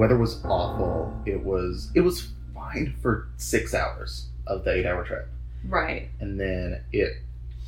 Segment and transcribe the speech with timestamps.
[0.00, 1.14] weather was awful.
[1.26, 5.28] It was it was fine for six hours of the eight hour trip,
[5.68, 6.08] Right.
[6.20, 7.12] and then it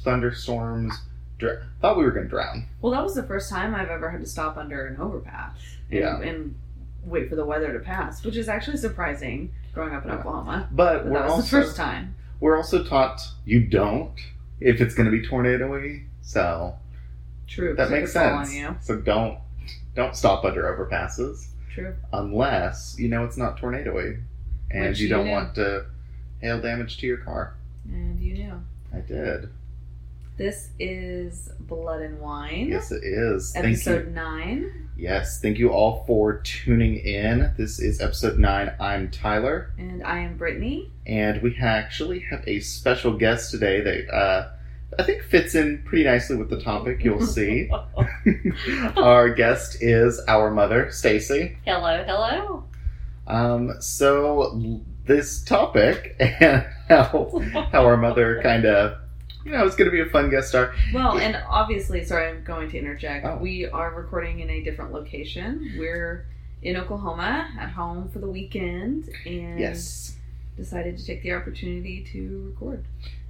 [0.02, 0.94] thunderstorms.
[1.38, 2.66] Dr- thought we were gonna drown.
[2.80, 5.56] Well, that was the first time I've ever had to stop under an overpass.
[5.90, 6.20] And, Yeah.
[6.20, 6.54] And
[7.04, 10.18] wait for the weather to pass, which is actually surprising growing up in Yeah.
[10.18, 10.68] Oklahoma.
[10.70, 12.14] But But we're that was also the first time.
[12.40, 14.14] we're also taught you don't
[14.60, 16.04] if it's gonna be tornadoy.
[16.22, 16.76] So
[17.48, 17.74] True.
[17.74, 18.48] that makes sense.
[18.48, 18.76] On you.
[18.80, 19.38] So don't
[19.96, 21.94] don't stop under overpasses True.
[22.12, 24.20] unless you know it's not tornadoy
[24.70, 25.32] and Which you you don't knew.
[25.32, 25.86] want to
[26.40, 27.54] hail damage to your car.
[27.88, 28.62] And you knew.
[28.94, 29.48] I did.
[30.36, 32.68] This is Blood and Wine.
[32.68, 33.54] Yes, it is.
[33.54, 34.88] Episode nine.
[34.96, 37.52] Yes, thank you all for tuning in.
[37.56, 38.72] This is episode nine.
[38.80, 40.90] I'm Tyler, And I am Brittany.
[41.06, 44.48] and we actually have a special guest today that uh,
[44.98, 47.02] I think fits in pretty nicely with the topic.
[47.02, 47.70] You'll see.
[48.96, 51.56] our guest is our mother, Stacy.
[51.64, 52.64] Hello, hello.
[53.26, 57.40] Um, so this topic and how
[57.72, 58.98] how our mother kind of,
[59.44, 60.74] you know, it's going to be a fun guest star.
[60.92, 63.24] Well, and obviously, sorry, I'm going to interject.
[63.24, 63.38] Oh.
[63.38, 65.74] We are recording in a different location.
[65.78, 66.26] We're
[66.62, 70.16] in Oklahoma at home for the weekend and Yes.
[70.56, 72.84] decided to take the opportunity to record.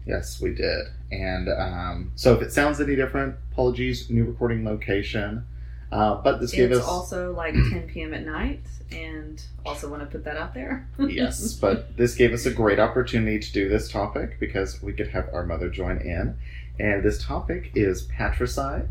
[0.06, 0.86] Yes, we did.
[1.10, 5.44] And um, so if it sounds any different, apologies, new recording location.
[5.92, 6.86] Uh, but this gave it's us.
[6.86, 8.14] also like 10 p.m.
[8.14, 10.88] at night, and also want to put that out there.
[10.98, 15.08] yes, but this gave us a great opportunity to do this topic because we could
[15.08, 16.36] have our mother join in.
[16.80, 18.88] And this topic is patricide,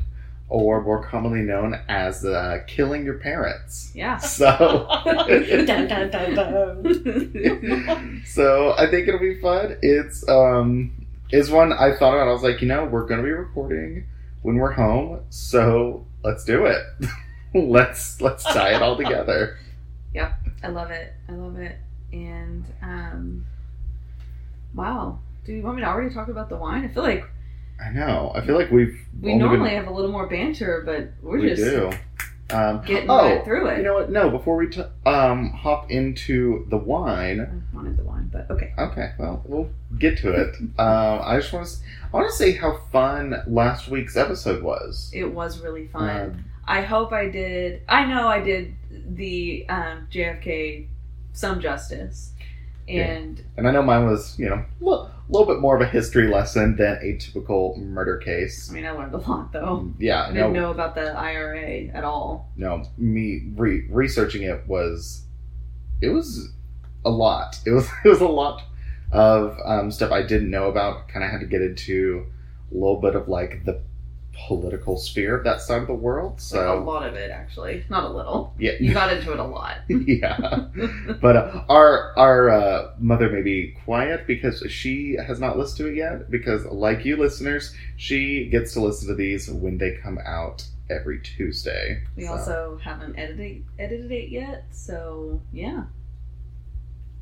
[0.47, 3.91] or more commonly known as uh, killing your parents.
[3.95, 4.17] Yeah.
[4.17, 4.87] So.
[5.65, 8.23] dun, dun, dun, dun.
[8.27, 9.77] so I think it'll be fun.
[9.81, 11.00] It's um
[11.31, 12.27] is one I thought about.
[12.27, 14.07] I was like, you know, we're gonna be recording
[14.41, 16.81] when we're home, so let's do it.
[17.53, 19.57] let's let's tie it all together.
[20.13, 20.33] Yep,
[20.63, 21.13] I love it.
[21.29, 21.77] I love it.
[22.11, 23.45] And um,
[24.75, 26.83] wow, do you want me to already talk about the wine?
[26.83, 27.23] I feel like
[27.81, 28.33] I know.
[28.35, 31.39] I feel like we've we only been- normally have a little more banter, but we're
[31.39, 31.91] we just do.
[32.51, 33.77] Um, getting oh, right through it.
[33.77, 34.11] you know what?
[34.11, 37.39] No, before we t- um hop into the wine.
[37.39, 38.73] I wanted the wine, but okay.
[38.77, 40.55] Okay, well, we'll get to it.
[40.79, 41.75] um, I just want to
[42.13, 45.11] I want to say how fun last week's episode was.
[45.13, 46.09] It was really fun.
[46.09, 47.81] Um, I hope I did.
[47.89, 50.87] I know I did the um, JFK
[51.33, 52.33] some justice,
[52.99, 55.85] and And I know mine was, you know, a little, little bit more of a
[55.85, 58.69] history lesson than a typical murder case.
[58.69, 59.91] I mean I learned a lot though.
[59.99, 62.49] Yeah, I no, didn't know about the IRA at all.
[62.57, 62.83] no.
[62.97, 65.23] Me re- researching it was,
[66.01, 66.51] it was
[67.05, 67.59] a lot.
[67.65, 68.63] It was it was a lot
[69.11, 71.07] of um, stuff I didn't know about.
[71.07, 72.25] Kind of had to get into
[72.71, 73.81] a little bit of like the
[74.47, 76.41] political sphere of that side of the world.
[76.51, 78.53] Like a lot of it actually, not a little.
[78.57, 79.77] yeah, You got into it a lot.
[79.89, 80.67] yeah.
[81.21, 85.87] But uh, our our uh, mother may be quiet because she has not listened to
[85.91, 86.31] it yet.
[86.31, 91.19] Because like you listeners, she gets to listen to these when they come out every
[91.21, 92.03] Tuesday.
[92.15, 95.83] We So, also haven't edited edited it yet, so yeah.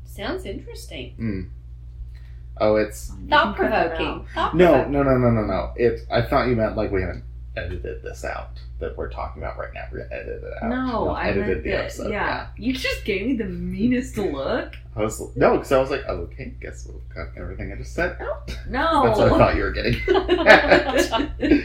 [0.04, 1.14] Sounds interesting.
[1.20, 1.48] mm.
[2.60, 4.26] Oh, it's You Thought can cut that provoking.
[4.36, 4.54] out.
[4.56, 5.72] no, no, no, no, no, no.
[5.76, 6.00] It.
[6.10, 7.24] I thought you meant like we haven't
[7.56, 9.84] edited this out that we're talking about right now.
[9.92, 10.70] We're gonna edit it out.
[10.70, 11.80] No, We'll I edited meant the that.
[11.84, 12.10] episode.
[12.12, 12.46] yeah.
[12.56, 14.74] you just gave me the meanest look.
[14.96, 17.94] I was no, because I was like, oh, okay, guess we'll cut everything I just
[17.94, 18.56] said out.
[18.68, 19.94] No, That's what I thought you were getting.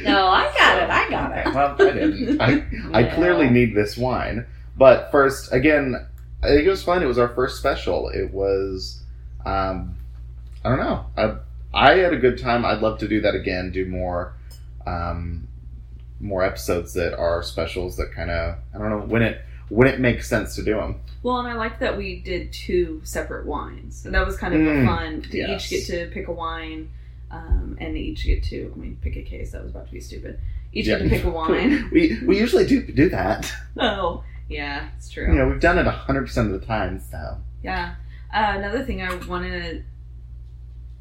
[0.03, 0.89] No, I got it.
[0.89, 1.53] I got it.
[1.53, 2.41] well, I didn't.
[2.41, 3.15] I, I No.
[3.15, 4.45] clearly need this wine.
[4.77, 5.95] But first, again,
[6.43, 7.01] I think it was fun.
[7.01, 8.09] It was our first special.
[8.09, 9.01] It was,
[9.45, 9.95] um,
[10.65, 11.05] I don't know.
[11.15, 11.35] I,
[11.73, 12.65] I had a good time.
[12.65, 13.71] I'd love to do that again.
[13.71, 14.33] Do more,
[14.87, 15.47] um,
[16.19, 17.97] more episodes that are specials.
[17.97, 21.01] That kind of I don't know when it when it makes sense to do them.
[21.23, 24.05] Well, and I like that we did two separate wines.
[24.05, 25.71] And that was kind of Mm, fun to yes.
[25.71, 26.89] each get to pick a wine
[27.31, 29.51] um, and each get to, I mean, pick a case.
[29.51, 30.39] That was about to be stupid.
[30.71, 30.99] Each Yeah.
[30.99, 31.89] get to pick a wine.
[31.91, 33.51] we we usually do do that.
[33.79, 35.27] oh, yeah, it's true.
[35.27, 36.99] You know, we've done it hundred percent of the time.
[37.11, 37.95] So Yeah.
[38.33, 39.81] Uh, another thing I want to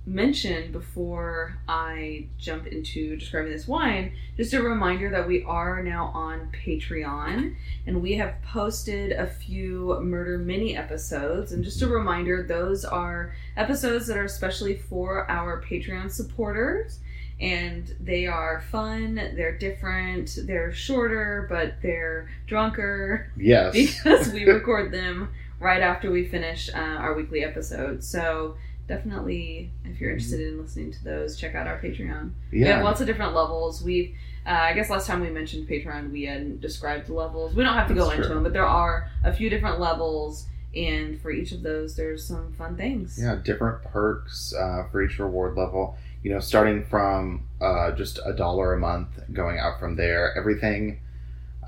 [0.06, 6.10] mention before I jump into describing this wine, just a reminder that we are now
[6.14, 7.54] on Patreon
[7.86, 11.52] and we have posted a few murder mini episodes.
[11.52, 17.00] And just a reminder, those are episodes that are especially for our Patreon supporters.
[17.40, 24.92] And they are fun, they're different, they're shorter, but they're drunker yes, because we record
[24.92, 28.04] them right after we finish uh, our weekly episode.
[28.04, 28.56] So
[28.88, 32.30] definitely, if you're interested in listening to those, check out our Patreon.
[32.52, 32.76] We Yeah.
[32.76, 33.82] have lots of different levels.
[33.82, 34.14] We've,
[34.46, 37.54] uh, I guess last time we mentioned Patreon, we hadn't described the levels.
[37.54, 40.46] We don't have to go That's into them, but there are a few different levels,
[40.76, 43.18] and for each of those, there's some fun things.
[43.20, 45.96] Yeah, different perks uh, for each reward level.
[46.22, 50.34] You know, starting from uh, just a dollar a month, going out from there.
[50.36, 51.00] Everything.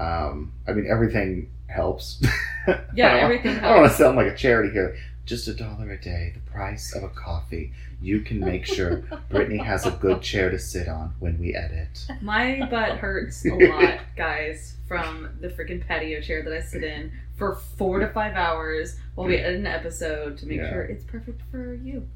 [0.00, 2.22] Um, I mean, everything helps.
[2.96, 4.96] Yeah, everything I don't want to sound like a charity here.
[5.26, 7.72] Just a dollar a day, the price of a coffee.
[8.00, 12.06] You can make sure Brittany has a good chair to sit on when we edit.
[12.22, 17.10] My butt hurts a lot, guys, from the freaking patio chair that I sit in
[17.36, 20.70] for four to five hours while we edit an episode to make Yeah.
[20.70, 22.06] sure it's perfect for you.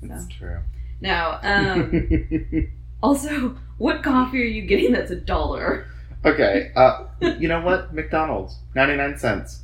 [0.00, 0.60] That's true.
[1.00, 2.70] Now, um,
[3.02, 5.86] also, what coffee are you getting that's a dollar?
[6.24, 7.92] okay, uh, you know what?
[7.92, 9.63] McDonald's, ninety nine cents.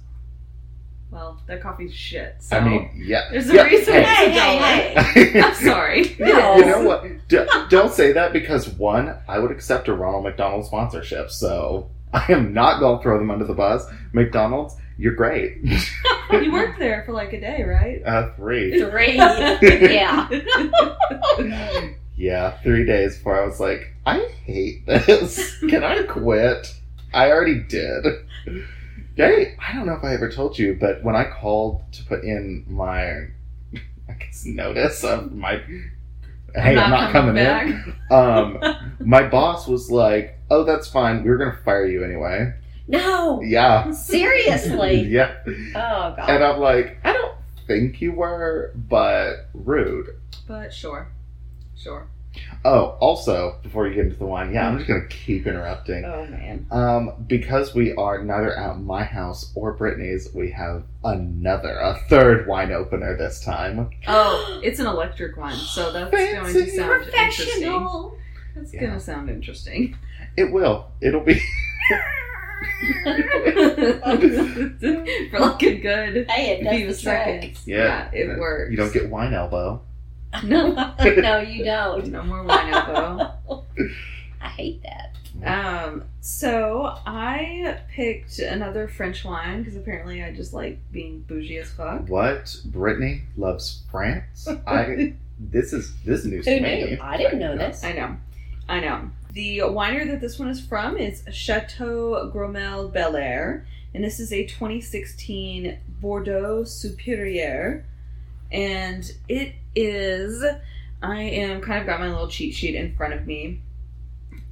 [1.11, 2.37] Well, that coffee's shit.
[2.41, 3.29] So I mean, yeah.
[3.31, 4.27] there's a yeah, reason hey.
[4.27, 5.03] it's a dollar.
[5.03, 6.17] Hey, hey, I'm sorry.
[6.21, 6.57] No.
[6.57, 7.29] You know what?
[7.29, 12.25] D- don't say that because one, I would accept a Ronald McDonald sponsorship, so I
[12.29, 13.85] am not going to throw them under the bus.
[14.13, 15.59] McDonald's, you're great.
[16.33, 18.03] you worked there for like a day, right?
[18.05, 18.79] Uh, three.
[18.81, 19.17] Three.
[19.17, 20.29] yeah.
[22.21, 25.59] Yeah, three days before I was like, I hate this.
[25.61, 26.75] Can I quit?
[27.15, 28.05] I already did.
[29.27, 32.25] Hey, I don't know if I ever told you, but when I called to put
[32.25, 33.29] in my,
[34.09, 35.63] I guess, notice of my,
[36.55, 37.95] hey, I'm not, coming, in.
[38.11, 38.59] Um,
[38.99, 41.23] my boss was like, "Oh, that's fine.
[41.23, 42.55] We were gonna fire you anyway."
[42.89, 43.41] No.
[43.41, 45.03] Yeah, Seriously.
[45.09, 45.37] yeah.
[45.47, 46.29] Oh god.
[46.29, 47.37] And I'm like, I don't
[47.69, 50.09] think you were, but rude.
[50.49, 51.13] But sure,
[51.77, 52.09] sure.
[52.65, 56.05] Oh, also, before you get into the wine, yeah, I'm just gonna keep interrupting.
[56.05, 56.67] Oh man.
[56.71, 62.47] Um, because we are neither at my house or Brittany's, we have another, a third
[62.47, 63.91] wine opener this time.
[64.07, 66.71] Oh, it's an electric one, so that's going to Fancy.
[66.77, 67.47] sound interesting.
[67.63, 68.17] Professional.
[68.55, 68.81] That's Yeah.
[68.81, 69.97] going to sound interesting.
[70.37, 70.87] It will.
[71.01, 71.41] It'll be.
[75.31, 77.25] For like a good Hey, it few does the trick.
[77.43, 77.63] seconds.
[77.67, 78.71] Yeah, it works.
[78.71, 79.81] You don't get wine elbow.
[80.45, 82.07] no, no, you don't.
[82.09, 83.65] no more wine elbow.
[84.41, 85.17] I hate that.
[85.45, 91.71] Um, so I picked another French wine because apparently I just like being bougie as
[91.73, 92.09] fuck.
[92.09, 92.55] What?
[92.67, 94.49] Brittany loves France?
[94.67, 95.15] I.
[95.43, 96.85] This is this is news Who to me.
[96.85, 96.99] knew?
[97.01, 97.83] I didn't know this.
[97.83, 98.15] I know,
[98.69, 99.09] I know.
[99.33, 104.35] The winery that this one is from is Chateau Gromel Bel Air, and this is
[104.35, 107.85] a 2016 Bordeaux Superieur,
[108.53, 110.45] and it is.
[111.03, 113.61] I am kind of got my little cheat sheet in front of me.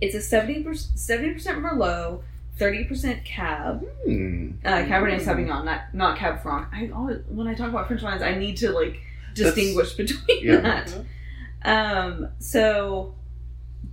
[0.01, 2.23] It's a 70 70 percent Merlot,
[2.57, 4.53] thirty percent Cab, Hmm.
[4.65, 5.25] uh, Cabernet Mm.
[5.25, 6.69] Sauvignon, not not Cab Franc.
[6.73, 9.01] I always when I talk about French wines, I need to like
[9.35, 10.61] That's- distinguish between yeah.
[10.61, 10.95] that.
[11.65, 13.15] Um, so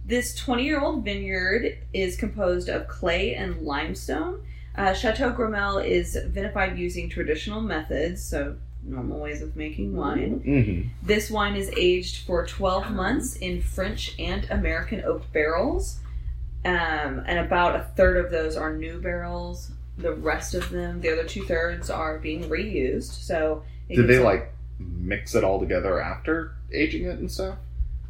[0.06, 4.42] this 20 year old vineyard is composed of clay and limestone.
[4.78, 10.42] Uh, Chateau Gromel is vinified using traditional methods, so normal ways of making wine.
[10.44, 16.00] hmm This wine is aged for 12 months in French and American oak barrels.
[16.64, 19.72] Um, and about a third of those are new barrels.
[19.98, 23.12] The rest of them, the other two thirds, are being reused.
[23.12, 27.58] So, it Did they gives like mix it all together after aging it and stuff?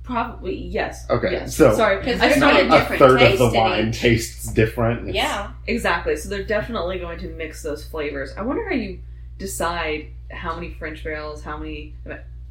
[0.03, 1.05] Probably yes.
[1.09, 1.55] Okay, Yes.
[1.55, 1.97] so- sorry.
[1.99, 3.99] Because I there's started not a different third of the wine each.
[3.99, 5.09] tastes different.
[5.09, 5.51] It's- Yeah.
[5.67, 6.15] exactly.
[6.15, 8.33] So they're definitely going to mix those flavors.
[8.37, 8.99] I wonder how you
[9.37, 11.93] decide how many French barrels, how many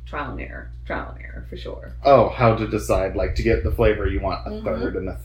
[0.07, 1.93] trial and error, trial and error for sure.
[2.05, 4.65] Oh, how to decide like to get the flavor you want a Mhm.
[4.65, 5.19] third and a.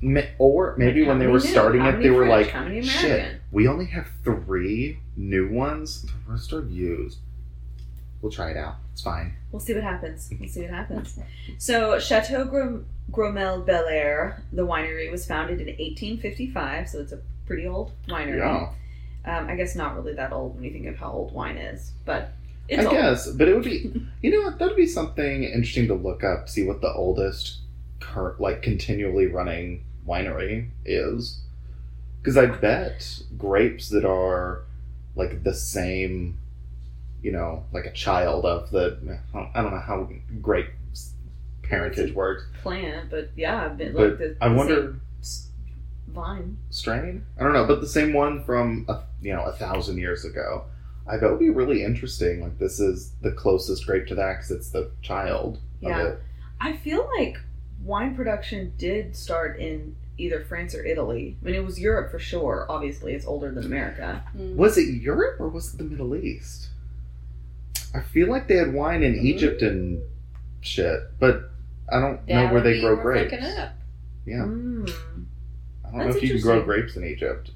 [0.00, 2.52] Th- or maybe Like, when they were starting it, they were like,
[2.84, 6.02] "Shit, we only have three new ones.
[6.02, 7.18] The rest are used.
[8.20, 8.76] We'll try it out.
[8.92, 10.30] It's fine." We'll see what happens.
[10.38, 11.18] We'll see what happens.
[11.58, 17.20] So, Chateau Grom- Gromel Bel Air, the winery, was founded in 1855, so it's a
[17.46, 18.38] pretty old winery.
[18.38, 18.68] Yeah,
[19.26, 21.90] Um, I guess not really that old when you think of how old wine is,
[22.04, 22.30] but
[22.68, 22.94] it's I old.
[22.94, 23.92] guess, but it would be,
[24.22, 27.58] you know, what, that'd be something interesting to look up, see what the oldest,
[28.00, 31.40] current, like continually running winery is,
[32.20, 34.62] because I bet grapes that are
[35.16, 36.38] like the same,
[37.22, 40.08] you know, like a child of the, I don't know how
[40.40, 40.70] grape
[41.62, 42.44] parentage works.
[42.62, 44.96] Plant, but yeah, but, But like the, I wonder
[46.08, 46.56] vine.
[46.70, 47.24] strain.
[47.38, 50.64] I don't know, but the same one from a, you know a thousand years ago.
[51.08, 52.40] I bet would be really interesting.
[52.40, 56.00] Like this is the closest grape to that because it's the child Yeah.
[56.00, 56.18] of it.
[56.60, 57.36] I feel like
[57.82, 61.36] wine production did start in either France or Italy.
[61.42, 62.66] I mean, it was Europe for sure.
[62.68, 64.22] Obviously, it's older than America.
[64.36, 64.54] Mm.
[64.56, 66.68] Was it Europe or was it the Middle East?
[67.94, 70.00] I feel like they had wine in Egypt and
[70.60, 71.50] shit, but
[71.92, 73.32] I don't know where they grow grapes.
[73.34, 73.72] up.
[74.24, 74.90] Yeah, Mm.
[75.84, 77.50] I don't know if you can grow grapes in Egypt.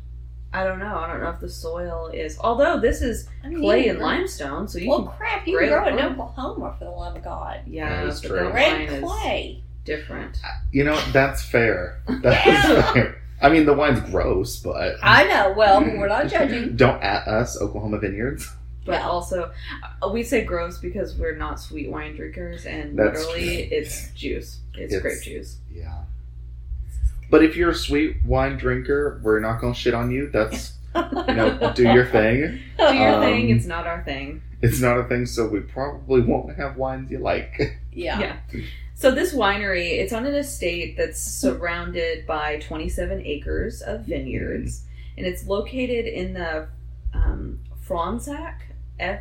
[0.52, 0.96] I don't know.
[0.96, 2.36] I don't know if the soil is.
[2.40, 5.16] Although this is I mean, clay and limestone, so you Well, can.
[5.16, 6.12] crap, you grow can grow it in.
[6.12, 7.60] Oklahoma for the love of God.
[7.66, 8.36] Yeah, That is true.
[8.36, 9.62] that Red clay.
[9.84, 10.38] different.
[10.72, 12.02] You know, that's fair.
[12.22, 12.92] That's Yeah.
[12.92, 13.16] fair.
[13.42, 15.54] I mean, the wine's gross, but I know.
[15.56, 16.76] Well, we're not judging.
[16.76, 18.50] don't at us, Oklahoma vineyards.
[18.84, 19.08] But Yeah.
[19.08, 19.50] also,
[20.02, 23.78] uh, we say gross because we're not sweet wine drinkers, and That's literally, true.
[23.78, 24.58] it's juice.
[24.74, 25.58] It's, It's- grape juice.
[25.72, 26.02] Yeah.
[27.30, 30.28] But if you're a sweet wine drinker, we're not gonna shit on you.
[30.30, 32.60] That's you know, do your thing.
[32.76, 33.50] Do your Um, thing.
[33.50, 34.42] It's not our thing.
[34.62, 37.78] It's not a thing, so we probably won't have wines you like.
[37.92, 38.20] Yeah.
[38.20, 38.36] Yeah.
[38.94, 44.84] So this winery, it's on an estate that's surrounded by 27 acres of vineyards,
[45.16, 46.68] and it's located in the
[47.14, 48.56] um, Fronsac,
[48.98, 49.20] F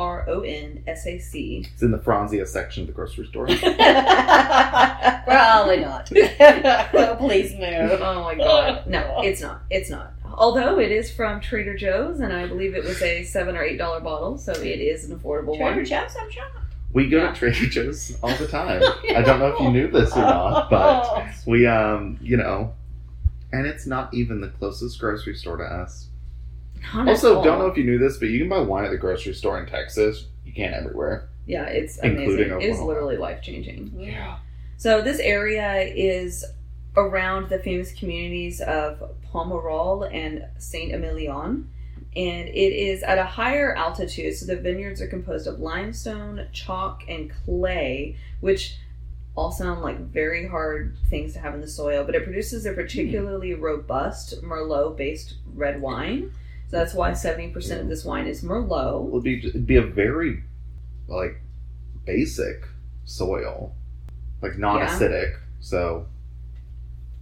[0.00, 1.66] R O N S A C.
[1.74, 3.46] It's in the Franzia section of the grocery store.
[5.24, 6.10] Probably not.
[6.92, 8.00] well, please move.
[8.00, 8.86] Oh my god.
[8.86, 9.60] No, it's not.
[9.68, 10.14] It's not.
[10.32, 13.76] Although it is from Trader Joe's, and I believe it was a seven or eight
[13.76, 15.84] dollar bottle, so it is an affordable Trader one.
[15.84, 16.44] Joe's, I'm sure.
[16.92, 17.32] We go Yeah.
[17.32, 18.82] to Trader Joe's all the time.
[19.14, 22.72] I don't know if you knew this or not, but we, um, you know,
[23.52, 26.06] and it's not even the closest grocery store to us.
[26.94, 29.34] Also, don't know if you knew this, but you can buy wine at the grocery
[29.34, 30.26] store in Texas.
[30.44, 31.28] You can't everywhere.
[31.46, 32.60] Yeah, it's amazing.
[32.60, 33.92] It's literally life changing.
[33.98, 34.38] Yeah.
[34.76, 36.44] So this area is
[36.96, 41.70] around the famous communities of Pomerol and Saint Emilion,
[42.16, 44.36] and it is at a higher altitude.
[44.36, 48.76] So the vineyards are composed of limestone, chalk, and clay, which
[49.36, 52.04] all sound like very hard things to have in the soil.
[52.04, 56.32] But it produces a particularly robust Merlot-based red wine.
[56.70, 59.06] So that's why seventy percent of this wine is Merlot.
[59.06, 60.44] It would be it'd be a very
[61.08, 61.40] like
[62.04, 62.64] basic
[63.04, 63.74] soil,
[64.40, 65.36] like non-acidic.
[65.60, 66.06] So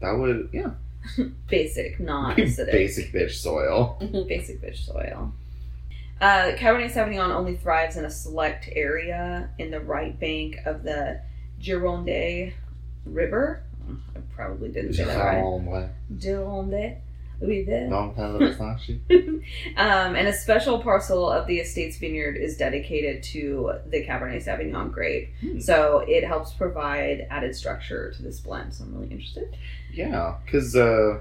[0.01, 0.73] that would yeah,
[1.49, 3.97] Basic, not acidic basic bitch soil.
[4.29, 5.33] basic fish soil.
[6.21, 11.21] Uh, Cabernet Sauvignon only thrives in a select area in the right bank of the
[11.61, 12.53] Gironde
[13.05, 13.63] River.
[13.89, 15.89] I probably didn't say that right.
[16.19, 16.71] Don't
[17.41, 18.13] Gironde River.
[18.15, 19.01] tell the Versace.
[19.77, 24.93] Um, and a special parcel of the estate's vineyard is dedicated to the Cabernet Sauvignon
[24.93, 25.31] grape.
[25.41, 25.61] Hmm.
[25.61, 28.75] So it helps provide added structure to this blend.
[28.75, 29.57] So I'm really interested.
[29.93, 31.21] Yeah, because uh,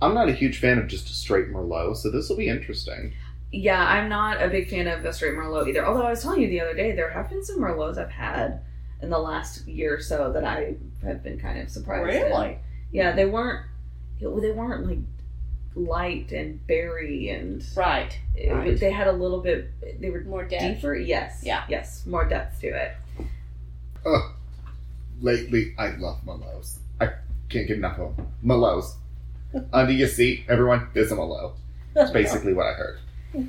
[0.00, 3.12] I'm not a huge fan of just a straight Merlot, so this will be interesting.
[3.52, 5.84] Yeah, I'm not a big fan of a straight Merlot either.
[5.84, 8.60] Although I was telling you the other day, there have been some Merlots I've had
[9.02, 12.14] in the last year or so that I have been kind of surprised.
[12.14, 12.26] at.
[12.26, 12.58] Really?
[12.92, 13.66] Yeah, they weren't.
[14.20, 14.98] They weren't like
[15.74, 18.18] light and berry and Right.
[18.34, 18.78] it- Right.
[18.80, 19.70] they had a little bit.
[20.00, 20.62] They were More depth.
[20.76, 20.94] deeper.
[20.94, 21.42] Yes.
[21.44, 21.64] Yeah.
[21.68, 22.04] Yes.
[22.06, 22.92] More depth to it.
[25.20, 26.78] Lately, I love Merlots.
[27.00, 27.06] I
[27.48, 28.28] can't get enough of them.
[28.44, 28.94] Merlots.
[29.72, 31.54] Under your seat, everyone, there's a Merlot.
[31.94, 32.98] That's basically what I heard.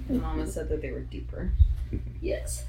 [0.10, 1.52] Mama said that they were deeper.
[2.22, 2.66] yes.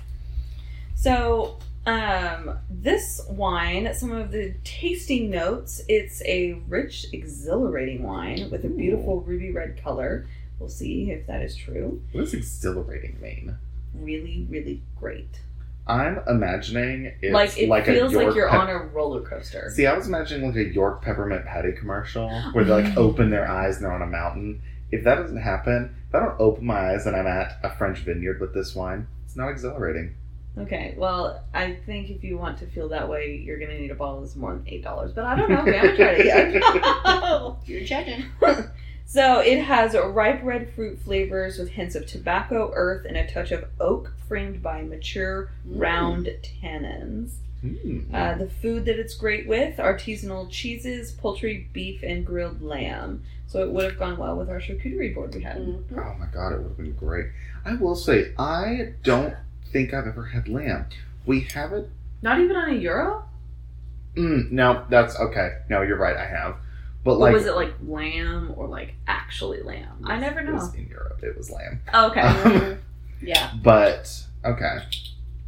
[0.95, 8.65] So, um, this wine, some of the tasting notes, it's a rich, exhilarating wine with
[8.65, 10.27] a beautiful ruby red color.
[10.59, 12.03] We'll see if that is true.
[12.13, 13.57] What does exhilarating mean?
[13.95, 15.41] Really, really great.
[15.87, 19.73] I'm imagining it's like it like feels like you're pep- on a roller coaster.
[19.75, 23.51] See, I was imagining like a York peppermint patty commercial where they like open their
[23.51, 24.63] eyes and they're on a mountain.
[24.93, 28.01] If that doesn't happen, if I don't open my eyes and I'm at a French
[28.01, 30.15] vineyard with this wine, it's not exhilarating.
[30.59, 33.95] Okay, well, I think if you want to feel that way, you're gonna need a
[33.95, 35.13] bottle that's more than eight dollars.
[35.13, 35.63] But I don't know.
[35.65, 37.57] We haven't tried it yet.
[37.67, 38.25] You're judging.
[39.11, 43.51] So it has ripe red fruit flavors with hints of tobacco, earth, and a touch
[43.51, 46.29] of oak, framed by mature round
[46.63, 47.33] tannins.
[47.65, 48.15] Mm.
[48.15, 53.25] Uh, the food that it's great with artisanal cheeses, poultry, beef, and grilled lamb.
[53.49, 55.57] So it would have gone well with our charcuterie board we had.
[55.57, 55.83] Mhm.
[55.99, 57.27] Oh my god, it would have been great.
[57.65, 59.35] I will say, I don't
[59.73, 60.87] think I've ever had lamb.
[61.27, 61.89] We have it.
[62.23, 63.25] Not even on a euro.
[64.17, 65.59] Mm, no, that's okay.
[65.69, 66.17] No, you're right.
[66.17, 66.57] I have,
[67.05, 70.03] but like, was it like lamb or like actually lamb?
[70.05, 70.55] I never It know.
[70.55, 71.81] was in Europe, it was lamb.
[71.95, 72.21] Oh, okay.
[72.23, 72.79] Mhm.
[73.23, 73.53] Yeah.
[73.63, 74.11] But
[74.47, 74.79] okay.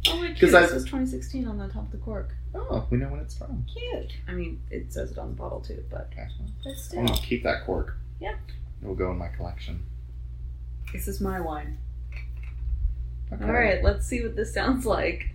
[0.07, 0.53] oh, wait, cute.
[0.53, 2.29] I- says 2016 on the top of the cork.
[2.53, 3.65] Oh, we know when it's from.
[3.73, 4.11] Cute.
[4.27, 6.27] I mean, it says it on the bottle too, but Okay.
[6.67, 7.03] I'm still.
[7.03, 7.97] gonna keep that cork.
[8.21, 8.35] Yeah.
[8.81, 9.83] It will go in my collection.
[10.93, 11.79] this is my wine.
[13.33, 13.45] Okay.
[13.45, 15.29] All right, let's see what this sounds like.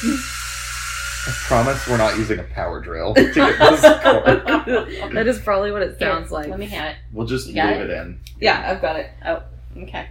[0.00, 5.12] I promise we're not using a power drill to get this cork.
[5.12, 6.48] that is probably what it Here, sounds like.
[6.48, 6.96] Let me have it.
[7.12, 7.90] We'll just You leave it?
[7.90, 7.96] it?
[7.98, 8.20] in.
[8.40, 9.10] Yeah, I've got it.
[9.26, 9.42] Oh,
[9.76, 10.08] okay.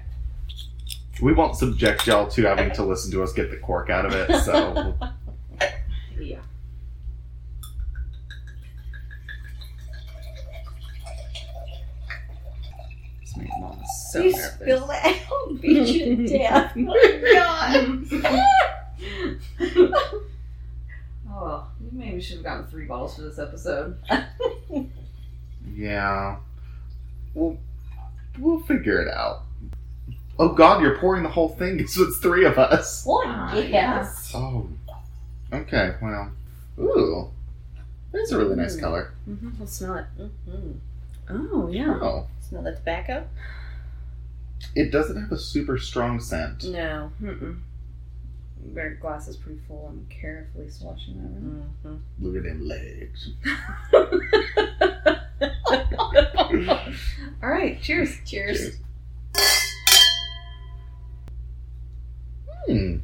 [1.22, 4.14] We won't subject y'all to having to listen to us get the cork out of
[4.14, 4.96] it, so
[6.20, 6.40] Yeah.
[13.38, 13.80] This makes mom
[14.12, 14.54] so you nervous.
[14.56, 16.76] spill that, I'll beat you to death.
[19.60, 20.12] Oh
[21.30, 23.98] oh, maybe we should have gotten three bottles for this episode.
[25.74, 26.38] yeah.
[27.34, 27.58] We'll
[28.40, 29.44] we'll figure it out.
[30.40, 33.04] Oh God, you're pouring the whole thing, so it's three of us.
[33.06, 34.32] Well, Ah, yes.
[34.36, 34.68] Oh.
[35.54, 36.32] Okay, well.
[36.80, 37.30] Ooh.
[38.12, 38.80] That's a really nice Mm.
[38.80, 39.14] color.
[39.30, 39.50] Mm-hmm.
[39.60, 40.06] We'll smell it.
[40.20, 40.72] Mm-hmm.
[41.30, 42.00] Oh yeah.
[42.02, 42.28] Oh.
[42.40, 43.28] Smell the tobacco?
[44.76, 46.64] It doesn't have a super strong scent.
[46.66, 47.12] No.
[47.22, 47.60] Mm-mm.
[48.74, 49.88] Their glass is pretty full.
[49.90, 51.90] I'm carefully swashing that.
[51.90, 52.26] Mm-hmm.
[52.26, 53.30] Look at them legs.
[57.44, 57.80] All right.
[57.82, 58.18] Cheers.
[58.26, 58.78] Cheers.
[62.68, 62.98] Hmm.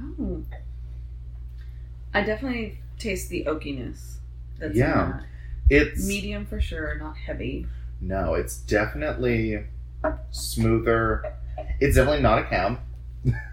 [0.00, 0.42] Oh.
[2.12, 4.16] I definitely taste the oakiness.
[4.58, 5.04] That's Yeah.
[5.04, 5.24] in that.
[5.70, 7.66] It's medium for sure, not heavy.
[8.00, 9.64] no, it's definitely
[10.30, 11.24] smoother.
[11.80, 12.80] It's definitely not a cab.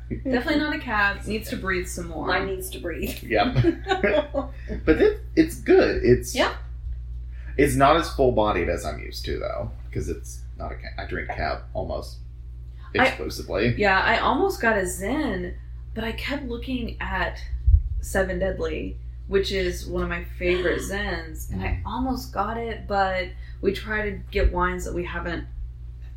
[0.10, 1.25] Definitely not a cab.
[1.25, 2.27] Needs to breathe some more.
[2.27, 3.24] Mine needs to breathe.
[3.24, 3.56] Yep.
[4.86, 6.03] but it, it's good.
[6.03, 6.56] It's Yeah.
[7.58, 10.91] It's not as full bodied as I'm used to though, because it's not a cab.
[10.98, 12.18] I drink cab almost
[12.98, 13.74] I- exclusively.
[13.77, 15.56] yeah, I almost got a Zin,
[15.95, 17.39] but I kept looking at
[18.02, 18.97] Seven Deadly,
[19.32, 23.30] which is one of my favorite Zins, and I almost got it, but
[23.62, 25.46] we try to get wines that we haven't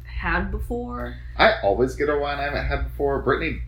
[0.05, 1.16] had before.
[1.38, 3.22] I always get a wine I haven't had before.
[3.22, 3.61] Brittany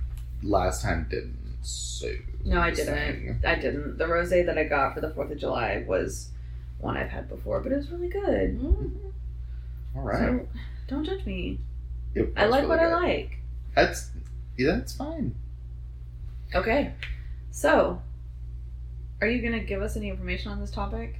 [0.43, 1.37] last time didn't.
[1.63, 2.09] So
[2.45, 2.87] No, I didn't.
[2.87, 3.41] saying.
[3.47, 3.99] I didn't.
[3.99, 6.31] The rosé that I got for the Fourth of July was
[6.79, 8.59] one I've had before, but it was really good.
[8.61, 8.91] Mhm.
[9.95, 10.19] All right.
[10.19, 10.49] So
[10.89, 11.61] don't judge me.
[12.37, 13.39] I like really what I like.
[13.77, 14.11] That's
[14.59, 15.37] yeah, that's fine.
[16.53, 16.95] Okay.
[17.53, 18.03] So,
[19.27, 21.17] are you going to give us any information on this topic?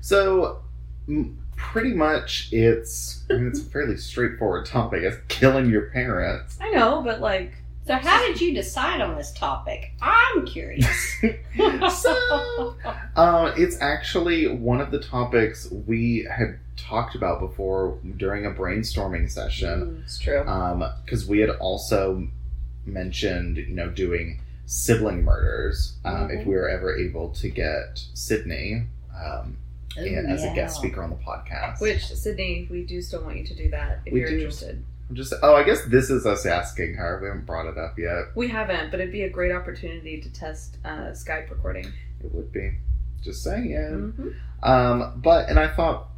[0.00, 0.62] So,
[1.08, 5.02] m- pretty much, it's I mean, it's a fairly straightforward topic.
[5.02, 6.58] It's killing your parents.
[6.60, 7.52] I know, but like,
[7.86, 9.92] So, how did you decide on this topic?
[10.02, 11.22] I'm curious.
[11.56, 12.74] So-
[13.16, 19.30] Um, it's actually one of the topics we had talked about before during a brainstorming
[19.30, 20.02] session.
[20.04, 20.42] it's true.
[21.04, 22.26] Because we had also
[22.84, 26.46] mentioned, you know, doing sibling murders um, if Mhm.
[26.46, 29.56] we were ever able to get Sydney um,
[29.96, 31.80] in, as a guest speaker on the podcast.
[31.80, 34.36] Which Sydney, we do still want you to do that if We you're do.
[34.36, 34.82] interested.
[35.08, 37.18] I'm just oh, I guess this is us asking her.
[37.20, 38.34] We haven't brought it up yet.
[38.34, 41.86] We haven't, but it'd be a great opportunity to test uh, Skype recording.
[42.22, 42.72] It would be.
[43.22, 43.68] Just saying.
[43.70, 44.28] Mm-hmm.
[44.68, 46.08] Um, but and I thought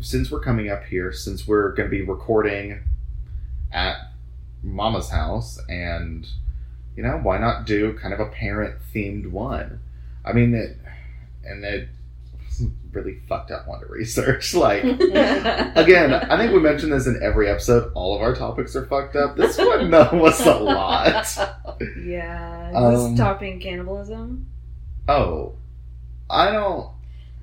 [0.00, 2.80] since we're coming up here, since we're going to be recording
[3.72, 3.96] at
[4.62, 6.26] Mama's house, and
[6.96, 9.80] you know, why not do kind of a parent themed one?
[10.24, 10.76] I mean, it,
[11.44, 11.88] and it
[12.92, 14.54] really fucked up one to research.
[14.62, 14.84] Like
[15.76, 17.90] again, I think we mentioned this in every episode.
[17.94, 19.36] All of our topics are fucked up.
[19.36, 21.26] This one though was a lot.
[22.04, 22.70] yeah.
[22.70, 24.46] Is Um, this stopping cannibalism?
[25.08, 25.54] Oh,
[26.30, 26.90] I don't.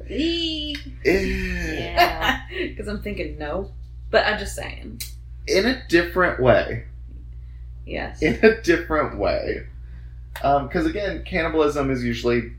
[0.09, 0.73] Eh,
[1.05, 2.39] Yeah.
[2.49, 3.71] Because I'm thinking no,
[4.11, 5.01] but I'm just saying.
[5.47, 6.85] In a different way.
[7.85, 8.21] Yes.
[8.21, 9.65] in a different way.
[10.33, 12.51] Because again, cannibalism is usually,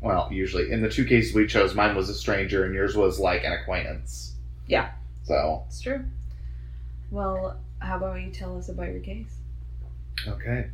[0.00, 3.20] well, usually in the two cases we chose, mine was a stranger and yours was
[3.20, 4.34] like an acquaintance.
[4.66, 4.90] Yeah.
[5.24, 6.04] So It's true.
[7.10, 9.32] Well, how about you tell us about your case?
[10.28, 10.66] okay,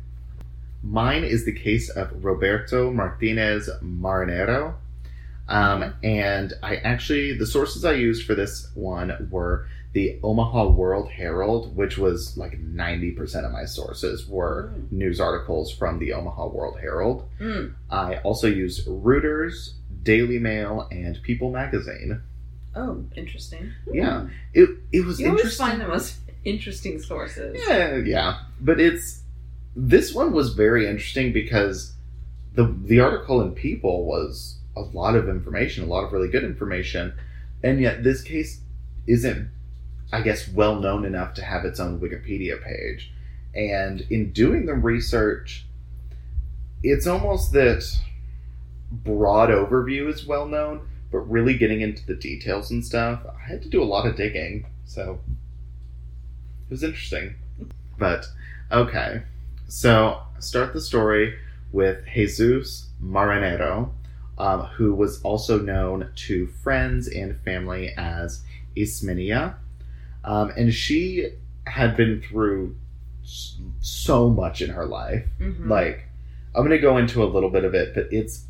[0.83, 4.73] mine is the case of Roberto Martinez Marinero,
[5.47, 11.07] um, and I actually the sources I used for this one were the Omaha World
[11.09, 14.91] Herald, which was like ninety percent of my sources were Mm.
[15.01, 17.19] news articles from the Omaha World Herald.
[17.39, 17.73] Mm.
[17.89, 19.55] I also used Reuters,
[20.03, 22.21] Daily Mail, and People Magazine.
[22.75, 23.71] Oh, interesting.
[23.91, 26.09] Yeah, it it was You always find the most
[26.53, 27.51] interesting sources.
[27.67, 28.29] yeah, yeah,
[28.61, 29.07] but it's
[29.75, 31.93] this one was very interesting because
[32.53, 36.43] the the article in People was a lot of information, a lot of really good
[36.53, 37.13] information,
[37.63, 38.51] and yet this case
[39.07, 39.49] isn't,
[40.11, 43.11] I guess, well known enough to have its own Wikipedia page.
[43.53, 45.65] And in doing the research,
[46.83, 47.83] it's almost that
[48.91, 53.61] broad overview is well known, but really getting into the details and stuff, I had
[53.63, 54.65] to do a lot of digging.
[54.85, 55.19] So
[56.67, 57.35] it was interesting.
[57.97, 58.25] But
[58.71, 59.23] okay,
[59.67, 61.37] so start the story
[61.71, 63.89] with Jesus Marinero,
[64.37, 68.43] um, who was also known to friends and family as
[68.75, 69.55] Ismenia.
[70.27, 71.29] Um, and she
[71.65, 72.75] had been through
[73.79, 75.25] so much in her life.
[75.39, 75.67] Mhm.
[75.69, 76.03] Like,
[76.53, 78.45] I'm going to go into a little bit of it, but it's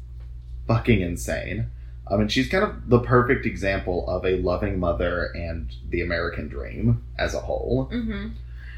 [0.67, 1.67] fucking insane.
[2.09, 6.47] I mean, she's kind of the perfect example of a loving mother and the American
[6.47, 7.89] dream as a whole.
[7.91, 8.31] Mhm.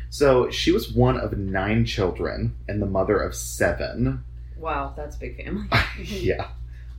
[0.09, 4.23] So she was one of nine children and the mother of seven.
[4.57, 5.67] Wow, that's a big family.
[6.03, 6.47] yeah,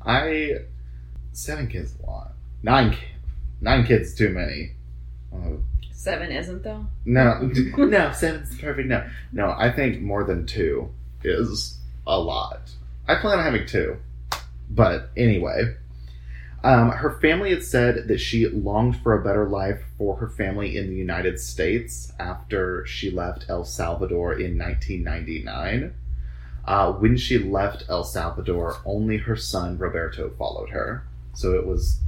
[0.06, 0.60] I
[1.32, 2.32] seven kids is a lot.
[2.62, 2.96] Nine,
[3.60, 4.72] nine kids too many.
[5.32, 5.56] Uh,
[6.00, 6.86] Seven isn't though.
[7.04, 7.40] no,
[7.76, 8.88] no, seven's perfect.
[8.88, 10.88] No, no, I think more than two
[11.22, 12.70] is a lot.
[13.06, 13.98] I plan on having two,
[14.70, 15.76] but anyway.
[16.64, 20.78] Um, her family had said that she longed for a better life for her family
[20.78, 25.92] in the United States after she left El Salvador in 1999.
[26.64, 31.04] Uh, when she left El Salvador, only her son Roberto followed her.
[31.34, 32.00] So it was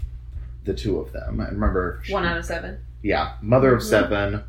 [0.65, 1.41] the two of them.
[1.41, 2.79] I remember, she- One out of seven.
[3.03, 3.87] Yeah, mother of Mhm.
[3.89, 4.45] seven,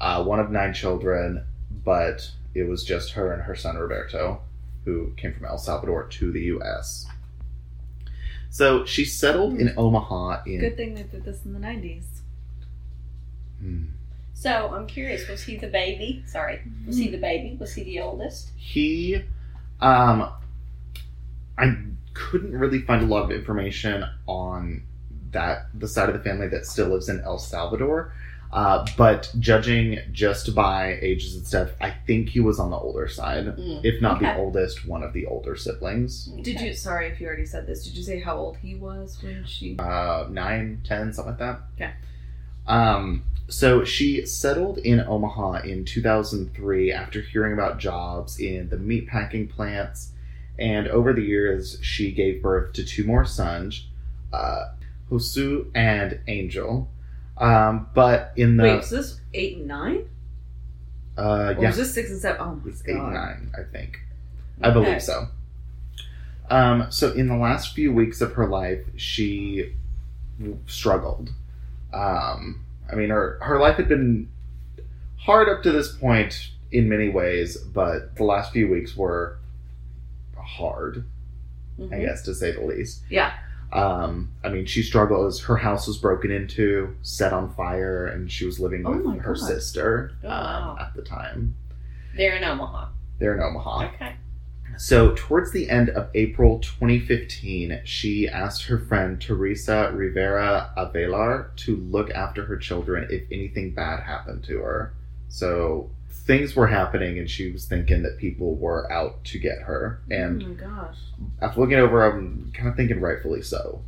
[0.00, 1.44] uh, one of nine children,
[1.84, 4.40] but it was just her and her son Roberto
[4.84, 7.06] who came from El Salvador to the U.S.
[8.50, 10.60] So she settled in Omaha in.
[10.60, 12.22] Good thing they did this in the nineties.
[13.58, 13.84] Hmm.
[14.34, 16.22] So I'm curious, was he the baby?
[16.26, 16.60] Sorry.
[16.86, 17.56] Was he the baby?
[17.58, 18.50] Was he the oldest?
[18.56, 19.22] He,
[19.80, 20.28] um,
[21.56, 21.76] I
[22.12, 24.82] couldn't really find a lot of information on
[25.34, 28.12] that the side of the family that still lives in El Salvador.
[28.54, 33.08] Uh, but judging just by ages and stuff, I think he was on the older
[33.08, 33.46] side.
[33.46, 33.84] Mm.
[33.84, 36.26] if not the oldest, one of the older siblings.
[36.40, 36.72] Did you?
[36.72, 37.84] Sorry if you already said this.
[37.84, 39.76] Did you say how old he was when she?
[39.76, 41.60] Uh, nine, ten, something like that.
[41.78, 41.92] Yeah.
[42.68, 49.50] Um, so she settled in Omaha in 2003 after hearing about jobs in the meatpacking
[49.50, 50.12] plants,
[50.58, 53.86] and over the years she gave birth to two more sons,
[54.32, 54.66] uh,
[55.10, 56.90] Josue and Angel.
[57.36, 60.08] Um, but in the Wait, was this eight and nine?
[61.18, 62.40] uh, Or yeah, was this six and seven?
[62.40, 62.92] Oh my It's god.
[62.92, 64.00] eight and nine, I think.
[64.62, 65.28] I believe so.
[66.50, 69.72] Um, so in the last few weeks of her life, she
[70.66, 71.30] struggled.
[71.92, 74.28] Um, I mean, her her life had been
[75.16, 79.38] hard up to this point in many ways, but the last few weeks were
[80.36, 81.04] hard,
[81.78, 82.00] I Mhm.
[82.06, 83.02] guess to say the least.
[83.08, 83.32] Yeah.
[83.74, 88.30] Um, I mean, she struggled as her house was broken into, set on fire, and
[88.30, 89.38] she was living Oh with her God.
[89.46, 91.54] sister Oh, um, at the time.
[92.16, 92.88] They're in Omaha.
[93.18, 93.86] They're in Omaha.
[93.94, 94.14] Okay.
[94.76, 101.76] So, towards the end of April 2015, she asked her friend Teresa Rivera Avelar to
[101.76, 104.92] look after her children if anything bad happened to her.
[105.28, 105.90] So,
[106.26, 110.00] things were happening, and she was thinking that people were out to get her.
[110.10, 110.96] And oh my gosh.
[111.42, 113.82] after looking over, I'm kind of thinking rightfully so.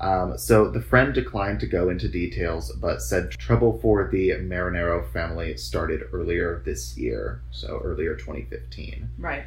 [0.00, 5.10] Um, so the friend declined to go into details, but said trouble for the Marinero
[5.12, 9.08] family started earlier this year, so earlier 2015.
[9.18, 9.42] Right.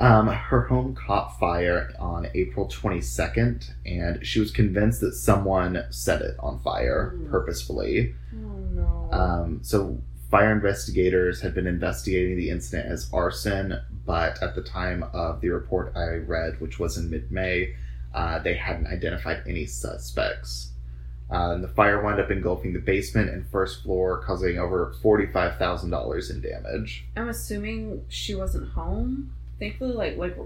[0.00, 6.20] Um, her home caught fire on April 22nd, and she was convinced that someone set
[6.22, 7.30] it on fire Mm.
[7.30, 8.14] purposefully.
[8.32, 9.08] Oh no.
[9.12, 10.00] Um, so,
[10.34, 15.48] fire investigators had been investigating the incident as arson, but at the time of the
[15.48, 17.76] report I read, which was in mid May,
[18.12, 20.72] uh, they hadn't identified any suspects.
[21.30, 26.30] Uh, and the fire wound up engulfing the basement and first floor, causing over $45,000
[26.32, 27.04] in damage.
[27.16, 29.32] I'm assuming she wasn't home.
[29.60, 30.36] Thankfully, like like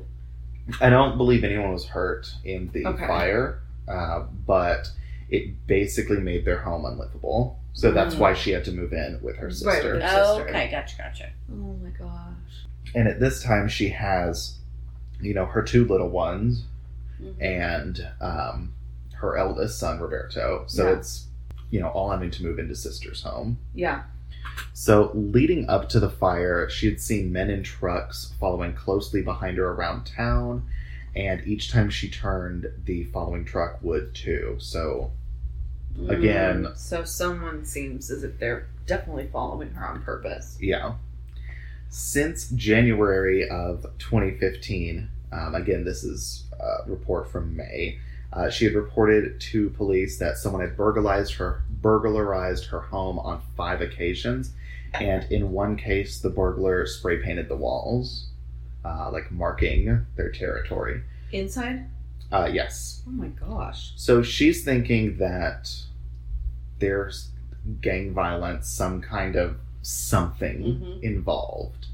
[0.82, 3.06] I don't believe anyone was hurt in the Okay.
[3.06, 4.90] fire, uh, but
[5.30, 7.58] it basically made their home unlivable.
[7.74, 8.18] So that's Mm.
[8.18, 9.92] why she had to move in with her Right, sister.
[9.94, 10.48] with her Oh, sister.
[10.50, 10.70] okay.
[10.70, 10.96] Gotcha.
[10.98, 11.30] Gotcha.
[11.52, 12.66] oh my gosh.
[12.94, 14.54] And at this time, she has,
[15.20, 16.64] you know, her two little ones
[17.22, 17.34] Mhm.
[17.40, 18.72] and um,
[19.14, 20.64] her eldest son, Roberto.
[20.66, 20.96] So Yeah.
[20.98, 21.26] it's,
[21.70, 23.58] you know, all having to move into sister's home.
[23.74, 24.02] Yeah.
[24.72, 29.58] So leading up to the fire, she had seen men in trucks following closely behind
[29.58, 30.64] her around town.
[31.14, 34.56] And each time she turned, the following truck would too.
[34.58, 35.10] So
[35.96, 36.10] Mm.
[36.10, 40.56] again, So someone seems as if they're definitely following her on purpose.
[40.60, 40.94] Yeah.
[41.90, 47.98] Since January of 2015, um, again, this is a report from May,
[48.32, 53.40] uh, she had reported to police that someone had burglarized her burglarized her home on
[53.56, 54.52] five occasions,
[54.94, 58.26] and in one case, the burglar spray painted the walls,
[58.84, 61.02] uh, like marking their territory.
[61.32, 61.86] Inside?
[62.30, 63.02] Uh, yes.
[63.06, 63.92] Oh my gosh.
[63.96, 65.74] So she's thinking that
[66.78, 67.30] there's
[67.80, 71.02] gang violence, some kind of something Mhm.
[71.02, 71.86] involved.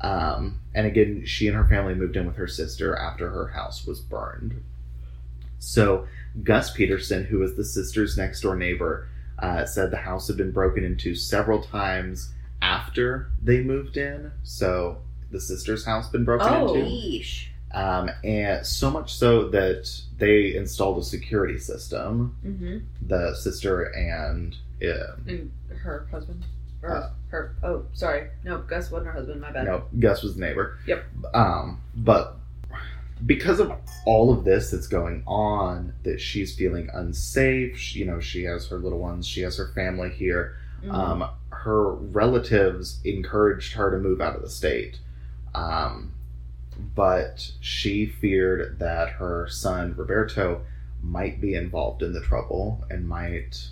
[0.00, 3.86] Um, and again, she and her family moved in with her sister after her house
[3.86, 4.62] was burned.
[5.58, 6.06] So,
[6.44, 9.08] Gus Peterson, who was the sister's next door neighbor,
[9.40, 14.30] uh, said the house had been broken into several times after they moved in.
[14.44, 15.02] So,
[15.32, 16.74] the sister's house been broken Oh.
[16.74, 16.88] into.
[16.88, 17.47] Yeesh.
[17.72, 22.36] Um, and so much so that they installed a security system.
[22.44, 22.78] Mm-hmm.
[23.06, 25.50] The sister and uh, And
[25.82, 26.44] her husband.
[26.82, 27.56] Or Uh, her.
[27.62, 28.28] Oh, sorry.
[28.44, 29.40] No, Gus wasn't her husband.
[29.40, 29.66] My bad.
[29.66, 30.78] no, Gus was the neighbor.
[30.86, 31.04] Yep.
[31.34, 32.36] Um, but
[33.26, 33.72] because of
[34.06, 37.76] all of this that's going on, that she's feeling unsafe.
[37.76, 39.26] She, you know, she has her little ones.
[39.26, 40.54] She has her family here.
[40.84, 40.92] Mhm.
[40.94, 45.00] Um, her relatives encouraged her to move out of the state.
[45.54, 46.12] Um,
[46.78, 50.62] but she feared that her son Roberto
[51.02, 53.68] might be involved in the trouble and might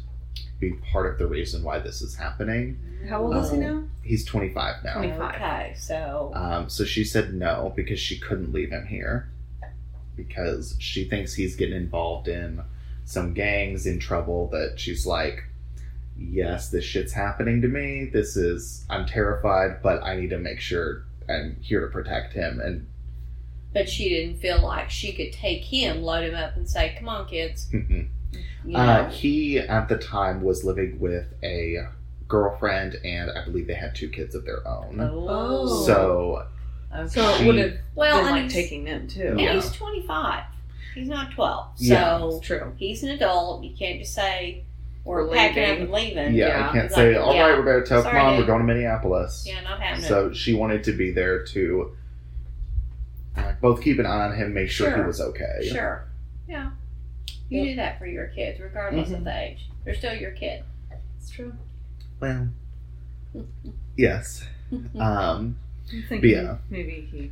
[0.59, 2.79] be part of the reason why this is happening.
[3.09, 3.85] How old is he now?
[4.03, 4.95] He's 25 now.
[4.95, 5.35] 25.
[5.35, 9.29] Okay, so Um, so she said no because she couldn't leave him here
[10.17, 12.63] because she thinks he's getting involved in
[13.05, 15.45] some gangs in trouble that she's like,
[16.17, 18.07] yes, this shit's happening to me.
[18.07, 22.61] This is, I'm terrified, but I need to make sure I'm here to protect him.
[22.61, 22.87] And
[23.77, 27.11] but she didn't feel like she could take him, load him up, and say, "Come
[27.11, 28.09] on, kids." mm-mm.
[28.65, 28.79] You know.
[28.79, 31.87] uh, he at the time was living with a
[32.27, 34.99] girlfriend, and I believe they had two kids of their own.
[35.01, 35.85] oh.
[35.85, 36.47] So
[36.95, 37.09] Okay.
[37.09, 39.29] So it would have well, been and like he's, taking them too.
[39.29, 39.53] and Yeah.
[39.55, 40.45] he's twenty five.
[40.95, 41.67] He's not twelve.
[41.77, 42.39] So Yeah.
[42.43, 42.73] True.
[42.77, 43.63] he's an adult.
[43.63, 44.65] You can't just say
[45.05, 46.35] we're, We're packing up and leaving.
[46.35, 46.69] yeah, Yeah.
[46.69, 48.65] I can't He's say, like, all yeah, right, Roberto, sorry, come on, we're going to
[48.65, 49.45] Minneapolis.
[49.47, 50.09] Yeah, not happening.
[50.09, 51.95] So she wanted to be there to
[53.37, 55.69] uh, both keep an eye on him, make sure, he was okay.
[55.69, 56.05] Sure.
[56.49, 56.71] Yeah.
[57.49, 57.69] You Yep.
[57.69, 59.19] do that for your kids, regardless Mhm.
[59.19, 59.69] of the age.
[59.85, 60.65] They're still your kid.
[61.19, 61.53] It's true.
[62.21, 62.49] Well,
[63.97, 64.45] yes.
[64.99, 65.57] Um,
[66.11, 66.57] But yeah.
[66.71, 67.31] maybe he.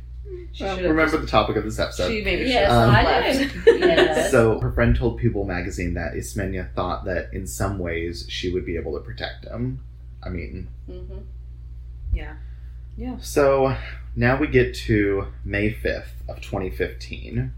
[0.53, 2.07] She well, should've remember the topic of this episode.
[2.07, 3.55] She maybe Yes, Um, I left.
[3.67, 4.31] Yes.
[4.31, 8.65] So her friend told People magazine that Ismenia thought that in some ways she would
[8.65, 9.81] be able to protect him.
[10.23, 11.17] I mean, hmm
[12.13, 12.35] yeah.
[13.19, 13.75] so
[14.15, 17.51] now we get to May 5th of 2015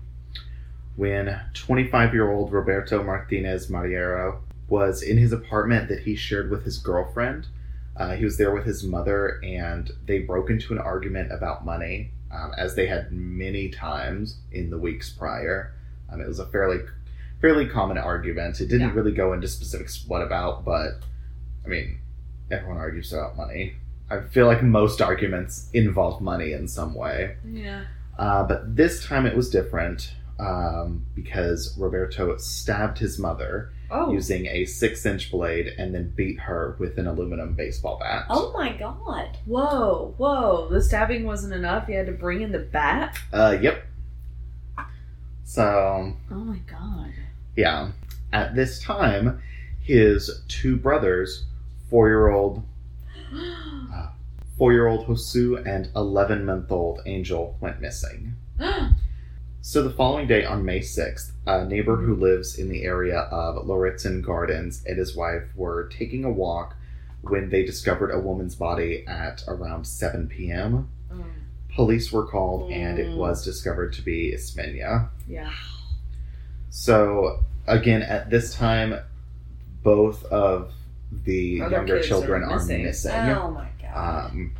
[0.95, 7.47] when 25-year-old Roberto Martinez Marinero was in his apartment that he shared with his girlfriend.
[7.95, 12.11] Uh, he was there with his mother and they broke into an argument about money
[12.31, 15.73] um, as they had many times in the weeks prior.
[16.11, 16.79] Um, it was a fairly
[17.41, 18.59] fairly common argument.
[18.59, 18.95] It didn't Yeah.
[18.95, 21.01] really go into specifics what about, but
[21.63, 21.99] I mean,
[22.49, 23.75] everyone argues about money.
[24.09, 27.35] I feel like most arguments involve money in some way.
[27.45, 27.85] Yeah.
[28.17, 34.11] Uh, but this time it was different um, because Roberto stabbed his mother Oh.
[34.11, 38.25] using a six inch blade and then beat her with an aluminum baseball bat.
[38.29, 39.37] Oh my god.
[39.45, 40.67] Whoa, whoa.
[40.69, 41.87] The stabbing wasn't enough.
[41.87, 43.17] You had to bring in the bat?
[43.31, 43.85] Uh, yep.
[45.43, 47.13] So, Oh my god.
[47.55, 47.91] yeah.
[48.33, 49.41] At this time,
[49.81, 51.45] his two brothers,
[51.89, 52.63] four year old
[54.57, 58.35] four year old Josue and eleven month old Angel, went missing.
[59.59, 63.65] So the following day, on May 6th, a neighbor who lives in the area of
[63.65, 66.77] Lauritzen Gardens and his wife were taking a walk
[67.21, 70.87] when they discovered a woman's body at around 7 p.m.
[71.11, 71.25] Oh,
[71.75, 73.17] Police were called and it Mm.
[73.17, 75.09] was discovered to be Ismenia.
[75.27, 75.51] yeah.
[76.69, 78.97] So, again, at this time,
[79.83, 80.71] both of
[81.11, 82.83] the Other younger children are are missing.
[82.83, 83.11] missing.
[83.13, 84.31] Oh my god.
[84.31, 84.55] Um,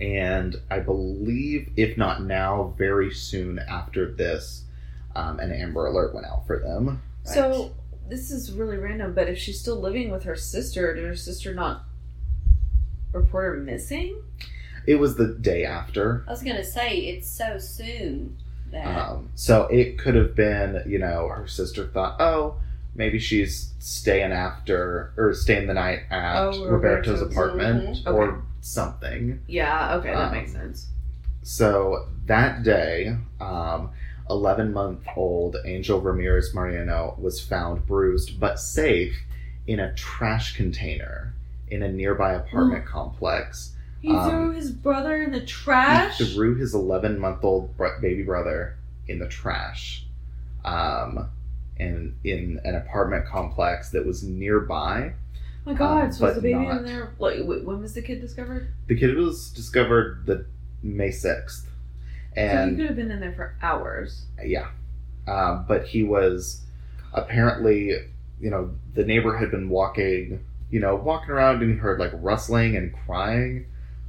[0.00, 4.64] and I believe, if not now, very soon after this,
[5.16, 7.02] um, an Amber Alert went out for them.
[7.24, 7.72] So,
[8.08, 11.52] this is really random, but if she's still living with her sister, did her sister
[11.52, 11.84] not
[13.12, 14.22] report her missing?
[14.86, 16.24] It was the day after.
[16.26, 18.38] I was gonna say it's so soon
[18.70, 22.56] that Um, so it could have been, you know, her sister thought, oh,
[22.98, 27.22] maybe she's staying after or staying the night at Oh, Roberto's Roberto's.
[27.22, 28.12] apartment Mhm.
[28.14, 29.40] or something.
[29.46, 30.88] Yeah, okay, that Um, makes sense.
[31.42, 33.90] So that day, um,
[34.28, 39.16] 11 month old Angel Ramirez Mariano was found bruised but safe
[39.66, 41.32] in a trash container
[41.68, 43.74] in a nearby apartment complex.
[44.00, 46.18] He um, threw his brother in the trash?
[46.18, 50.04] He threw his 11 month old br- baby brother in the trash
[50.64, 51.28] um,
[51.78, 55.12] in, in an apartment complex that was nearby.
[55.66, 57.12] Oh my god, um, so was the baby not- in there?
[57.18, 58.68] Like, when was the kid discovered?
[58.86, 60.46] The kid was discovered the
[60.82, 61.64] May 6th.
[62.34, 64.26] so he could have been in there for hours.
[64.42, 64.68] Yeah.
[65.26, 66.62] Um, but he was
[67.12, 67.90] apparently,
[68.40, 72.12] you know, the neighbor had been walking, you know, walking around and he heard like
[72.14, 73.66] rustling and crying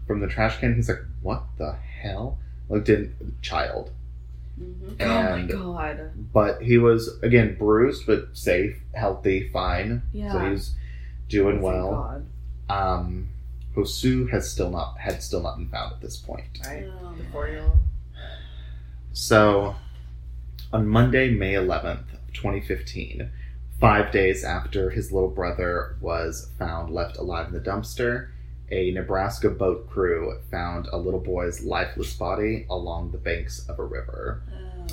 [0.08, 0.76] from the trash can.
[0.76, 2.38] He's like, "What the hell?"
[2.70, 3.92] Looked in child,
[4.60, 6.12] hmm oh my and god.
[6.34, 10.02] but he was again bruised but safe, healthy, fine.
[10.14, 10.32] Yeah.
[10.34, 10.76] So he's
[11.28, 11.92] doing Thank well.
[11.92, 12.26] God.
[12.70, 13.30] Um,
[13.76, 16.60] Josue has still not had still not been found at this point.
[16.66, 16.86] Right.
[17.02, 17.78] Oh, The four year old.
[19.14, 19.76] So,
[20.72, 23.32] on Monday, May 11th, 2015,
[23.80, 28.30] five days after his little brother was found left alive in the dumpster,
[28.72, 33.84] a Nebraska boat crew found a little boy's lifeless body along the banks of a
[33.84, 34.42] river.
[34.54, 34.88] oh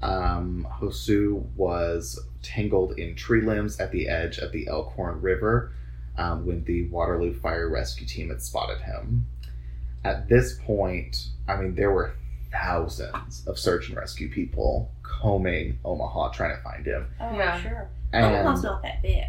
[0.00, 0.08] God.
[0.08, 5.72] Um, Josue was tangled in tree limbs at the edge of the Elkhorn River
[6.18, 9.26] um, when the Waterloo Fire Rescue Team had spotted him.
[10.04, 12.14] At this point, I mean, there were
[12.50, 17.06] thousands of search and rescue people combing Omaha trying to find him.
[17.20, 17.60] Oh, Yeah.
[17.60, 17.88] sure.
[18.12, 19.24] And Omaha's not that big.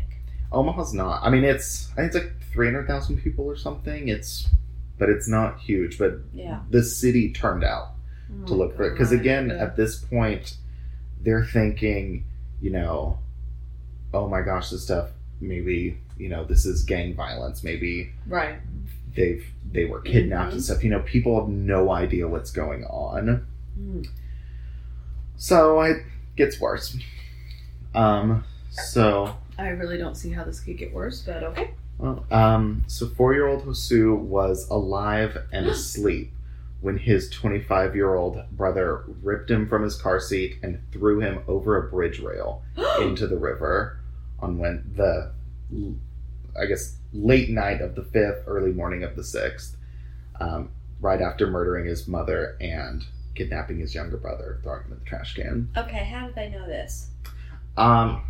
[0.53, 1.21] Omaha's not.
[1.23, 4.07] I mean, it's I think it's like three hundred thousand people or something.
[4.07, 4.47] It's,
[4.99, 5.97] but it's not huge.
[5.97, 6.59] But Yeah.
[6.69, 7.89] the city turned out
[8.43, 9.19] Oh to look for it because God.
[9.19, 10.57] again at this point
[11.21, 12.25] they're thinking
[12.61, 13.19] you know
[14.13, 18.55] oh my gosh this stuff maybe you know this is gang violence maybe Right.
[19.15, 20.53] they've they were kidnapped Mhm.
[20.55, 23.45] and stuff you know people have no idea what's going on
[23.79, 24.07] Mm.
[25.37, 25.97] so it
[26.35, 26.97] gets worse
[27.93, 31.71] um so I really don't see how this could get worse, but okay.
[31.97, 36.31] Well, um, so four-year-old Josue was alive and asleep
[36.81, 41.89] when his 25-year-old brother ripped him from his car seat and threw him over a
[41.89, 42.61] bridge rail
[43.01, 43.99] into the river
[44.39, 45.31] on when the,
[46.59, 49.77] I guess, late night of the fifth, early morning of the sixth,
[50.41, 55.05] um, right after murdering his mother and kidnapping his younger brother, throwing him in the
[55.05, 55.69] trash can.
[55.77, 57.07] Okay, how did they know this?
[57.77, 58.23] Um,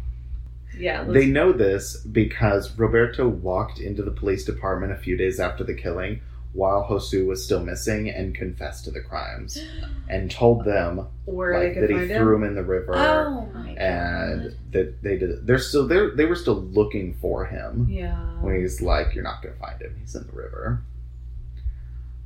[0.78, 1.02] yeah.
[1.02, 5.64] Let's, They know this because Roberto walked into the police department a few days after
[5.64, 6.22] the killing
[6.54, 9.58] while Josue was still missing and confessed to the crimes
[10.10, 12.44] and told them where like that he threw him.
[12.44, 14.58] him in the river Oh my and God.
[14.72, 18.16] that they did they're still they they were still looking for him Yeah.
[18.42, 20.84] when he's like you're not going to find him he's in the river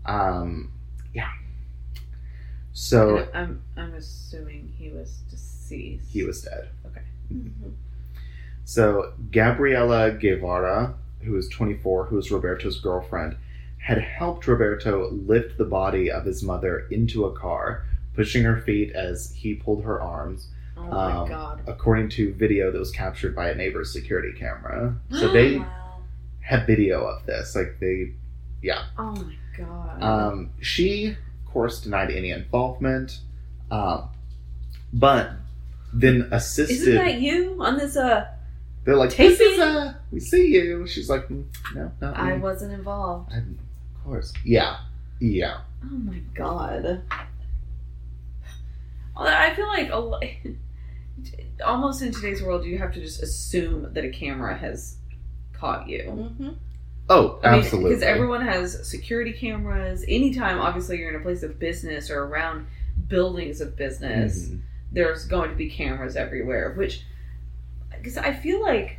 [0.05, 0.71] um
[1.13, 1.31] yeah
[2.73, 6.09] so And I'm I'm assuming he was deceased.
[6.11, 6.69] he was dead
[7.33, 7.71] Mhm.
[8.67, 13.37] So Gabriela Guevara, who was 24, who was Roberto's girlfriend,
[13.77, 18.91] had helped Roberto lift the body of his mother into a car, pushing her feet
[18.91, 21.61] as he pulled her arms, Oh my um, god.
[21.65, 24.97] according to video that was captured by a neighbor's security camera.
[25.11, 26.01] So they Wow.
[26.41, 27.55] have video of this.
[27.55, 28.15] Like they,
[28.61, 28.83] yeah.
[28.97, 30.03] Oh my god.
[30.03, 33.21] um, she, of course, denied any involvement,
[33.71, 34.09] um,
[34.91, 35.31] but
[35.93, 36.73] then assisted.
[36.73, 37.95] Isn't that you on this?
[37.95, 38.27] Uh,
[38.87, 39.53] They're like, this Taping?
[39.55, 40.87] is uh, we see you.
[40.87, 41.43] She's like, "Mm,
[41.75, 43.33] no, not I me." wasn't involved.
[43.33, 44.31] I- of course.
[44.45, 44.77] Yeah.
[45.19, 45.57] Yeah.
[45.83, 47.01] Oh my god.
[49.17, 50.55] I feel like a
[51.65, 54.97] almost in today's world, you have to just assume that a camera has
[55.53, 56.03] caught you.
[56.39, 56.55] mhm.
[57.09, 57.89] Oh, I mean, absolutely.
[57.91, 60.03] Because everyone has security cameras.
[60.07, 62.67] Anytime, obviously, you're in a place of business or around
[63.07, 64.59] buildings of business, Mhm.
[64.91, 66.73] there's going to be cameras everywhere.
[66.77, 67.03] Which,
[68.07, 68.97] because I feel like,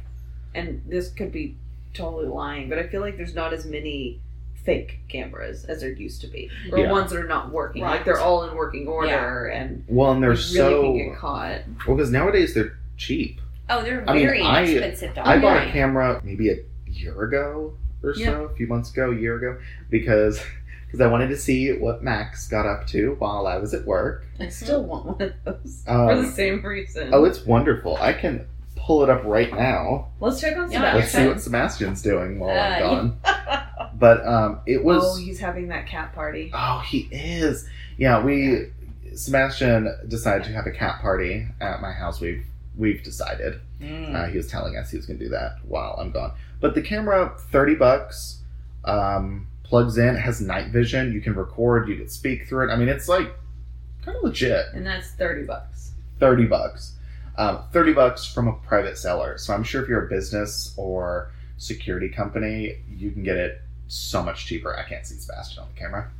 [0.55, 1.57] and this could be
[1.95, 4.21] totally lying, but I feel like there's not as many
[4.65, 6.93] fake cameras as there used to be, or Yeah.
[6.93, 7.83] ones that are not working.
[7.83, 11.61] Like they're all in working order, and Well, and they're really so can get caught.
[11.87, 13.41] well because nowadays they're cheap.
[13.71, 17.75] Oh, they're I mean, very I- expensive I bought a camera maybe a year ago
[18.03, 18.43] or so, Yeah.
[18.45, 19.59] a few months ago, a year ago,
[19.91, 20.41] because
[20.87, 24.25] because I wanted to see what Max got up to while I was at work.
[24.41, 27.11] I still want one of those Um, for the same reason.
[27.13, 27.97] Oh, it's wonderful.
[27.99, 28.47] I can
[28.89, 30.09] pull it up right now.
[30.19, 30.99] Let's check on Yeah, Sebastian.
[31.01, 33.19] Let's see what Sebastian's doing while I'm Uh, gone.
[33.99, 35.03] But um, it was.
[35.05, 36.53] Oh, he's having that cat party.
[36.55, 37.69] Oh, he is.
[37.97, 38.67] Yeah, we
[39.15, 42.21] Sebastian decided to have a cat party at my house.
[42.21, 42.45] We've
[42.77, 43.61] we've decided.
[43.81, 44.15] Mm.
[44.15, 46.33] Uh, he was telling us he was going to do that while I'm gone.
[46.61, 48.41] But the camera, thirty bucks,
[48.85, 51.13] um, plugs in, has night vision.
[51.13, 51.89] You can record.
[51.89, 52.73] You can speak through it.
[52.73, 53.35] I mean, it's like
[54.05, 54.67] kind of legit.
[54.75, 55.93] And that's 30 bucks.
[56.21, 56.95] Thirty bucks.
[57.39, 59.39] Um, thirty bucks from a private seller.
[59.39, 64.23] So I'm sure if you're a business or security company, you can get it so
[64.23, 64.77] much cheaper.
[64.77, 66.11] I can't see Sebastian on the camera.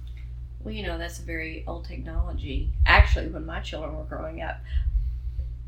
[0.63, 2.71] Well, you know, that's a very old technology.
[2.87, 4.57] Actually, when my children were growing up.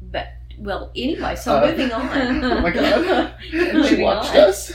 [0.02, 0.28] But,
[0.58, 2.44] well, anyway, so Uh, moving on.
[2.44, 3.34] Oh my god.
[3.50, 4.36] she Moving watched on.
[4.40, 4.72] us.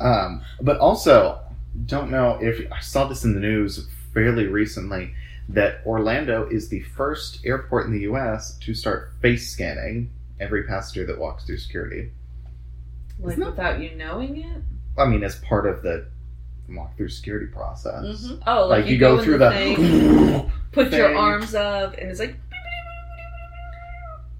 [0.00, 1.38] um, but also,
[1.86, 5.12] don't know if I saw this in the news fairly recently
[5.54, 8.56] that Orlando is the first airport in the U.S.
[8.58, 12.10] to start face scanning every passenger that walks through security.
[13.18, 14.62] Like Isn't that- without you knowing it?
[14.98, 16.06] I mean, as part of the
[16.68, 18.04] walk through security process.
[18.26, 18.42] Mhm.
[18.46, 22.10] Oh, like, Like, you, go, in through the, the, thing, put your arms up, and
[22.10, 22.36] it's like,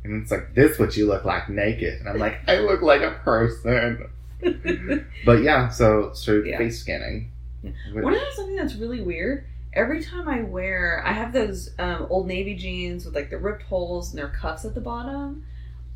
[0.04, 3.02] and it's like this what you look like naked, and I'm like I look like
[3.02, 4.08] a person.
[5.26, 6.56] But yeah, so so Yeah.
[6.56, 7.30] face scanning.
[7.62, 7.72] Yeah.
[7.92, 9.44] Which- Want to know something that's really weird?
[9.72, 13.62] Every time I wear, I have those um, old navy jeans with like the ripped
[13.62, 15.44] holes and their cuffs at the bottom.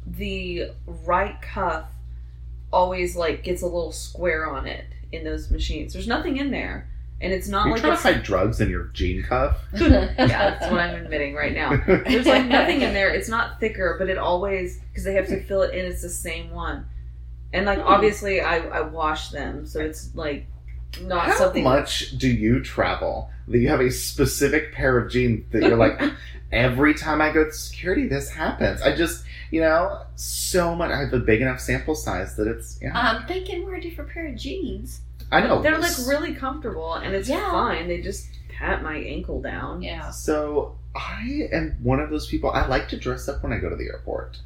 [0.07, 1.91] The right cuff
[2.73, 5.93] always like gets a little square on it in those machines.
[5.93, 6.89] There's nothing in there,
[7.21, 9.57] and it's not Are you like trying to hide drugs in your jean cuff?
[9.75, 11.77] yeah, that's what I'm admitting right now.
[11.87, 13.11] There's like nothing in there.
[13.11, 15.85] It's not thicker, but it always because they have to fill it in.
[15.85, 16.87] It's the same one,
[17.53, 17.89] and like Hmm.
[17.89, 20.47] obviously I I wash them, so it's like
[21.03, 21.65] not How something.
[21.65, 26.01] much do you travel that you have a specific pair of jeans that you're like,
[26.53, 28.81] every time I go to security, this happens?
[28.83, 30.91] I just, you know, so much.
[30.91, 32.97] I have a big enough sample size that it's, yeah.
[32.97, 35.01] Uh, I'm thinking we're a different pair of jeans.
[35.33, 35.63] I know.
[35.63, 37.51] They're like really comfortable and it's Yeah.
[37.51, 37.89] fine.
[37.89, 39.83] They just pat my ankle down.
[39.83, 40.11] Yeah.
[40.11, 42.51] So I am one of those people.
[42.51, 44.39] I like to dress up when I go to the airport.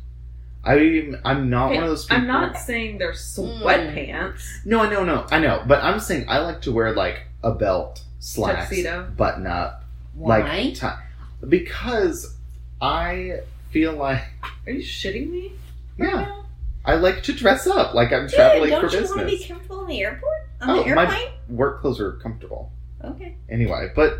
[0.65, 2.17] I'm I'm not Okay, one of those people.
[2.23, 3.17] I'm not saying they're hmm.
[3.17, 5.27] sweatpants, No, I no, no.
[5.31, 9.11] I know, but I'm saying I like to wear like a belt, slacks, tuxedo.
[9.17, 9.85] button up,
[10.15, 10.41] Why?
[10.41, 12.37] like ti- because
[12.81, 13.41] I
[13.71, 14.23] feel like
[14.67, 15.53] Are you shitting me?
[15.99, 16.45] right yeah, now?
[16.85, 19.45] I like to dress up like I'm Dude, traveling don't for you want to be
[19.45, 20.33] comfortable in the airport?
[20.61, 21.29] On Oh, the my- airplane?
[21.49, 22.73] Work clothes are comfortable
[23.05, 23.37] Okay.
[23.49, 24.19] anyway, but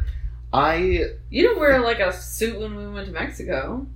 [0.53, 0.77] I
[1.31, 3.87] You didn't wear like a suit when we went to Mexico.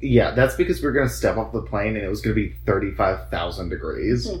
[0.00, 2.54] Yeah, that's because we are gonna step off the plane and it was gonna be
[2.66, 4.30] thirty five thousand degrees.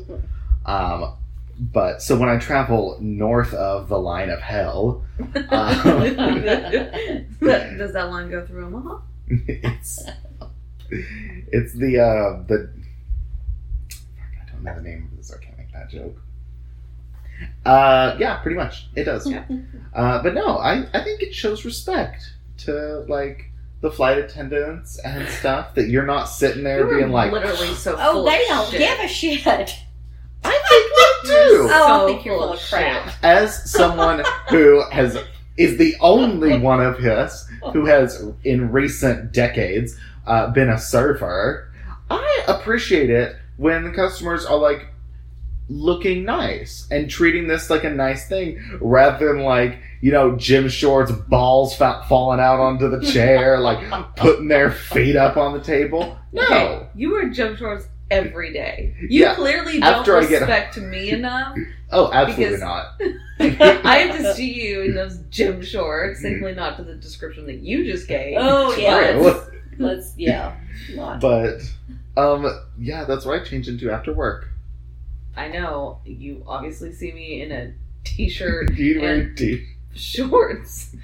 [0.66, 1.14] Um,
[1.58, 5.02] but so when I travel north of the line of hell,
[5.34, 8.98] uh, That- Does that line go through Omaha?
[9.28, 10.04] it's
[10.90, 12.70] it's the uh the
[14.46, 15.32] I don't know the name of this.
[15.32, 16.16] I can't make that joke.
[17.64, 19.26] Uh, yeah, pretty much it does.
[19.30, 19.44] Yeah.
[19.94, 23.50] Uh, but no, I I think it shows respect to like
[23.80, 27.74] the flight attendants and stuff that you're not sitting there You were being like, literally
[27.74, 27.94] so.
[27.98, 28.78] Oh, full they of don't shit.
[28.80, 29.76] give a shit.
[30.44, 31.68] I think they do.
[31.70, 32.68] Oh, I So think you're full of shit.
[32.70, 33.12] crap.
[33.22, 35.16] as someone who has
[35.56, 41.68] is the only one of us who has in recent decades uh, been a surfer
[42.10, 44.86] i appreciate it when the customers are like
[45.68, 50.68] looking nice and treating this like a nice thing rather than like you know gym
[50.68, 53.78] shorts balls fa- falling out onto the chair like
[54.16, 58.94] putting their feet up on the table no Okay, you wear gym shorts every day.
[59.00, 61.56] You Yeah, clearly don't after I get- respect me enough.
[61.92, 62.98] oh absolutely not
[63.40, 67.58] I have to see you in those gym shorts, thankfully not to the description that
[67.60, 68.36] you just gave.
[68.40, 69.16] Oh, yeah.
[69.16, 70.56] Let's, let's yeah.
[70.94, 71.20] Not.
[71.20, 71.60] but
[72.16, 72.46] um
[72.78, 74.48] yeah that's what i changed into after work
[75.38, 77.72] I know you obviously see me in a
[78.04, 80.94] t-shirt, You'd wear t- shorts,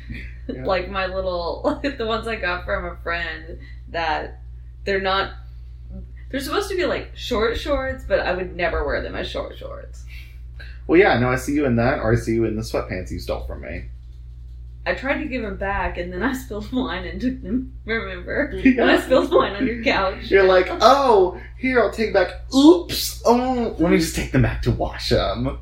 [0.49, 0.65] Yeah.
[0.65, 3.59] like my little the ones I got from a friend
[3.91, 4.41] that
[4.85, 5.33] they're not.
[6.31, 9.57] They're supposed to be like short shorts, but I would never wear them as short
[9.57, 10.05] shorts.
[10.87, 13.11] well yeah no i see you in that or i see you in the sweatpants
[13.11, 13.85] you stole from me
[14.87, 17.73] I tried to give them back, and then I spilled wine and took them.
[17.87, 18.53] Remember?
[18.65, 20.31] And I spilled wine on your couch.
[20.31, 24.61] you're like oh here i'll take back oops oh let me just take them back
[24.63, 25.59] to wash them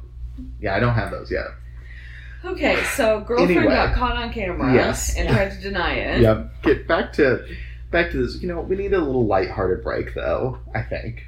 [0.60, 1.46] yeah i don't have those yet
[2.44, 3.72] Okay, so girlfriend Anyway.
[3.72, 5.14] got caught on camera Yes.
[5.16, 6.20] and tried to deny it.
[6.22, 7.46] yeah get back to
[7.92, 11.24] back to this you know we need a little lighthearted break though i think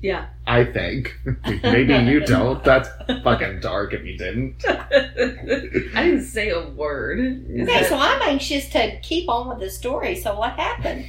[0.00, 0.26] Yeah.
[0.46, 1.18] i think
[1.62, 2.88] maybe you don't that's
[3.24, 7.18] fucking dark if you didn't I didn't say a word.
[7.18, 10.14] Is Okay, that- so I'm anxious to keep on with the story.
[10.14, 11.04] So what happened?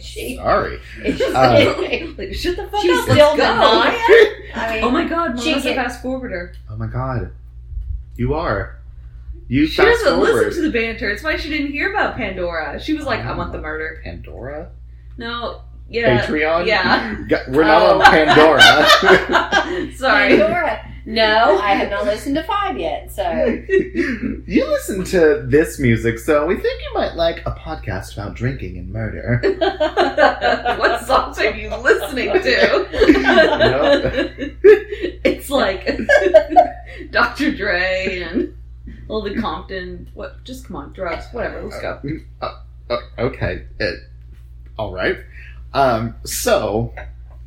[0.00, 1.74] she, sorry she's Uh,
[2.16, 3.04] like, shut the fuck she's up.
[3.10, 4.60] still let's go.
[4.60, 6.54] I mean, Oh my god, She Melissa can- fast forwarder.
[6.70, 7.32] oh my god
[8.16, 8.78] you are
[9.48, 11.10] you She doesn't forward listen to the banter.
[11.10, 12.78] It's why she didn't hear about Pandora.
[12.80, 14.00] She was like, I want the murder.
[14.04, 14.70] pandora
[15.16, 16.24] No, yeah.
[16.26, 16.66] Patreon?
[16.66, 17.16] yeah.
[17.48, 17.98] We're not Oh.
[17.98, 19.90] on Pandora.
[19.96, 20.28] Sorry.
[20.38, 20.86] Pandora.
[21.06, 23.10] No, I have not listened to five yet.
[23.10, 23.22] So
[24.46, 28.76] you listen to this music, so we think you might like a podcast about drinking
[28.78, 29.40] and murder.
[30.78, 32.88] what songs are you listening to?
[35.24, 35.88] it's like
[37.10, 37.56] Dr.
[37.56, 38.54] Dre and
[39.08, 40.10] all the Compton.
[40.14, 40.44] What?
[40.44, 41.26] Just come on, drugs.
[41.32, 41.62] Whatever.
[41.62, 42.00] Let's go.
[42.40, 43.64] Uh, okay.
[43.80, 43.84] Uh,
[44.78, 45.16] all right.
[45.72, 46.92] Um, so,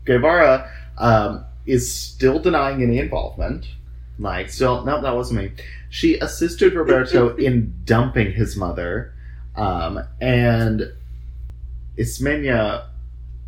[0.06, 3.68] Guevara um, is still denying any involvement.
[4.20, 5.52] Like, still, no, that wasn't me.
[5.90, 9.14] She assisted Roberto in dumping his mother,
[9.56, 10.92] um, and
[11.98, 12.88] Ismenia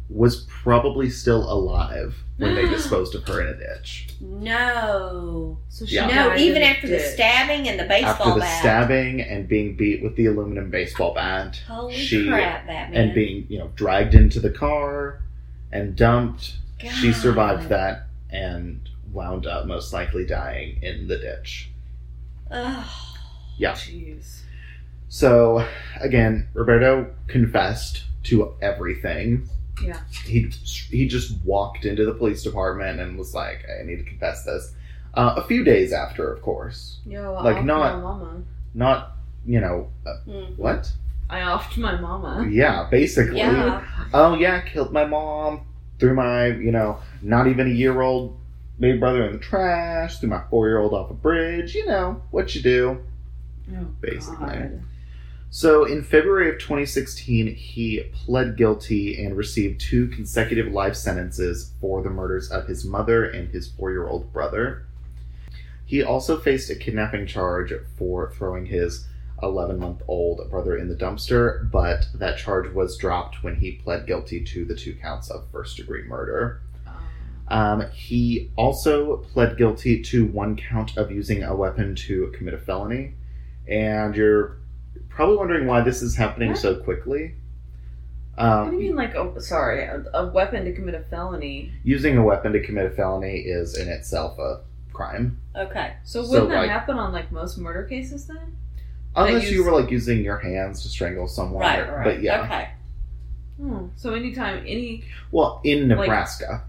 [0.09, 4.07] was probably still alive when they disposed of her in a ditch.
[4.21, 5.57] no.
[5.69, 6.07] So she Yeah.
[6.07, 7.13] No, died even in a after the ditch.
[7.13, 8.59] stabbing and the baseball After the bat.
[8.59, 13.01] stabbing and being beat with the aluminum baseball bat, Holy she- crap, Batman.
[13.01, 15.21] and being you know dragged into the car
[15.71, 17.21] and dumped, she God.
[17.21, 21.69] survived that and wound up most likely dying in the ditch.
[22.51, 22.86] Ugh.
[23.57, 23.71] Yeah.
[23.73, 24.41] Jeez.
[25.07, 25.65] So
[26.01, 29.47] again, Roberto confessed to everything.
[29.84, 29.99] Yeah.
[30.26, 30.49] He
[30.89, 34.73] he just walked into the police department and was like, "I need to confess this."
[35.13, 38.41] Uh, a few days after, of course, Yo, Like, not- my mama.
[38.73, 39.11] not
[39.45, 40.57] you know uh, Mhm.
[40.57, 40.91] what?
[41.30, 42.47] I offed my mama.
[42.49, 43.38] Yeah, basically.
[43.39, 43.82] Yeah.
[44.13, 45.61] Oh yeah, killed my mom.
[45.99, 48.38] Threw my you know not even a year old
[48.80, 50.19] baby brother in the trash.
[50.19, 51.73] Threw my four year old off a bridge.
[51.76, 52.99] You know what you do.
[53.73, 54.38] Oh, Basically.
[54.45, 54.82] God.
[55.49, 62.03] So in February of 2016, he pled guilty and received two consecutive life sentences for
[62.03, 64.85] the murders of his mother and his four year old brother.
[65.85, 69.07] He also faced a kidnapping charge for throwing his
[69.43, 74.07] 11 month old brother in the dumpster, but that charge was dropped when he pled
[74.07, 76.61] guilty to the two counts of first degree murder.
[77.47, 82.57] Um, he also pled guilty to one count of using a weapon to commit a
[82.57, 83.13] felony.
[83.67, 84.57] And you're
[85.16, 86.57] probably wondering why this is happening What?
[86.59, 87.36] so quickly.
[88.36, 91.72] what do you Um, mean, like, oh, sorry, a, a weapon to commit a felony?
[91.84, 94.61] using a weapon to commit a felony is in itself a
[94.93, 95.39] crime.
[95.55, 95.93] Okay.
[96.03, 98.55] So So, wouldn't that like- happen on like most murder cases then?
[99.16, 101.61] Unless you were like using your hands to strangle someone.
[101.61, 102.03] Right, right.
[102.03, 102.41] But yeah.
[102.43, 102.70] Okay.
[103.57, 103.88] Hmm.
[103.95, 106.63] So anytime any Well, in Like- Nebraska.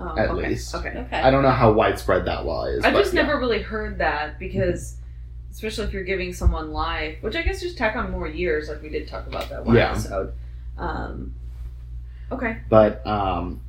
[0.00, 0.74] oh, At okay, least.
[0.74, 0.88] okay.
[0.96, 1.20] Okay.
[1.20, 2.84] I don't know how widespread that law is.
[2.84, 3.22] I just yeah.
[3.22, 4.96] never really heard that because,
[5.52, 8.82] especially if you're giving someone life, which I guess just tack on more years, like
[8.82, 9.90] we did talk about that one Yeah.
[9.92, 10.32] episode.
[10.78, 11.34] Um,
[12.32, 12.58] okay.
[12.68, 13.60] But um,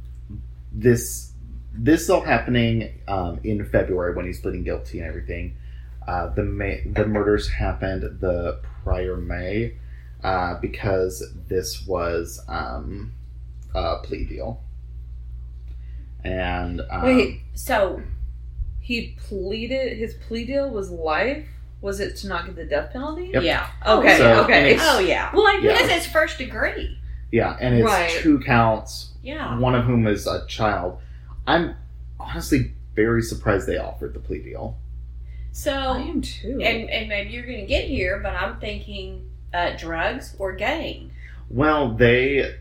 [0.72, 1.32] this
[1.76, 5.58] this all happening um, in February when he's pleading guilty and everything.
[6.08, 9.76] Uh, the May, the murders happened the prior May
[10.24, 13.12] uh, because this was um,
[13.74, 14.62] a plea deal.
[16.24, 17.42] And um, Wait.
[17.56, 18.02] So
[18.80, 19.98] He pleaded.
[19.98, 21.46] His plea deal was life.
[21.84, 23.30] Was it to not get the death penalty?
[23.34, 23.44] Yep.
[23.44, 23.68] yeah.
[23.86, 24.18] Okay.
[24.18, 24.78] So, okay.
[24.80, 25.30] Oh yeah.
[25.34, 25.74] Well, I Yeah.
[25.74, 26.98] Because it's first degree.
[27.32, 28.10] yeah, and it's Right.
[28.10, 29.60] two counts, Yeah.
[29.60, 31.00] one of whom is a child.
[31.46, 31.76] I'm
[32.20, 34.78] honestly very surprised they offered the plea deal.
[35.52, 36.62] So I am too.
[36.62, 41.12] and and maybe you're going to get here, but I'm thinking uh, drugs or gang.
[41.50, 42.56] Well, they,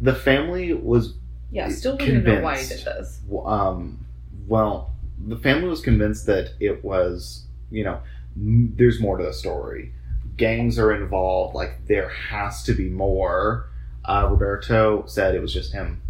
[0.00, 1.14] the family was
[1.52, 3.20] yeah, still don't know why he did this.
[3.46, 4.04] um,
[4.48, 4.90] well,
[5.26, 8.00] the family was convinced that it was, you know, m-
[8.36, 9.92] there's more to the story.
[10.36, 11.54] Gangs are involved.
[11.54, 13.68] Like there has to be more.
[14.04, 16.02] Uh, Roberto said it was just him.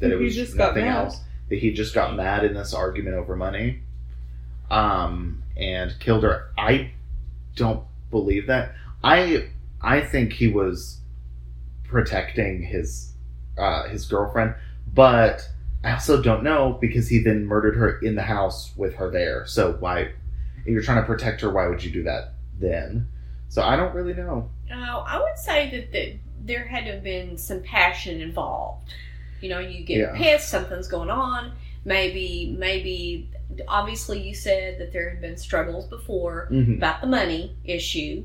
[0.00, 1.04] That it He was just got nothing mad.
[1.06, 1.20] else.
[1.50, 3.80] That he just got mad in this argument over money,
[4.70, 6.50] um, and killed her.
[6.56, 6.92] I
[7.56, 8.74] don't believe that.
[9.02, 9.48] I
[9.82, 11.00] I think he was
[11.84, 13.12] protecting his
[13.58, 14.54] uh, his girlfriend,
[14.92, 15.48] but
[15.84, 19.44] I also don't know because he then murdered her in the house with her there.
[19.46, 20.12] So why,
[20.64, 23.08] if you're trying to protect her, why would you do that then?
[23.48, 24.50] So I don't really know.
[24.70, 24.74] Uh,
[25.06, 28.92] I would say that the, there had to have been some passion involved.
[29.40, 30.16] You know, you get Yeah.
[30.16, 31.52] pissed, something's going on.
[31.84, 33.30] Maybe, maybe.
[33.68, 36.78] Obviously, you said that there had been struggles before Mhm.
[36.78, 38.24] about the money issue.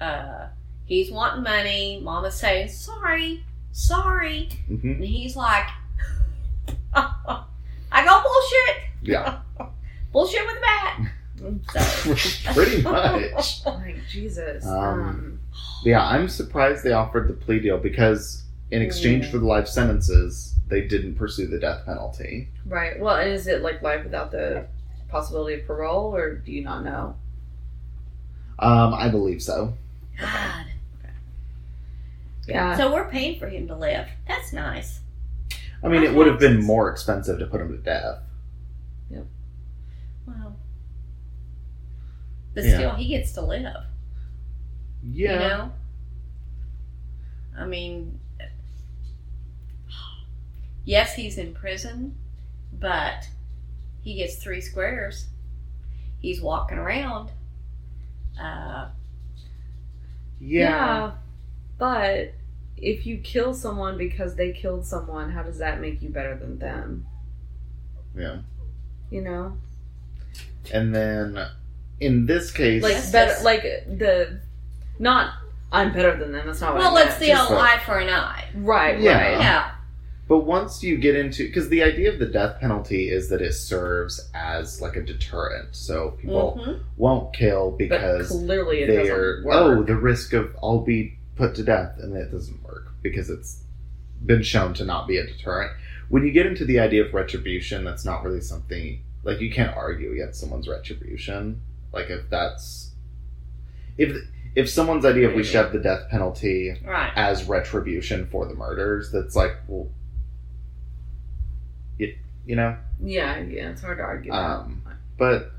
[0.00, 0.48] Uh,
[0.84, 2.00] he's wanting money.
[2.02, 5.66] Mama's saying sorry, sorry, hmm and he's like,
[6.94, 9.38] "I got bullshit, Yeah,
[10.12, 10.57] bullshit with
[11.48, 11.78] a.
[11.80, 13.62] So, pretty much.
[13.66, 14.66] Like Jesus.
[14.66, 15.40] Um, Um,
[15.84, 19.30] Yeah, I'm surprised they offered the plea deal because in exchange Mm.
[19.30, 22.48] for the life sentences, they didn't pursue the death penalty.
[22.66, 22.98] right.
[23.00, 24.66] Well, and is it like life without the
[25.08, 27.16] possibility of parole, or do you not know?
[28.58, 29.72] Um, I believe so.
[30.20, 30.66] God.
[32.46, 32.76] Yeah.
[32.76, 34.08] So we're paying for him to live.
[34.26, 35.00] That's nice.
[35.82, 38.18] I mean, That's it would have been more expensive to put him to death.
[39.10, 39.26] Yep.
[40.26, 40.56] Wow.
[42.58, 42.74] But Yeah.
[42.74, 43.84] still, he gets to live.
[45.04, 45.32] Yeah.
[45.32, 45.72] You know?
[47.56, 48.18] I mean,
[50.84, 52.16] yes, he's in prison,
[52.72, 53.28] but
[54.02, 55.28] he gets three squares.
[56.20, 57.30] He's walking around.
[58.40, 58.88] Uh,
[60.40, 61.12] Yeah.
[61.78, 62.34] But
[62.76, 66.58] if you kill someone because they killed someone, how does that make you better than
[66.58, 67.06] them?
[68.16, 68.38] Yeah.
[69.10, 69.58] You know,
[70.72, 71.46] And then
[72.00, 73.44] in this case, like Yes, better, yes.
[73.44, 74.40] like the
[74.98, 75.34] not
[75.70, 76.46] I'm better than them.
[76.46, 76.80] That's not what.
[76.82, 77.20] well, I it's meant.
[77.20, 78.44] the Just- old eye for an eye.
[78.54, 79.20] right, Yeah.
[79.32, 79.38] right.
[79.40, 79.70] Yeah.
[80.26, 83.54] But once you get into, because the idea of the death penalty is that it
[83.54, 86.80] serves as like a deterrent, so people Mhm.
[86.98, 89.54] won't kill But because clearly it they're work.
[89.54, 93.62] oh the risk of I'll be put to death, and it doesn't work because it's
[94.24, 95.72] been shown to not be a deterrent.
[96.08, 99.74] When you get into the idea of retribution, that's not really something like you can't
[99.76, 101.60] argue against someone's retribution.
[101.92, 102.92] Like if that's
[103.96, 104.16] if
[104.54, 107.12] if someone's idea of we should have the death penalty Right.
[107.16, 109.88] as retribution for the murders, that's like well,
[111.98, 112.16] it
[112.46, 114.32] you know yeah, yeah, it's hard to argue.
[114.32, 114.82] um,
[115.16, 115.52] but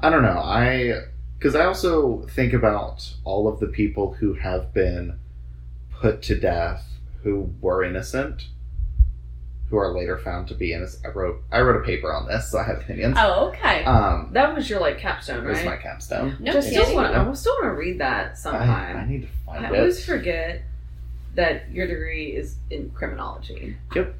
[0.00, 0.38] I don't know.
[0.38, 1.02] I
[1.38, 5.18] because I also think about all of the people who have been
[5.90, 6.86] put to death
[7.24, 8.46] who were innocent,
[9.72, 11.02] who are later found to be innocent.
[11.06, 13.16] I wrote I wrote a paper on this, so I have opinions.
[13.18, 13.82] Oh, okay.
[13.84, 16.36] Um, that was your like capstone, that was my capstone.
[16.40, 16.84] no Just kidding.
[16.84, 18.98] still want, I still want to read that sometime.
[18.98, 19.78] I need to find I it.
[19.78, 20.60] always forget
[21.36, 23.78] that your degree is in criminology.
[23.94, 24.14] Yep,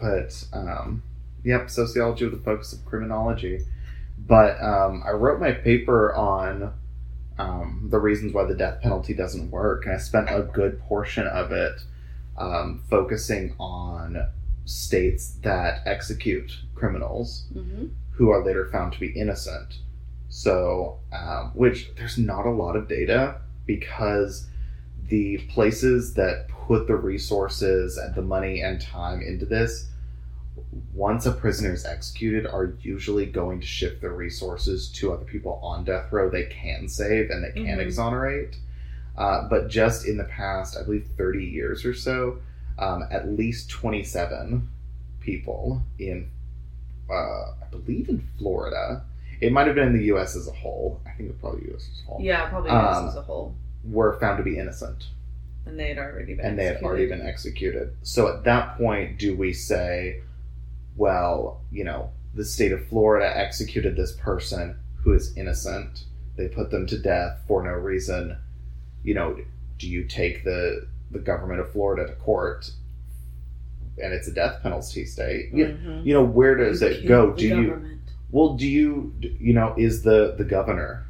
[0.00, 1.04] but um,
[1.44, 3.60] yep, sociology with a focus of criminology.
[4.18, 6.72] But um, I wrote my paper on
[7.38, 11.24] um, the reasons why the death penalty doesn't work, and I spent a good portion
[11.28, 11.82] of it
[12.36, 14.26] um, focusing on
[14.68, 17.88] states that execute criminals Mhm.
[18.10, 19.78] who are later found to be innocent.
[20.28, 24.46] So, um, which there's not a lot of data because
[25.08, 29.88] the places that put the resources and the money and time into this,
[30.92, 35.58] once a prisoner is executed, are usually going to shift their resources to other people
[35.62, 37.86] on death row they can save and they can Mhm.
[37.86, 38.58] exonerate.
[39.16, 42.38] Uh, but just in the past, I believe 30 years or so,
[42.78, 44.68] um, at least 27
[45.20, 46.30] people in
[47.10, 47.14] uh,
[47.62, 49.02] I believe in Florida.
[49.40, 50.36] It might have been in the U.S.
[50.36, 51.00] as a whole.
[51.06, 51.88] I think it's probably U.S.
[51.92, 52.20] as a whole.
[52.20, 53.54] Yeah, probably Um, as a whole.
[53.84, 55.06] Were found to be innocent,
[55.64, 57.94] And they had already been and they had already been executed.
[58.02, 60.20] So at that point, do we say,
[60.96, 66.04] well, you know, the state of Florida executed this person who is innocent.
[66.36, 68.36] They put them to death for no reason.
[69.04, 69.38] You know,
[69.78, 72.70] do you take the the government of Florida to court?
[74.00, 75.50] And it's a death penalty state.
[75.52, 76.04] You, Mhm.
[76.04, 77.32] you know, where does it go?
[77.32, 77.82] Do you.
[78.30, 81.04] Well, do you you know is the the governor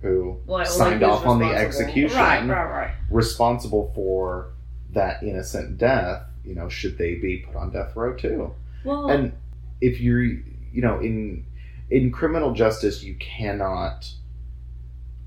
[0.00, 2.94] who Well, signed off on the execution Right, right, right.
[3.10, 4.48] responsible for
[4.92, 6.22] that innocent death?
[6.44, 8.52] You know, should they be put on death row too?
[8.84, 9.32] Well, And
[9.80, 11.44] if you're you know in
[11.90, 14.08] in criminal justice, you cannot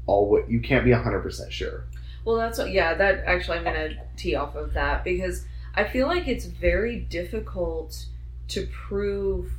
[0.07, 1.83] all what you can't be hundred percent sure.
[2.25, 5.45] Well, that's what, yeah, that actually, I'm going to tee off of that because
[5.75, 8.05] I feel like it's very difficult
[8.49, 9.51] to prove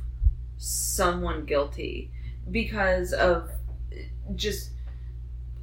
[0.57, 2.11] someone guilty
[2.51, 3.49] because of
[4.35, 4.71] just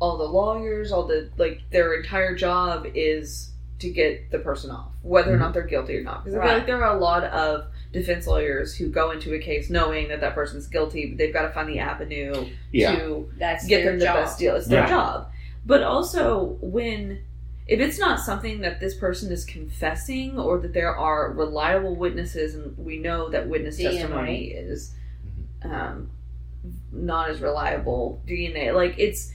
[0.01, 3.51] all the lawyers, all the, like, their entire job is
[3.81, 5.55] to get the person off, whether or not mm-hmm.
[5.55, 6.25] they're guilty or not.
[6.25, 9.39] Because I feel like there are a lot of defense lawyers who go into a
[9.39, 13.31] case knowing that that person's guilty, but they've got to find the avenue Yeah, to
[13.39, 14.17] That's get them the job.
[14.17, 14.57] best deal.
[14.57, 14.89] It's their Right.
[14.89, 15.31] job.
[15.67, 17.23] But also when
[17.67, 22.55] if it's not something that this person is confessing or that there are reliable witnesses
[22.55, 23.93] and we know that witness DNA.
[23.93, 24.95] testimony is
[25.63, 26.11] um,
[26.93, 29.33] not as reliable DNA like it's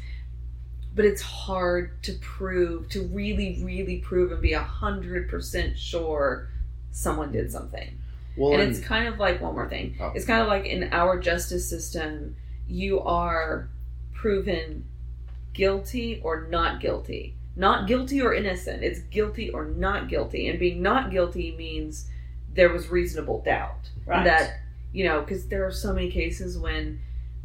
[0.94, 6.50] but it's hard to prove to really really prove and be a hundred percent sure
[6.92, 7.98] someone did something
[8.40, 9.98] well, and and- it's kind of like one more thing.
[10.00, 10.14] Oh.
[10.16, 12.36] It's kind of like in our justice system,
[12.68, 13.70] you are
[14.14, 14.86] proven
[15.60, 17.36] guilty or not guilty.
[17.58, 18.82] Not guilty or innocent.
[18.82, 20.48] It's guilty or not guilty.
[20.48, 22.08] And being not guilty means
[22.54, 23.90] there was reasonable doubt.
[24.06, 24.24] Right.
[24.24, 24.54] That,
[24.94, 27.02] you know, because there are so many cases when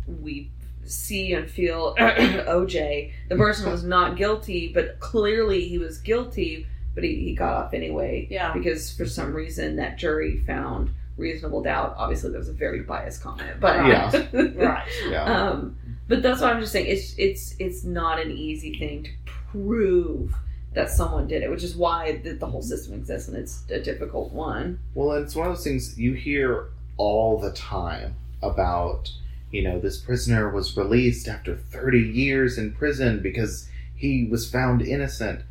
[0.06, 0.52] we
[0.84, 7.02] see and feel OJ, the person was not guilty, but clearly he was guilty, but
[7.02, 8.52] he, he got off anyway Yeah.
[8.52, 11.94] because for some reason that jury found reasonable doubt.
[11.96, 14.10] Obviously, that was a very biased comment, but Yeah.
[14.32, 14.88] Right.
[15.08, 15.24] yeah.
[15.24, 15.76] um,
[16.08, 16.86] but that's what I'm just saying.
[16.86, 19.10] It's it's it's not an easy thing to
[19.50, 20.34] prove
[20.74, 23.80] that someone did it, which is why the, the whole system exists, and it's a
[23.80, 24.80] difficult one.
[24.94, 29.10] Well, and it's one of those things you hear all the time about,
[29.50, 34.82] you know, this prisoner was released after 30 years in prison because he was found
[34.82, 35.42] innocent.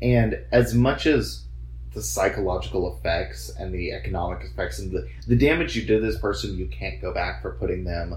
[0.00, 1.44] And as much as
[1.92, 6.56] the psychological effects and the economic effects and the, the damage you did this person,
[6.56, 8.14] you can't go back for putting them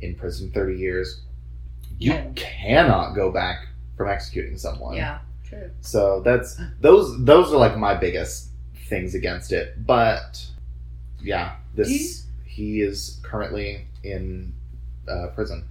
[0.00, 1.20] in prison 30 years.
[1.98, 2.26] You Yeah.
[2.34, 4.96] cannot go back from executing someone.
[4.96, 5.20] Yeah.
[5.48, 5.70] True.
[5.80, 8.48] So that's those those are like my biggest
[8.88, 9.86] things against it.
[9.86, 10.44] But
[11.22, 14.52] yeah, this you- he is currently in
[15.08, 15.64] uh, prison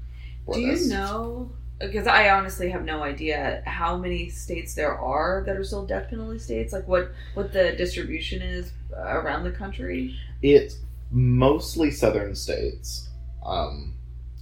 [0.45, 0.83] for Do this.
[0.85, 1.49] you know
[1.79, 6.09] because I honestly have no idea how many states there are that are still death
[6.09, 6.71] penalty states.
[6.73, 10.15] Like what what the distribution is uh, around the country.
[10.41, 10.77] It's
[11.11, 13.09] mostly southern states.
[13.45, 13.93] Um,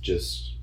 [0.02, 0.54] just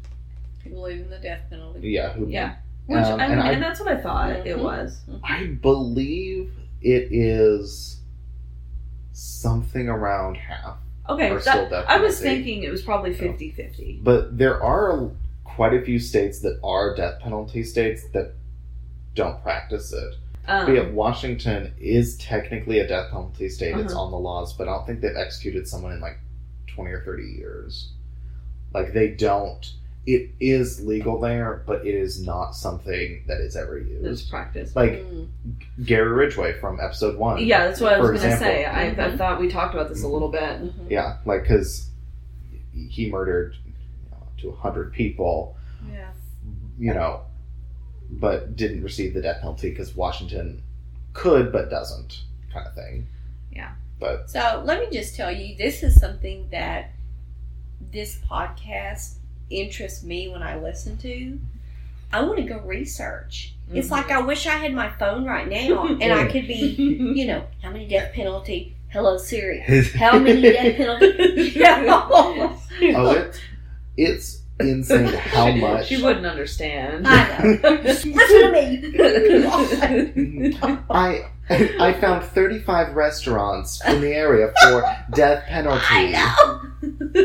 [0.62, 1.90] People believe in the death penalty.
[1.90, 2.56] yeah, who Yeah,
[2.86, 4.62] which Um, I mean, and and, that's what I thought it Mhm.
[4.62, 5.00] was.
[5.24, 6.52] I believe
[6.82, 8.00] it is
[9.12, 10.76] something around half.
[11.08, 14.00] Okay, Are that- still death I was thinking it was probably 50-50.
[14.02, 15.10] But there are
[15.60, 18.32] quite a few states that are death penalty states that
[19.14, 20.14] don't practice it.
[20.48, 23.76] Um, But yeah, Washington is technically a death penalty state.
[23.76, 24.04] It's Uh-huh.
[24.04, 26.18] on the laws, but I don't think they've executed someone in like
[26.68, 27.92] 20 or 30 years.
[28.72, 29.70] Like they don't.
[30.06, 34.30] It is legal there, but it is not something that is ever it's used.
[34.30, 34.74] practice.
[34.74, 35.26] Like Mm.
[35.84, 37.44] Gary Ridgway from episode one.
[37.44, 38.46] yeah, that's what I was gonna example.
[38.46, 38.64] say.
[38.64, 39.18] I, I Mhm.
[39.18, 40.40] thought we talked about this a little bit.
[40.62, 40.72] Mhm.
[40.88, 41.90] Yeah, like because
[42.72, 43.69] he murdered you know, up
[44.40, 45.56] to 100 people,
[45.92, 46.10] Yeah.
[46.78, 47.22] you know,
[48.10, 50.62] but didn't receive the death penalty because Washington
[51.12, 52.22] could but doesn't,
[52.52, 53.06] kind of thing.
[53.52, 53.72] Yeah.
[53.98, 56.90] But So let me just tell you, this is something that
[57.92, 59.14] this podcast
[59.50, 61.38] interests me when I listen to.
[62.12, 63.54] I want to go research.
[63.72, 63.92] It's Mhm.
[63.92, 67.44] like I wish I had my phone right now and I could be, you know,
[67.62, 68.76] how many death penalty?
[68.88, 69.60] Hello Siri.
[69.94, 71.52] How many death penalty?
[71.54, 71.84] Yeah.
[71.86, 73.38] oh, it's
[74.00, 75.86] it's insane how much.
[75.88, 77.06] She wouldn't understand.
[77.06, 77.70] I know.
[77.84, 78.50] Listen to
[80.16, 80.58] me.
[80.90, 84.82] I I found 35 restaurants in the area for
[85.14, 85.82] death penalty.
[85.88, 86.60] I know.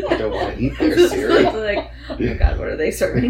[0.09, 1.13] I don't want to eat there, It's
[1.55, 3.29] like, oh my god, what are they serving?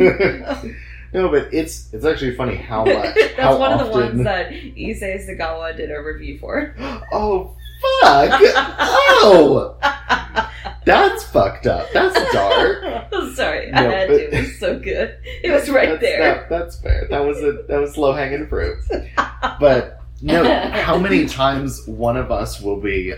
[1.14, 3.14] no, but it's it's actually funny how much.
[3.16, 6.74] That's how one of the ones that Issei Sagawa did a review for.
[7.12, 7.56] Oh
[8.02, 8.32] fuck!
[8.42, 9.78] oh,
[10.86, 11.88] that's fucked up.
[11.94, 12.84] That's dark.
[13.36, 14.36] Sorry, I had but- to.
[14.38, 15.18] It was so good.
[15.44, 16.20] It was right that's, there.
[16.20, 17.08] that- that's fair.
[17.10, 18.78] That was a that was low hanging fruit.
[19.60, 23.14] But no, how many times one of us will be?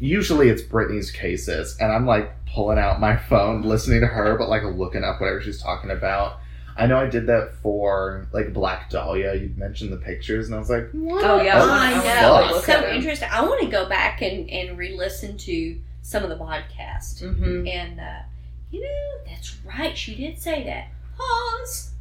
[0.00, 4.48] Usually it's Brittany's cases, and I'm like pulling out my phone, listening to her, but
[4.48, 6.38] like looking up whatever she's talking about.
[6.76, 9.34] I know I did that for like Black Dahlia.
[9.34, 11.24] You mentioned the pictures, and I was like, what?
[11.24, 12.02] Oh, yeah, the I I know.
[12.02, 12.44] fuck?
[12.46, 13.28] It's Look so interesting.
[13.30, 17.20] I want to go back and, and re listen to some of the podcast.
[17.20, 18.20] hmm And, uh,
[18.70, 19.96] you know, that's right.
[19.96, 20.88] She did say that.
[21.16, 21.92] Pause.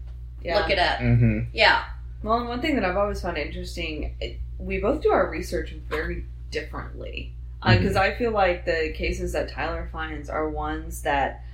[0.44, 0.60] Yeah.
[0.60, 1.00] Look it up.
[1.00, 1.40] Mm-hmm.
[1.54, 1.86] Yeah.
[2.22, 5.72] Well, and one thing that I've always found interesting, it, we both do our research
[5.88, 7.32] very differently.
[7.66, 11.46] Because I feel like the cases that Tyler finds are ones that,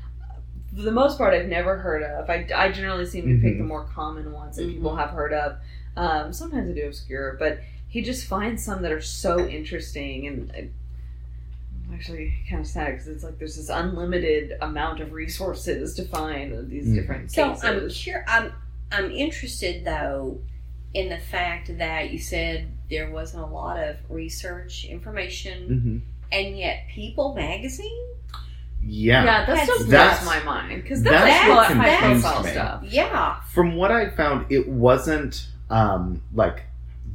[0.76, 2.28] for the most part, I've never heard of.
[2.32, 5.58] I, I generally seem to pick the more common ones that people have heard of.
[5.96, 10.72] Um, sometimes I do obscure, but he just finds some that are so interesting and.
[11.90, 15.96] I, I'm actually kind of sad because it's like there's this unlimited amount of resources
[15.96, 16.96] to find these Mhm.
[16.96, 17.64] different So cases.
[17.66, 18.54] I'm cur- I'm
[18.92, 20.42] I'm interested though
[20.94, 25.98] in the fact that you said there wasn't a lot of research information, Mm-hmm.
[26.32, 28.06] and yet People Magazine.
[28.82, 29.24] Yeah.
[29.24, 32.44] Yeah, that That's- still blows my mind because that's that's, what high high confused profile
[32.44, 32.50] me.
[32.52, 32.84] stuff.
[32.86, 33.42] Yeah.
[33.42, 36.64] From what I found, it wasn't um, like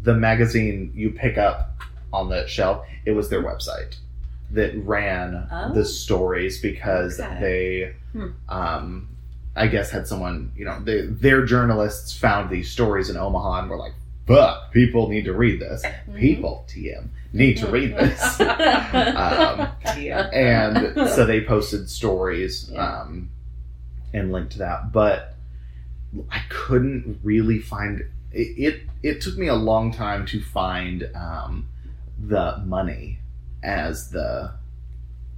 [0.03, 1.77] the magazine you pick up
[2.13, 2.87] on the shelf.
[3.07, 3.97] It was their website
[4.53, 5.73] that ran Oh.
[5.75, 7.41] the stories because Okay.
[7.41, 8.29] they, Hmm.
[8.49, 9.09] um,
[9.57, 10.53] I guess, had someone.
[10.57, 13.93] You know, they, their journalists found these stories in Omaha and were like,
[14.27, 15.83] "Fuck, people need to read this.
[15.85, 16.17] Mm-hmm.
[16.17, 19.69] People, TM, need to read this." um,
[19.99, 20.29] Yeah.
[20.33, 23.03] and so they posted stories Yeah.
[23.03, 23.31] um,
[24.13, 25.35] and linked to that but
[26.31, 31.67] i couldn't really find it, it it took me a long time to find um,
[32.25, 33.19] the money
[33.65, 34.53] as the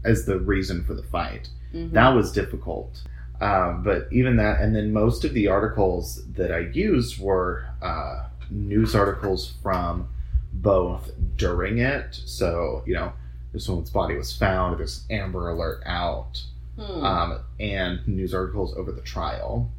[0.05, 1.93] as the reason for the fight Mhm.
[1.93, 3.03] that was difficult
[3.41, 8.27] um, but even that and then most of the articles that i used were uh,
[8.51, 10.09] news articles from
[10.53, 13.13] both during it so you know
[13.53, 16.43] this woman's body was found there's amber alert out
[16.79, 17.03] Hmm.
[17.05, 19.71] um, and news articles over the trial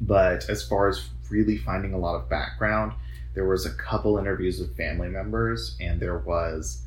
[0.00, 2.92] but as far as really finding a lot of background
[3.34, 6.82] there was a couple interviews with family members and there was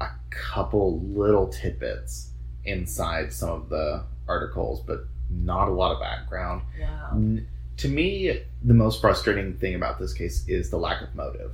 [0.00, 2.30] a couple little tidbits
[2.64, 7.10] inside some of the articles but not a lot of background wow.
[7.12, 7.46] N-
[7.78, 11.52] to me the most frustrating thing about this case is the lack of motive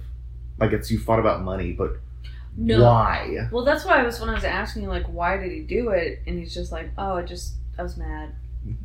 [0.58, 1.92] like it's you fought about money but
[2.56, 2.82] No.
[2.82, 5.90] why Well, that's why I was when I was asking like, why did he do
[5.90, 6.20] it?
[6.26, 8.34] And he's just like, oh, I just I was mad.
[8.66, 8.84] Mm-hmm.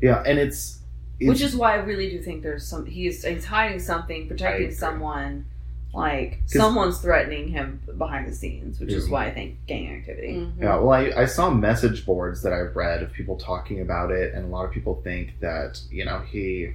[0.00, 0.78] yeah and it's,
[1.18, 4.70] it's Which is why I really do think there's some he's he's hiding something, protecting
[4.72, 5.46] someone
[5.94, 10.34] Like 'Cause- someone's threatening him behind the scenes, which is why I think gang activity.
[10.34, 10.60] Mhm.
[10.60, 14.34] Yeah, well, I, I saw message boards that I read of people talking about it,
[14.34, 16.72] and a lot of people think that, you know, he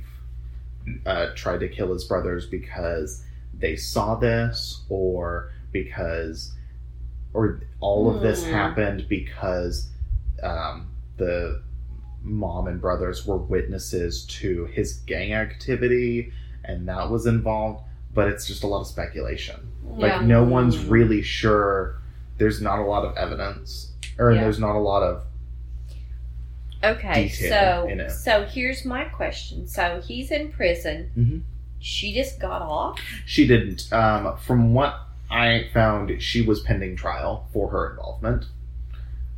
[1.06, 3.24] uh, tried to kill his brothers because
[3.58, 6.54] they saw this, or because,
[7.34, 8.52] or all of this Hmm.
[8.52, 9.90] happened because
[10.42, 10.88] um,
[11.18, 11.62] the
[12.22, 16.34] mom and brothers were witnesses to his gang activity,
[16.66, 17.84] and that was involved,
[18.14, 19.56] but it's just a lot of speculation.
[19.86, 20.90] Like no one's Mm.
[20.92, 21.96] really sure.
[22.38, 24.42] There's not a lot of evidence, or Yeah.
[24.42, 25.24] there's not a lot of.
[26.84, 28.12] Okay, so in it.
[28.12, 29.68] so here's my question.
[29.68, 31.10] So he's in prison.
[31.18, 31.42] Mhm.
[31.80, 33.00] She just got off.
[33.26, 33.92] She didn't.
[33.94, 35.00] Um, from what
[35.32, 38.46] I found, she was pending trial for her involvement.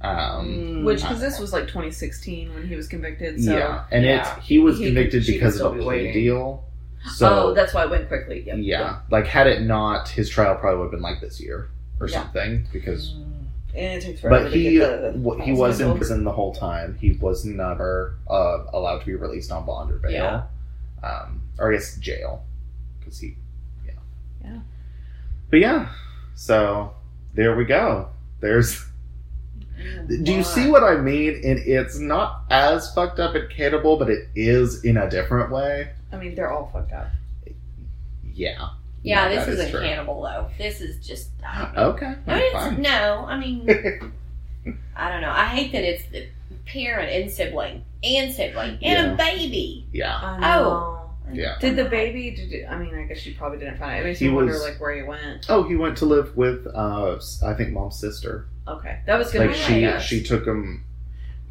[0.02, 0.84] Um, Mm.
[0.86, 3.42] Which, because this was like 2016 when he was convicted.
[3.44, 4.38] So, yeah, and yeah.
[4.38, 6.14] it he was He convicted could- because of a plea waiting.
[6.14, 6.64] deal.
[7.14, 8.42] So oh, that's why it went quickly.
[8.46, 8.58] Yep.
[8.62, 12.08] yeah, like had it not, his trial probably would have been like this year or
[12.08, 12.24] Yeah.
[12.24, 13.14] something because
[13.76, 16.98] And it takes forever But he the w- he was in prison the whole time.
[17.00, 20.44] He was never uh, allowed to be released on bond or bail, Yeah.
[21.08, 22.44] um, or I guess jail,
[23.00, 23.36] because he,
[23.86, 23.92] yeah,
[24.44, 24.60] Yeah.
[25.52, 25.90] But yeah,
[26.34, 26.94] so
[27.34, 28.10] there we go.
[28.40, 28.84] There's.
[30.08, 31.36] Do you see what I mean?
[31.44, 35.90] And it's not as fucked up and Cannibal, but it is in a different way.
[36.12, 37.08] I mean, they're all fucked up.
[38.34, 38.70] Yeah.
[39.04, 39.82] Yeah, No, this isn't true.
[39.82, 40.50] cannibal though.
[40.58, 41.30] This is just.
[41.46, 42.16] I Okay.
[42.28, 42.74] I mean, fine.
[42.74, 43.70] it's, no, I mean,
[44.96, 45.30] I don't know.
[45.32, 46.28] I hate that it's the
[46.66, 49.14] parent and sibling and sibling and Yeah.
[49.14, 49.86] a baby.
[49.92, 50.40] yeah.
[50.60, 50.92] Oh.
[51.32, 51.56] Yeah.
[51.60, 52.32] Did the baby?
[52.32, 54.02] Did it, I mean, I guess she probably didn't find it.
[54.02, 55.46] It makes He me wonder, like, where he went.
[55.50, 58.48] Oh, he went to live with, uh, I think, mom's sister.
[58.68, 60.04] Okay, that was gonna like she my guess.
[60.04, 60.84] she took him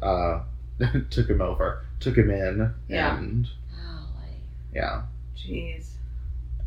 [0.01, 0.41] uh
[1.09, 3.17] took him over took him in Yeah.
[3.17, 3.53] and Golly.
[4.75, 5.03] Yeah
[5.35, 5.87] Jeez.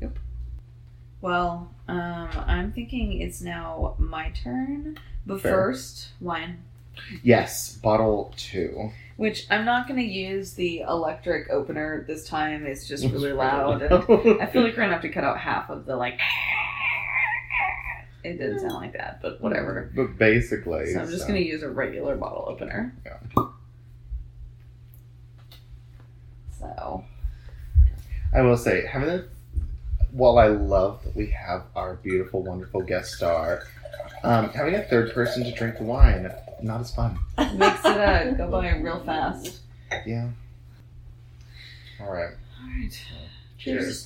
[0.01, 0.19] Yep.
[1.21, 4.99] Well, um, I'm thinking it's now my turn.
[5.27, 5.53] But Fair.
[5.53, 6.63] first, wine.
[7.23, 12.67] yes bottle two Which I'm not going to use the electric opener this time.
[12.67, 13.83] It's just really loud.
[13.83, 13.93] And
[14.41, 16.21] I feel like we're going to have to cut out half of the, like,
[18.25, 19.91] it didn't sound like that, but whatever.
[19.95, 22.95] but basically So I'm just going to use a regular bottle opener.
[23.05, 23.19] Yeah.
[26.59, 27.05] So,
[28.35, 29.25] i will say having a
[30.13, 33.63] while i love that we have our beautiful wonderful guest star
[34.25, 36.31] um having a third person to drink the wine
[36.63, 37.19] not as fun
[37.55, 39.61] makes it uh, go by real fast.
[40.07, 40.29] yeah
[42.01, 43.07] all right All right.
[43.59, 44.05] cheers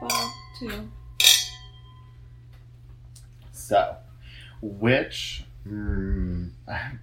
[0.00, 0.88] Bottle two.
[3.52, 3.96] so
[4.60, 6.50] which mm,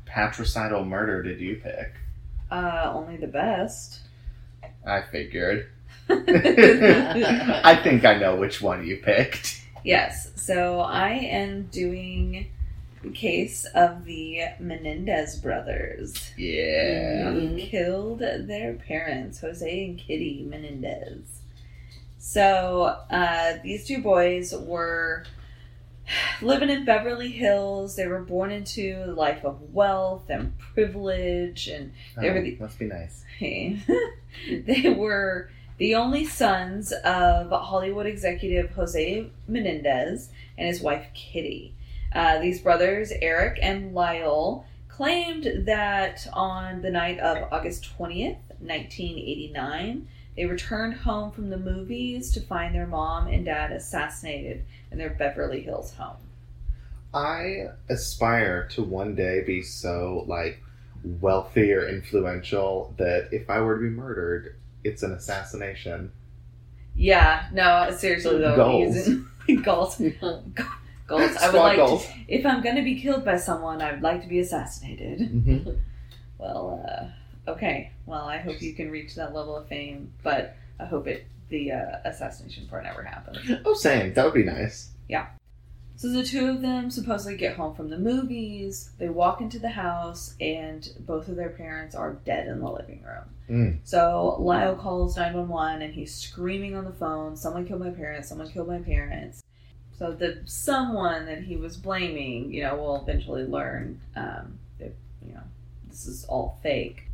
[0.05, 1.93] patricidal murder did you pick
[2.51, 3.99] Uh, only the best.
[4.85, 5.69] I figured.
[7.63, 9.61] I think I know which one you picked.
[9.83, 10.31] yes.
[10.35, 12.47] So I am doing
[13.03, 16.31] the case of the Menendez brothers.
[16.37, 17.31] Yeah.
[17.31, 21.41] Who killed their parents, Jose and Kitty Menendez.
[22.17, 25.23] So uh, these two boys were
[26.41, 27.95] living in Beverly Hills.
[27.95, 32.57] They were born into a life of wealth and privilege and They were Oh, the-
[32.59, 33.23] must be nice.
[33.39, 35.49] they were
[35.79, 41.73] the only sons of Hollywood executive Jose Menendez and his wife Kitty.
[42.13, 50.07] Uh, these brothers, Eric and Lyle, claimed that on the night of August 20th, 1989,
[50.35, 55.11] they returned home from the movies to find their mom and dad assassinated in their
[55.11, 56.17] Beverly Hills home.
[57.13, 60.61] I aspire to one day be so like
[61.21, 66.11] wealthy or influential that if I were to be murdered, it's an assassination.
[66.95, 69.07] Yeah, no, seriously though, Goals.
[69.63, 69.97] goals,
[71.07, 71.37] goals.
[71.37, 72.05] I would like goals.
[72.05, 75.19] to, if I'm going to be killed by someone, I would like to be assassinated.
[75.19, 75.77] Mhm.
[76.37, 77.91] Well, uh, okay.
[78.05, 81.73] Well, I hope you can reach that level of fame, but I hope it the
[81.73, 83.39] uh, assassination part never happens.
[83.65, 84.13] Oh, same.
[84.13, 84.91] That would be nice.
[85.99, 88.91] So the two of them supposedly get home from the movies.
[88.99, 93.03] They walk into the house, and both of their parents are dead in the living
[93.03, 93.25] room.
[93.49, 93.79] Mm.
[93.83, 98.49] So Lyle calls 911 and he's screaming on the phone, Someone killed my parents, someone
[98.49, 99.43] killed my parents.
[99.97, 105.33] So the someone that he was blaming, you know, will eventually learn um, that, you
[105.33, 105.43] know,
[105.89, 107.09] this is all fake.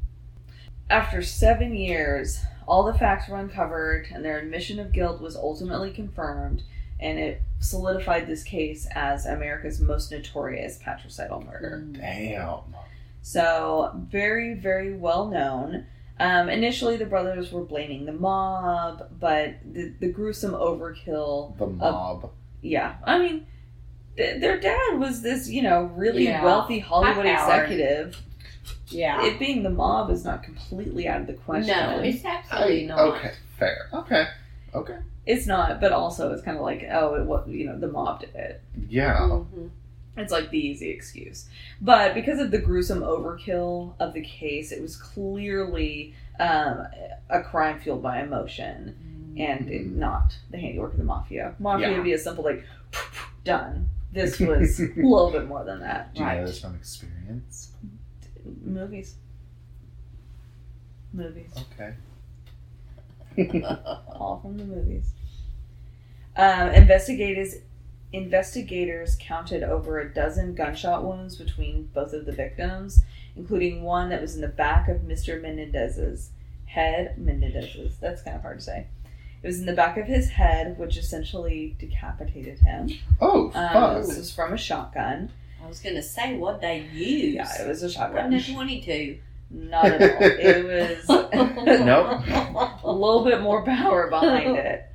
[0.91, 5.91] After seven years, all the facts were uncovered and their admission of guilt was ultimately
[5.91, 6.61] confirmed,
[6.99, 11.85] and it solidified this case as America's most notorious patricidal murder.
[11.91, 12.59] Damn.
[13.21, 15.85] So, very, very well known.
[16.19, 22.31] Um, initially, the brothers were blaming the mob, but the, the gruesome overkill, The mob.
[22.61, 23.47] yeah, I mean,
[24.15, 26.43] th- their dad was this, you know, really Yeah.
[26.45, 28.21] wealthy Hollywood executive.
[28.87, 29.25] Yeah.
[29.25, 31.75] It being the mob is not completely out of the question.
[31.75, 32.99] no, it's absolutely I- not.
[32.99, 33.89] Okay, fair.
[33.91, 34.25] Okay,
[34.73, 34.97] okay.
[35.26, 38.19] It's not, but also it's kind of like, oh, it was, you know, the mob
[38.21, 38.61] did it.
[38.89, 39.17] Yeah.
[39.19, 39.69] Mhm.
[40.17, 41.49] It's like the easy excuse.
[41.82, 46.86] But because of the gruesome overkill of the case, it was clearly um,
[47.30, 51.55] a crime fueled by emotion and it- not the handiwork of the mafia.
[51.59, 51.95] Mafia Yeah.
[51.97, 52.63] would be a simple, like,
[53.43, 53.89] done.
[54.13, 56.13] This was a little bit more than that.
[56.13, 57.71] Do you know this from experience?
[58.63, 59.15] Movies.
[61.13, 61.51] Movies.
[61.73, 61.93] Okay.
[64.09, 65.11] all from the movies.
[66.36, 67.55] Um, investigators
[68.13, 73.03] investigators counted over a dozen gunshot wounds between both of the victims,
[73.36, 75.41] including one that was in the back of Mr.
[75.41, 76.29] Menendez's
[76.65, 77.17] head.
[77.17, 77.97] Menendez's.
[77.97, 78.88] That's kind of hard to say.
[79.43, 82.89] It was in the back of his head, which essentially decapitated him.
[83.21, 83.97] Oh, Um, fuck.
[84.05, 85.31] this was from a shotgun.
[85.63, 87.36] I was gonna say what they used.
[87.36, 88.33] Yeah, it was a Wasn't shotgun.
[88.33, 89.17] a twenty-two.
[89.49, 90.21] Not at all.
[90.21, 91.07] It was
[91.85, 92.21] Nope.
[92.83, 94.85] a little bit more power behind it.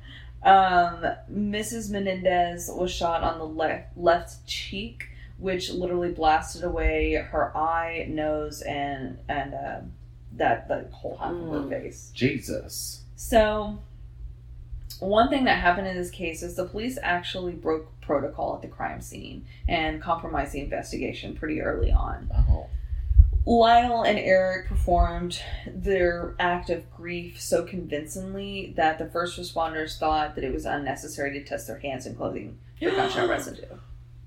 [0.43, 1.89] Um, Mrs.
[1.91, 8.61] Menendez was shot on the left left cheek, which literally blasted away her eye, nose,
[8.61, 9.79] and and uh,
[10.33, 11.69] that the whole half of her Mm.
[11.69, 12.11] face.
[12.13, 13.01] Jesus.
[13.15, 13.79] So,
[14.99, 18.67] one thing that happened in this case is the police actually broke protocol at the
[18.67, 22.29] crime scene and compromised the investigation pretty early on.
[22.49, 22.67] Oh.
[23.45, 30.35] Lyle and Eric performed their act of grief so convincingly that the first responders thought
[30.35, 33.65] that it was unnecessary to test their hands and clothing for gunshot residue.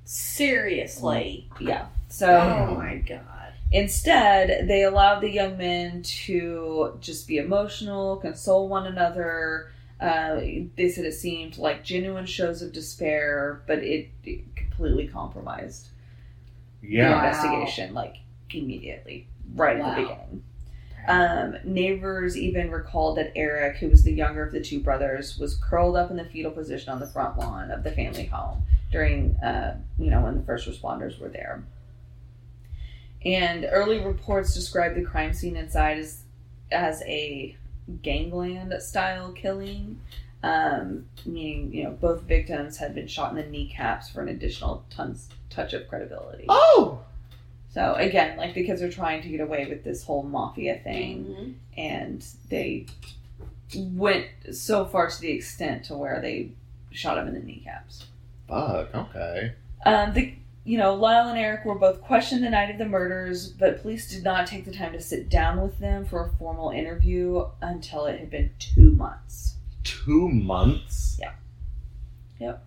[0.04, 1.48] Seriously.
[1.60, 1.86] Yeah.
[2.08, 3.52] So Oh my god.
[3.72, 9.70] instead, they allowed the young men to just be emotional, console one another.
[10.00, 10.34] Uh,
[10.76, 15.88] they said it seemed like genuine shows of despair, but it, it completely compromised
[16.82, 17.10] the Yeah.
[17.12, 17.24] Wow.
[17.24, 18.16] investigation, like
[18.50, 20.42] immediately, right at the beginning.
[21.06, 25.56] Um, neighbors even recalled that Eric, who was the younger of the two brothers, was
[25.56, 29.36] curled up in the fetal position on the front lawn of the family home during,
[29.36, 31.62] uh, you know, when the first responders were there.
[33.24, 36.22] And early reports described the crime scene inside as
[36.70, 37.56] as a
[38.02, 40.00] gangland style killing,
[40.42, 44.84] um, meaning you know both victims had been shot in the kneecaps for an additional
[44.90, 46.46] tons touch of credibility.
[46.48, 47.00] Oh!
[47.74, 51.24] So again, like the kids are trying to get away with this whole mafia thing,
[51.24, 51.54] Mhm.
[51.76, 52.86] and they
[53.76, 56.50] went so far to the extent to where they
[56.92, 58.06] shot him in the kneecaps.
[58.46, 59.54] Fuck, okay.
[59.84, 63.48] Um, the you know Lyle and Eric were both questioned the night of the murders,
[63.48, 66.70] but police did not take the time to sit down with them for a formal
[66.70, 69.56] interview until it had been two months.
[69.82, 71.18] Two months?
[71.20, 71.32] Yeah.
[72.38, 72.64] Yep.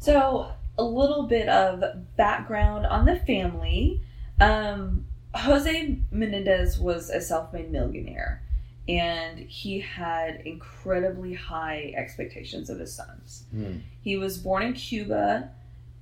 [0.00, 1.82] So, a little bit of
[2.16, 4.00] background on the family.
[4.40, 5.04] Um,
[5.34, 8.42] Jose Menendez was a self made millionaire,
[8.88, 13.44] and he had incredibly high expectations of his sons.
[13.50, 13.78] Hmm.
[14.02, 15.50] He was born in Cuba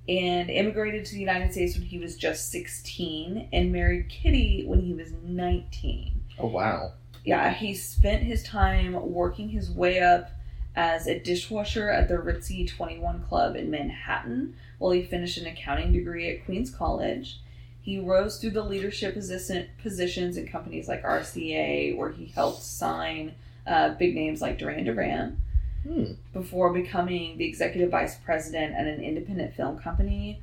[0.09, 4.81] and immigrated to the United States when he was just 16 and married Kitty when
[4.81, 6.95] he was 19 Oh, wow.
[7.25, 10.31] yeah, he spent his time working his way up
[10.75, 15.93] as a dishwasher at the Ritzy 21 Club in Manhattan while he finished an accounting
[15.93, 17.41] degree at Queens College.
[17.81, 23.35] He rose through the leadership position, positions in companies like RCA, where he helped sign
[23.67, 25.39] uh, big names like Duran Duran,
[25.85, 26.13] Hmm.
[26.33, 30.41] before becoming the executive vice president at an independent film company,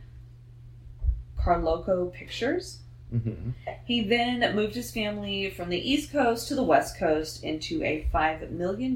[1.38, 2.80] Carolco Pictures.
[3.14, 3.51] Mm-hmm.
[3.86, 8.07] He then moved his family from the East Coast to the West Coast into a
[8.14, 8.95] $5 million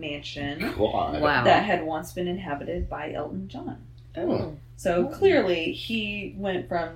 [0.00, 1.20] mansion God.
[1.22, 1.44] Wow.
[1.44, 3.78] that had once been inhabited by Elton John.
[4.16, 4.54] Oh.
[4.76, 5.16] So Oh.
[5.16, 6.90] clearly, he went from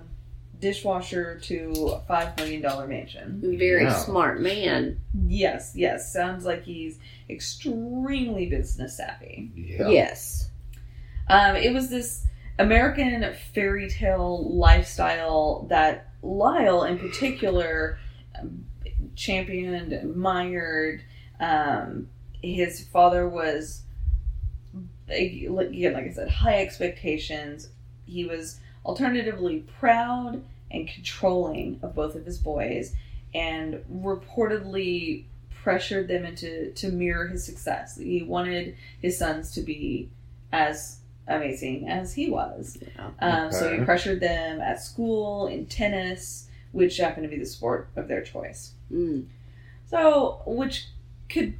[0.60, 3.40] dishwasher to a $5 million mansion.
[3.58, 3.94] Very Yeah.
[3.94, 5.00] smart man.
[5.26, 6.12] Yes, yes.
[6.12, 6.98] Sounds like he's
[7.28, 9.50] extremely business savvy.
[9.56, 9.88] Yeah.
[9.88, 10.50] Yes.
[11.28, 12.26] Um, it was this
[12.58, 17.98] American fairy tale lifestyle that Lyle, in particular,
[18.38, 18.64] um,
[19.16, 21.02] championed, admired.
[21.40, 22.08] Um,
[22.42, 23.82] his father was,
[25.08, 25.54] again,
[25.94, 27.68] like I said, high expectations.
[28.06, 32.94] He was alternatively proud and controlling of both of his boys,
[33.34, 35.24] and reportedly
[35.62, 37.96] pressured them into to mirror his success.
[37.96, 40.10] He wanted his sons to be
[40.50, 40.98] as
[41.28, 42.78] amazing as he was.
[42.80, 43.10] Yeah.
[43.20, 47.88] Um, So he pressured them at school, in tennis, which happened to be the sport
[47.96, 48.72] of their choice.
[48.92, 49.26] Mm.
[49.86, 50.88] So, which
[51.28, 51.54] could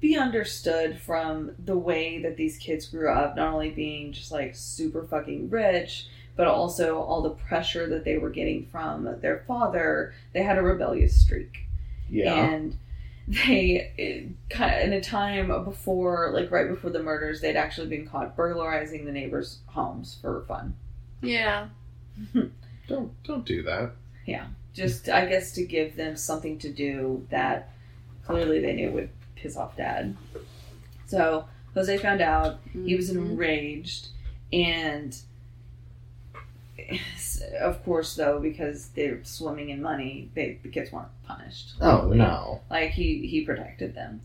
[0.00, 4.54] be understood from the way that these kids grew up, not only being just like
[4.54, 6.06] super fucking rich,
[6.36, 10.14] but also all the pressure that they were getting from their father.
[10.32, 11.66] They had a rebellious streak.
[12.08, 12.32] Yeah.
[12.32, 12.76] And
[13.28, 18.34] they kind in a time before, like right before the murders, they'd actually been caught
[18.36, 20.74] burglarizing the neighbors' homes for fun.
[21.20, 21.68] Yeah.
[22.88, 23.92] don't don't do that.
[24.26, 24.46] Yeah.
[24.74, 27.70] Just, I guess, to give them something to do that
[28.24, 30.16] clearly they knew would piss off dad.
[31.06, 32.60] So Jose found out.
[32.72, 33.16] He was Mhm.
[33.30, 34.08] enraged,
[34.52, 35.16] and
[37.60, 41.74] of course, though, because they're swimming in money, they the kids weren't punished.
[41.80, 42.60] Oh no.
[42.70, 44.20] Like he he protected them.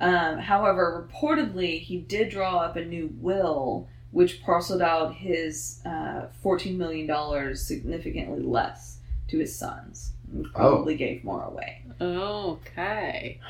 [0.00, 6.26] Um, however, reportedly, he did draw up a new will which parceled out his uh,
[6.42, 10.12] fourteen million dollars significantly less to his sons.
[10.32, 11.82] and Probably gave more away.
[12.00, 13.40] Okay.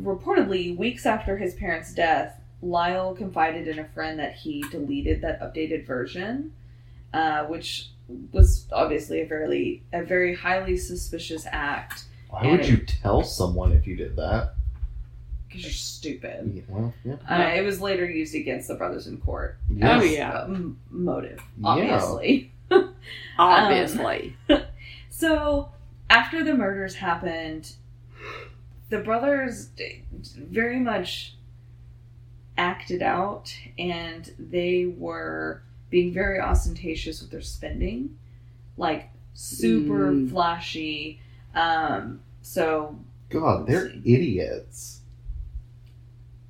[0.00, 5.40] Reportedly, weeks after his parents' death, Lyle confided in a friend that he deleted that
[5.40, 6.52] updated version,
[7.12, 7.88] uh, which
[8.32, 13.86] was obviously a very a very highly suspicious act Why would you tell someone if
[13.86, 14.54] you did that?
[15.48, 16.52] because you're stupid.
[16.54, 17.16] Yeah, well, yeah.
[17.28, 19.58] Uh, it was later used against the brothers in court.
[19.82, 20.42] Oh, yeah.
[20.42, 21.66] a m- motive, Yeah.
[21.68, 22.52] obviously.
[23.38, 24.36] Obviously.
[25.08, 25.70] So,
[26.08, 27.72] after the murders happened,
[28.90, 29.68] the brothers
[30.36, 31.34] very much
[32.56, 38.16] acted out and they were being very ostentatious with their spending.
[38.76, 40.30] Like, super Mm.
[40.30, 41.20] flashy.
[41.54, 42.96] Um, so,
[43.28, 45.00] God, they're idiots.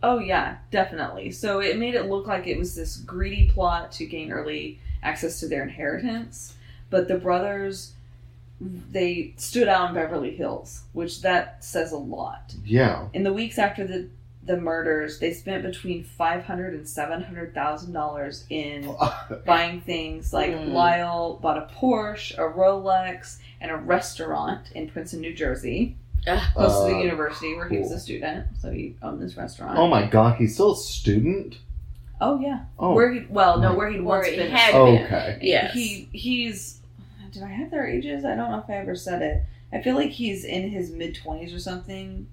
[0.02, 1.30] Oh yeah, definitely.
[1.30, 5.40] So it made it look like it was this greedy plot to gain early access
[5.40, 6.54] to their inheritance,
[6.88, 7.92] but the brothers
[8.90, 12.54] they stood out in Beverly Hills, which that says a lot.
[12.64, 13.08] Yeah.
[13.14, 14.08] In the weeks after the
[14.50, 18.92] the murders, they spent between five hundred and seven hundred thousand dollars in
[19.46, 20.72] buying things like Hmm.
[20.72, 25.96] Lyle bought a Porsche, a Rolex, and a restaurant in Princeton, New Jersey,
[26.54, 28.46] close to the Uh, university where he was a student.
[28.60, 29.78] So he owned this restaurant.
[29.78, 31.58] oh my God, he's still a student.
[32.20, 32.64] Oh yeah.
[32.78, 32.92] Oh.
[32.94, 34.50] Where he well, no, where he'd Where once he been.
[34.50, 35.04] had oh, been.
[35.06, 35.38] okay.
[35.42, 35.74] Yes.
[35.74, 36.80] He he's.
[37.32, 38.24] Did I have their ages?
[38.24, 39.42] I don't know if I ever said it.
[39.72, 42.26] I feel like he's in his mid twenties or something.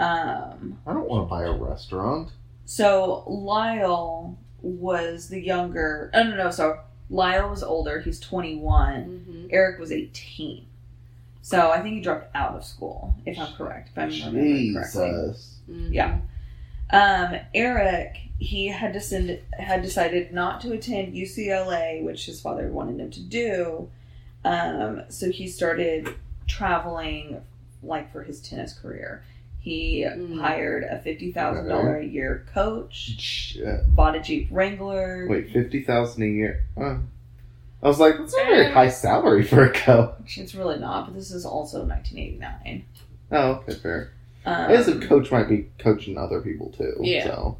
[0.00, 0.78] Um.
[0.86, 2.30] I don't want to buy a restaurant.
[2.64, 6.10] So Lyle was the younger.
[6.14, 6.50] Oh no no.
[6.50, 8.00] So Lyle was older.
[8.00, 9.24] He's twenty one.
[9.28, 9.48] Mhm.
[9.52, 10.66] Eric was eighteen.
[11.42, 13.88] So I think he dropped out of school, if I'm correct.
[13.92, 15.08] If I'm remembering correctly.
[15.10, 15.58] Jesus.
[15.70, 15.92] Mhm.
[15.92, 16.18] Yeah.
[16.92, 23.00] Um, Eric, he had descended, had decided not to attend UCLA, which his father wanted
[23.00, 23.88] him to do.
[24.44, 26.08] Um, so he started
[26.46, 27.40] traveling,
[27.82, 29.24] like for his tennis career.
[29.60, 30.40] He Mm.
[30.40, 33.94] hired a fifty thousand dollar a year coach, Shit.
[33.94, 35.26] bought a Jeep Wrangler.
[35.28, 36.64] Wait, fifty thousand a year.
[36.76, 36.96] Uh,
[37.82, 40.38] I was like, that's not a very high salary for a coach.
[40.38, 42.84] It's really not, but this is also 1989.
[43.32, 44.10] Oh, okay, fair.
[44.46, 46.94] Um, I guess a coach might be coaching other people too.
[47.00, 47.24] Yeah.
[47.24, 47.56] So.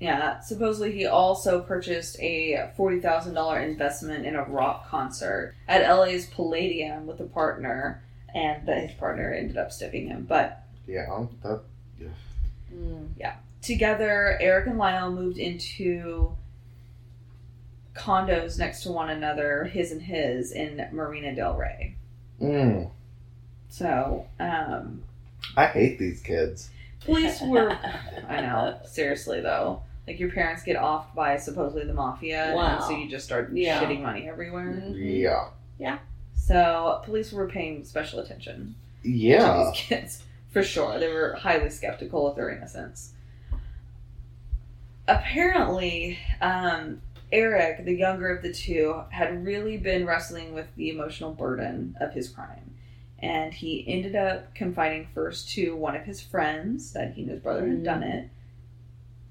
[0.00, 5.88] Yeah, supposedly he also purchased a forty thousand dollar investment in a rock concert at
[5.88, 8.02] LA's Palladium with a partner,
[8.34, 10.26] and that his partner ended up stiffing him.
[10.28, 11.60] But Yeah, that.
[12.74, 13.08] Mm.
[13.62, 16.36] together, Eric and Lyle moved into
[17.94, 21.94] condos next to one another, his and his, in Marina Del Rey.
[22.42, 22.90] Mm,
[23.68, 25.02] So, um,
[25.56, 26.70] I hate these kids.
[27.00, 27.70] police were.
[28.28, 29.82] I know, seriously though.
[30.06, 33.80] Like your parents get offed by supposedly the mafia, and so you just start Yeah.
[33.80, 34.82] shitting money everywhere.
[34.90, 35.48] Yeah.
[35.78, 35.98] Yeah.
[36.46, 39.70] So police were paying special attention to Yeah.
[39.72, 40.98] these kids for sure.
[40.98, 43.12] They were highly skeptical of their innocence.
[45.08, 47.00] Apparently, um,
[47.32, 52.12] Eric, the younger of the two, had really been wrestling with the emotional burden of
[52.12, 52.74] his crime.
[53.18, 57.40] And he ended up confiding first to one of his friends that he knew his
[57.40, 58.28] brother had done it.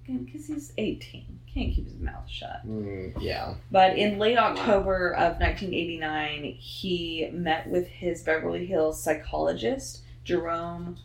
[0.08, 1.33] Because he's 18.
[1.54, 2.68] Can't keep his mouth shut.
[2.68, 3.54] Mm, yeah.
[3.70, 10.98] But in late October of 1989, he met with his Beverly Hills psychologist, Jerome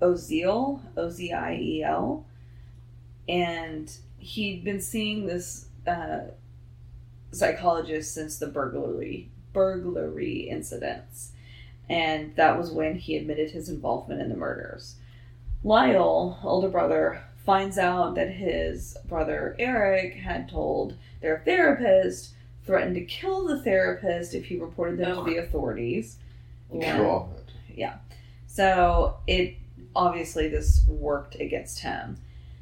[0.00, 2.26] Oziel, O Z I E L.
[3.28, 6.22] And he'd been seeing this uh,
[7.30, 11.32] psychologist since the burglary burglary incidents.
[11.88, 14.96] And that was when he admitted his involvement in the murders.
[15.62, 23.04] Lyle, older brother, finds out that his brother Eric had told their therapist, threatened to
[23.04, 26.18] kill the therapist if he reported them to the authorities.
[27.74, 27.96] Yeah.
[28.46, 29.56] So it
[29.94, 32.18] obviously this worked against him.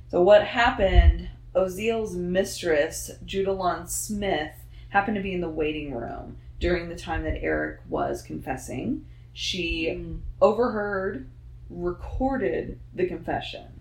[0.09, 1.29] So what happened?
[1.55, 4.55] Oziel's mistress, Judalon Smyth,
[4.91, 9.05] happened to be in the waiting room during the time that Eric was confessing.
[9.33, 10.21] She Mm.
[10.41, 11.27] overheard,
[11.69, 13.80] recorded the confession.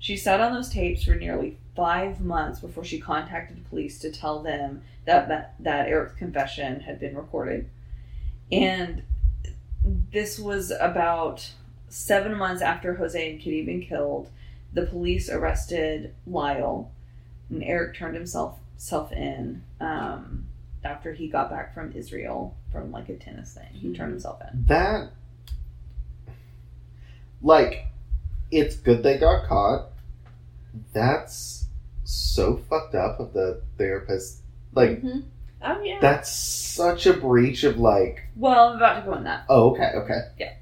[0.00, 4.10] She sat on those tapes for nearly five months before she contacted the police to
[4.10, 7.68] tell them that, that, that Eric's confession had been recorded.
[8.50, 9.02] And
[10.10, 11.50] this was about
[11.90, 14.30] seven months after Jose and Kitty had been killed.
[14.72, 16.90] The police arrested Lyle,
[17.50, 20.46] and Eric turned himself self in um,
[20.82, 23.72] after he got back from Israel from like a tennis thing.
[23.72, 24.64] He turned himself in.
[24.66, 25.10] That,
[27.42, 27.89] like,
[28.50, 29.88] it's good they got caught.
[30.92, 31.66] That's
[32.04, 34.42] so fucked up of the therapist.
[34.72, 35.24] Like, Mhm.
[35.62, 35.98] Oh yeah.
[36.00, 39.44] that's such a breach of, like, Well, I'm about to go on that.
[39.48, 40.20] oh, okay, okay.
[40.38, 40.52] Yeah,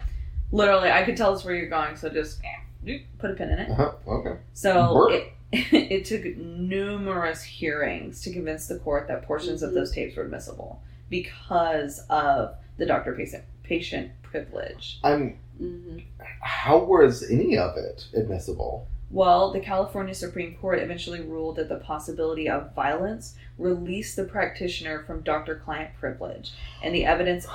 [0.50, 2.40] literally, I could tell us where you're going, so just
[2.86, 3.70] eh, put a pin in it.
[3.70, 4.36] Uh-huh, okay.
[4.54, 9.74] So it, it took numerous hearings to convince the court that portions of Mhm.
[9.74, 14.98] those tapes were admissible because of the doctor patient patient privilege.
[15.04, 16.02] I'm, Mhm.
[16.40, 18.86] how was any of it admissible?
[19.10, 25.02] Well, the California Supreme Court eventually ruled that the possibility of violence released the practitioner
[25.04, 26.52] from doctor-client privilege,
[26.82, 27.46] and the evidence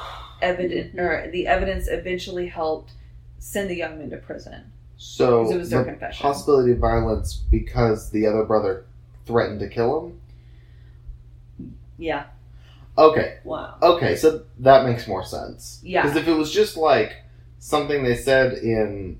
[0.41, 2.93] evident or the evidence eventually helped
[3.39, 4.71] send the young man to prison.
[4.97, 6.23] So, it was their the confession.
[6.23, 8.85] possibility of violence because the other brother
[9.25, 10.19] threatened to kill him?
[11.97, 12.25] Yeah,
[12.97, 13.75] Okay, Wow.
[13.81, 15.79] okay, so that makes more sense.
[15.83, 16.01] Yeah.
[16.03, 17.15] Because if it was just like
[17.63, 19.17] something they said in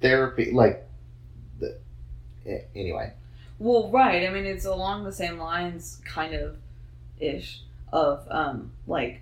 [0.00, 0.86] therapy, like,
[1.60, 1.76] the,
[2.74, 3.12] anyway.
[3.58, 4.26] Well, right.
[4.26, 6.56] I mean, it's along the same lines, kind of,
[7.20, 7.60] ish,
[7.92, 9.20] of um, like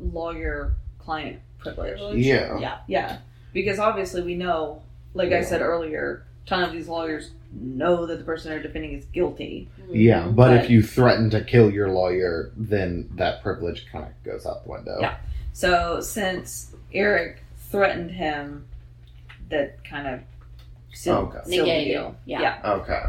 [0.00, 1.92] lawyer client privilege.
[1.94, 2.24] Privilege?
[2.24, 2.58] Yeah.
[2.58, 2.78] Yeah.
[2.86, 3.18] Yeah,
[3.52, 4.82] because obviously we know,
[5.14, 9.04] like I said earlier, ton of these lawyers know that the person they're defending is
[9.06, 9.68] guilty.
[9.90, 10.36] Yeah, Mhm.
[10.36, 14.46] but, But- if you threaten to kill your lawyer, then that privilege kind of goes
[14.46, 14.98] out the window.
[15.00, 15.16] Yeah.
[15.52, 18.66] So since Eric threatened him,
[19.48, 20.20] that kind of
[20.92, 21.38] sealed, Okay.
[21.50, 21.92] sealed Negated.
[21.92, 22.16] deal.
[22.24, 22.40] Yeah.
[22.40, 22.72] yeah.
[22.72, 23.02] Okay.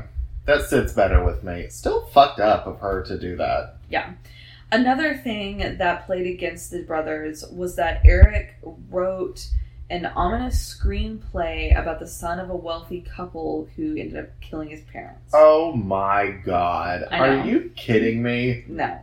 [0.45, 1.67] That sits better with me.
[1.69, 3.75] Still fucked up of her to do that.
[3.89, 4.11] Yeah.
[4.71, 8.55] Another thing that played against the brothers was that Eric
[8.89, 9.47] wrote
[9.89, 14.81] an ominous screenplay about the son of a wealthy couple who ended up killing his
[14.81, 15.31] parents.
[15.33, 17.03] Oh my god.
[17.11, 17.25] I know.
[17.41, 18.63] Are you kidding me?
[18.67, 18.97] No.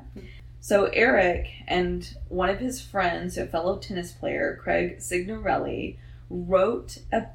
[0.68, 5.96] So Eric and one of his friends, a fellow tennis player, Craig Cignarelli,
[6.28, 7.28] wrote a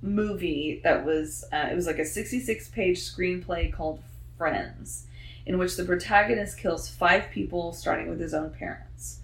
[0.00, 4.00] movie that was uh, it was like a 66 page screenplay called
[4.38, 5.08] Friends,
[5.44, 9.18] in which the protagonist kills five people, starting with his own parents.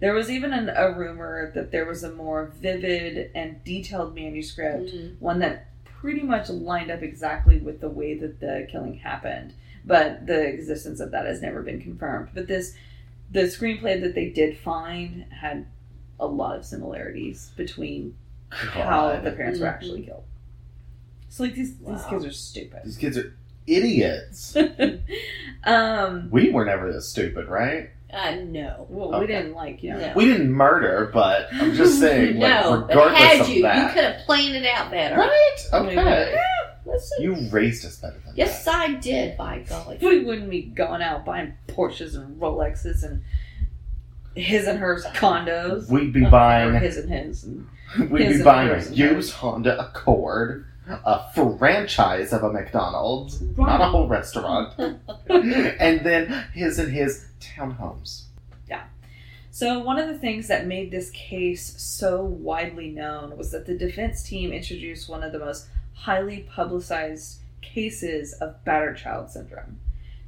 [0.00, 4.94] There was even an, a rumor that there was a more vivid and detailed manuscript
[4.94, 5.20] Mhm.
[5.20, 9.52] one that pretty much lined up exactly with the way that the killing happened
[9.84, 12.74] but the existence of that has never been confirmed but this
[13.30, 15.66] the screenplay that they did find had
[16.20, 18.14] a lot of similarities between
[18.50, 19.74] how the parents were Mhm.
[19.74, 20.24] actually killed
[21.28, 23.34] so like these these kids are stupid These kids are
[23.66, 24.56] idiots.
[25.64, 27.90] um we were never this stupid, right?
[28.12, 28.86] Uh, no.
[28.90, 30.12] well we didn't like you know No.
[30.14, 33.62] We didn't murder, but I'm just saying, like, no, but regardless had of you, you
[33.94, 35.16] could have planned it out better.
[35.16, 35.56] Right?
[35.72, 36.36] I mean, Okay.
[36.84, 37.22] Listen.
[37.22, 38.74] You raised us better than yes, that.
[38.74, 39.36] I did.
[39.36, 39.98] By golly.
[40.00, 43.22] we wouldn't be going out buying Porsches and Rolexes and
[44.34, 45.88] his and hers condos.
[45.88, 47.44] We'd be Or buying his and his.
[47.44, 47.68] And
[48.10, 53.80] we'd his be and buying a used Honda Accord, a franchise of a McDonald's, not
[53.80, 54.74] a whole restaurant,
[55.28, 58.24] and then his and his townhomes.
[58.68, 58.84] Yeah.
[59.50, 63.76] So, one of the things that made this case so widely known was that the
[63.76, 65.68] defense team introduced one of the most
[66.02, 69.78] highly publicized cases of battered child syndrome.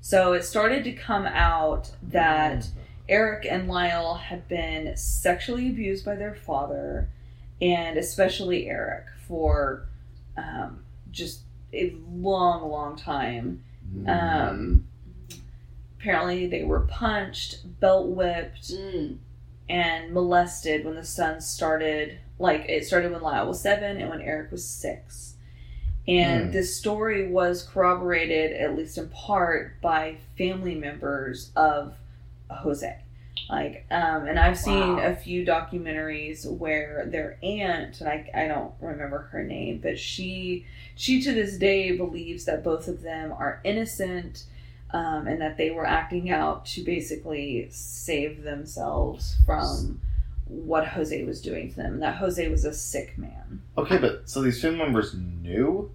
[0.01, 2.69] So, it started to come out that
[3.09, 7.09] Eric and Lyle had been sexually abused by their father,
[7.61, 9.87] and especially Eric, for
[10.37, 10.81] um,
[11.11, 11.41] just
[11.73, 13.63] a long, long time.
[14.07, 14.87] Um,
[15.99, 19.17] Apparently, they were punched, belt whipped, Mm.
[19.71, 24.21] and molested when the son started like it started when Lyle was seven and when
[24.21, 25.34] Eric was six.
[26.07, 26.51] And Hmm.
[26.53, 31.95] this story was corroborated, at least in part, by family members of
[32.51, 32.97] Jose.
[33.49, 35.03] Like, um, and I've seen Wow.
[35.13, 40.65] a few documentaries where their aunt, and I, I don't remember her name, but she,
[40.95, 44.45] she to this day believes that both of them are innocent,
[44.93, 50.01] um, and that they were acting out to basically save themselves from
[50.47, 52.01] what Jose was doing to them.
[52.01, 53.63] That Jose was a sick man.
[53.77, 55.91] Okay, but so these family members knew?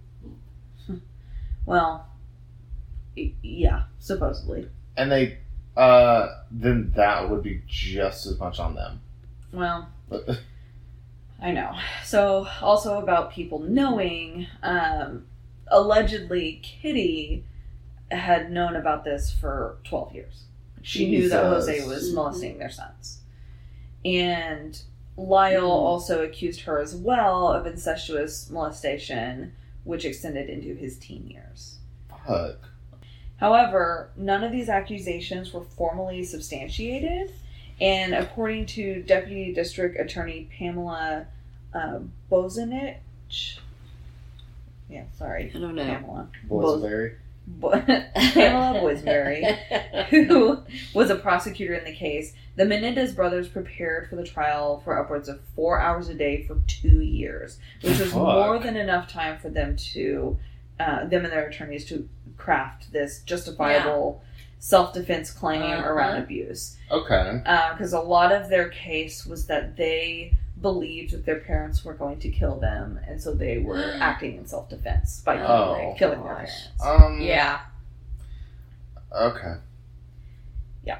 [1.65, 2.07] Well,
[3.15, 4.67] yeah, supposedly.
[4.97, 5.37] And they,
[5.77, 9.01] uh, then that would be just as much on them.
[9.53, 9.89] Well,
[11.41, 11.75] I know.
[12.03, 15.27] So, also about people knowing, um,
[15.67, 17.45] allegedly, Kitty
[18.11, 20.43] had known about this for 12 years.
[20.81, 23.19] She knew that Jose was molesting their sons.
[24.05, 24.81] And
[25.17, 25.81] Lyle Mhm.
[25.81, 29.53] also accused her as well of incestuous molestation,
[29.83, 31.79] which extended into his teen years.
[32.25, 32.69] Fuck.
[33.37, 37.31] However, none of these accusations were formally substantiated,
[37.79, 41.25] and according to Deputy District Attorney Pamela
[41.73, 41.99] uh,
[42.31, 43.59] Bozanich,
[44.89, 45.83] yeah, sorry, I don't know.
[45.83, 47.15] Pamela, Boysenberry?
[47.61, 50.59] Pamela Boisberry, who
[50.93, 55.27] was a prosecutor in the case, the Menendez brothers prepared for the trial for upwards
[55.29, 58.21] of four hours a day for two years, which was Fuck.
[58.21, 60.37] more than enough time for them to,
[60.79, 62.07] uh, them and their attorneys to
[62.37, 64.21] craft this justifiable
[64.59, 65.87] self-defense claim Uh-huh.
[65.89, 66.77] around abuse.
[66.91, 67.41] Okay.
[67.73, 72.19] Because a lot of their case was that they believed that their parents were going
[72.19, 75.73] to kill them, and so they were acting in self-defense by Oh.
[75.75, 76.67] killing, killing their parents.
[76.83, 77.59] Um, yeah.
[79.15, 79.55] Okay.
[80.83, 80.99] Yeah.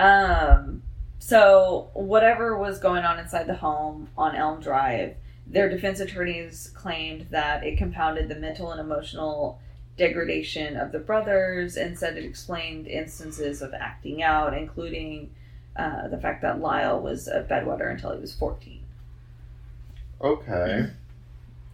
[0.00, 0.82] Um,
[1.18, 7.26] so whatever was going on inside the home on Elm Drive, their defense attorneys claimed
[7.30, 9.60] that it compounded the mental and emotional
[9.96, 15.30] degradation of the brothers and said it explained instances of acting out, including
[15.78, 18.80] uh, the fact that Lyle was a bedwetter until he was 14.
[20.20, 20.86] Okay.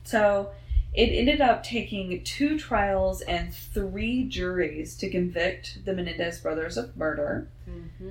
[0.05, 0.51] So
[0.93, 6.97] it ended up taking two trials and three juries to convict the Menendez brothers of
[6.97, 7.49] murder.
[7.69, 8.11] Mm-hmm.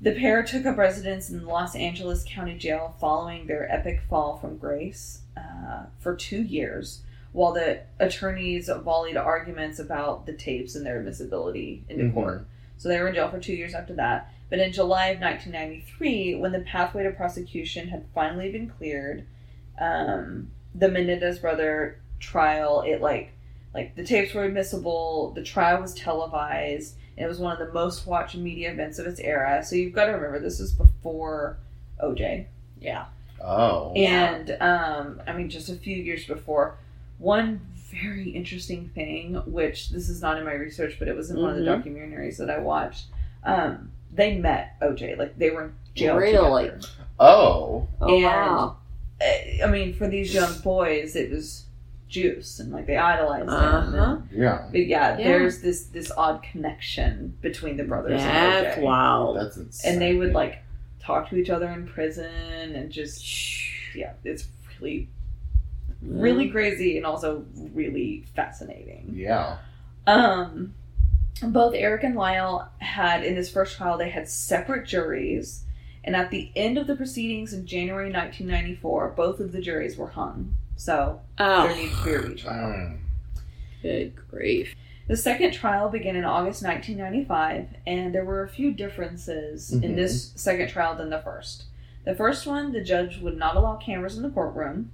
[0.00, 4.58] The pair took up residence in Los Angeles County Jail following their epic fall from
[4.58, 7.00] grace uh, for two years,
[7.32, 12.14] while the attorneys volleyed arguments about the tapes and their admissibility into Mhm.
[12.14, 12.46] court.
[12.78, 14.30] So they were in jail for two years after that.
[14.48, 19.24] But in July of 1993, when the pathway to prosecution had finally been cleared,
[19.80, 23.32] um, the Menendez brother trial, it like,
[23.74, 27.72] like the tapes were admissible, the trial was televised, and it was one of the
[27.72, 29.64] most watched media events of its era.
[29.64, 31.58] So you've got to remember this is before
[32.02, 32.46] OJ.
[32.80, 33.06] Yeah.
[33.42, 33.92] Oh.
[33.94, 36.76] And um, I mean, just a few years before,
[37.18, 37.60] one
[37.90, 41.50] very interesting thing, which this is not in my research, but it was in one
[41.50, 41.82] of the Mhm.
[41.84, 43.06] documentaries that I watched.
[43.44, 46.64] Um, they met OJ, like they were in jail Really?
[46.64, 46.86] together.
[47.18, 47.88] Oh.
[48.00, 48.76] Oh And- wow.
[49.20, 51.64] I I mean, for these young boys, it was
[52.08, 53.48] juice, and like they idolized him.
[53.50, 54.16] Uh-huh.
[54.16, 54.68] And, Yeah.
[54.70, 55.24] but yeah, Yeah.
[55.28, 58.84] there's this this odd connection between the brothers That's and OJ.
[58.84, 59.36] wild.
[59.38, 59.92] That's insane.
[59.94, 60.58] And they would like
[61.00, 63.24] talk to each other in prison and just
[63.94, 64.48] yeah, it's
[64.80, 65.08] really
[66.02, 69.10] really crazy and also really fascinating.
[69.14, 69.56] Yeah.
[70.06, 70.74] Um,
[71.42, 75.64] both Eric and Lyle had in this first trial they had separate juries,
[76.04, 80.08] and at the end of the proceedings in January 1994, both of the juries were
[80.08, 80.54] hung.
[80.76, 82.54] So there Oh, needs to be a retrial.
[82.68, 82.98] Mm.
[83.82, 84.74] good grief.
[85.08, 89.94] The second trial began in August 1995, and there were a few differences in Mhm.
[89.96, 91.64] this second trial than the first.
[92.04, 94.90] The first one, the judge would not allow cameras in the courtroom,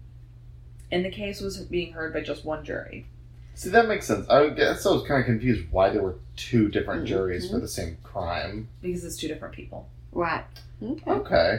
[0.90, 3.06] and the case was being heard by just one jury.
[3.54, 4.28] See, that makes sense.
[4.28, 7.08] I guess I was kind of confused why there were two different Mhm.
[7.08, 8.68] juries for the same crime.
[8.80, 9.88] because it's two different people.
[10.10, 10.44] Right.
[10.82, 11.10] Okay.
[11.10, 11.58] Okay.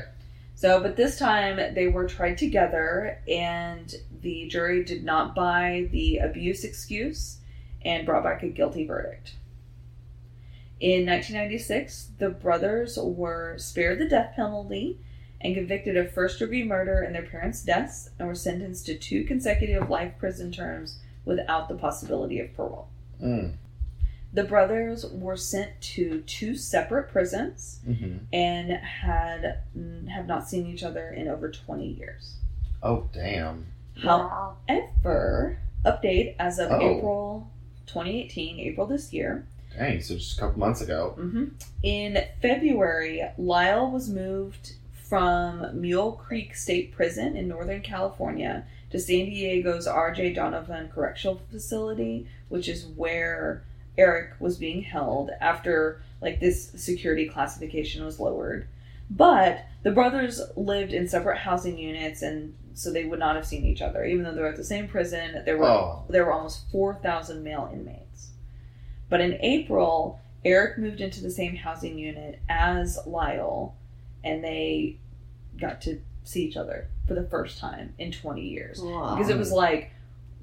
[0.56, 6.18] So, but this time they were tried together, and the jury did not buy the
[6.18, 7.38] abuse excuse
[7.84, 9.34] and brought back a guilty verdict.
[10.80, 15.00] In 1996, the brothers were spared the death penalty
[15.42, 19.24] and convicted of first degree murder in their parents' deaths and were sentenced to two
[19.24, 22.88] consecutive life prison terms without the possibility of parole.
[23.22, 23.54] Mm.
[24.34, 30.66] The brothers were sent to two separate prisons hmm and had mm, have not seen
[30.68, 32.38] each other in over 20 years.
[32.82, 33.68] Oh, damn.
[34.68, 36.98] However, update as of Oh.
[36.98, 37.52] April
[37.86, 39.46] 2018, April this year,
[39.78, 41.14] Dang, so just a couple months ago.
[41.16, 41.46] hmm
[41.82, 49.26] in February, Lyle was moved from Mule Creek State Prison in Northern California to San
[49.26, 50.34] Diego's R.J.
[50.34, 53.64] Donovan Correctional Facility, which is where
[53.98, 58.68] Eric was being held after like this security classification was lowered.
[59.10, 63.66] But the brothers lived in separate housing units, and so they would not have seen
[63.66, 65.42] each other, even though they were at the same prison.
[65.44, 66.04] There were Oh.
[66.10, 68.30] there were almost four thousand male inmates.
[69.10, 73.76] But in April, Eric moved into the same housing unit as Lyle,
[74.24, 74.98] and they
[75.60, 79.16] got to see each other for the first time in 20 years Wow.
[79.16, 79.92] because it was like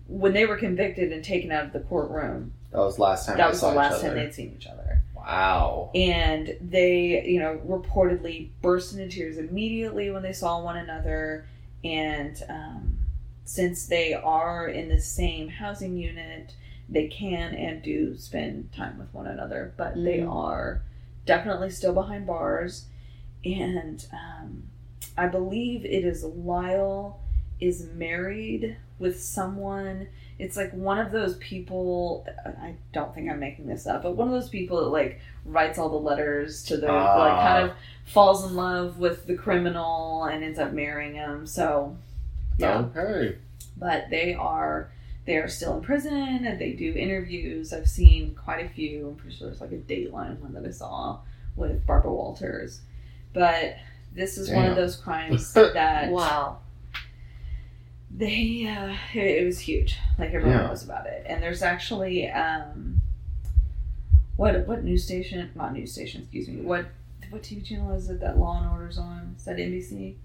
[0.06, 3.36] when they were convicted and taken out of the courtroom That was last time.
[3.38, 5.90] that was saw the last time they'd seen each other Wow.
[5.94, 11.46] and they you know reportedly burst into tears immediately when they saw one another
[11.84, 12.98] and um,
[13.44, 16.54] since they are in the same housing unit
[16.88, 20.34] they can and do spend time with one another but they Mhm.
[20.34, 20.82] are
[21.26, 22.86] definitely still behind bars
[23.44, 24.64] and um,
[25.16, 27.20] i believe it is lyle
[27.60, 30.08] is married with someone.
[30.38, 34.28] It's like one of those people i don't think i'm making this up but one
[34.28, 37.42] of those people that like writes all the letters to the like Ah.
[37.46, 41.96] kind of falls in love with the criminal and ends up marrying him so
[42.58, 42.78] yeah.
[42.96, 43.36] Okay.
[43.76, 44.90] but they are
[45.26, 47.72] they are still in prison and they do interviews.
[47.72, 49.08] I've seen quite a few.
[49.08, 51.18] I'm pretty sure there's like a dateline one that i saw
[51.56, 52.80] with barbara walters.
[53.32, 53.76] But
[54.14, 56.58] this is one of those crimes that wow.
[58.14, 60.66] they uh, it, it was huge like everyone Yeah.
[60.66, 63.00] knows about it and there's actually um
[64.36, 66.86] what what news station not news station excuse me what
[67.30, 70.16] what tv channel is it that law and order's on is that nbc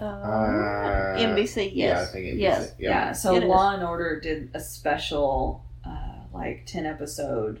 [0.00, 1.74] Uh, Uh, NBC, yes.
[1.74, 2.62] Yeah, I think it yes.
[2.64, 2.74] is.
[2.80, 3.12] yeah, Yeah.
[3.12, 3.48] so It is.
[3.48, 7.60] law and order did a special uh like 10 episode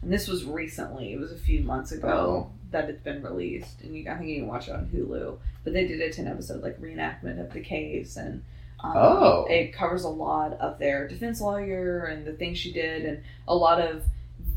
[0.00, 2.50] and this was recently it was a few months ago Oh.
[2.74, 5.72] That it's been released and you, i think you can watch it on hulu but
[5.72, 8.42] they did a 10 episode like reenactment of the case and
[8.80, 9.46] um, Oh.
[9.48, 13.54] it covers a lot of their defense lawyer and the things she did and a
[13.54, 14.04] lot of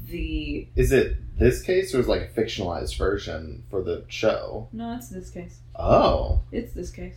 [0.07, 4.67] the Is it this case or is it like a fictionalized version for the show?
[4.73, 6.41] no it's this case Oh.
[6.51, 7.15] it's this case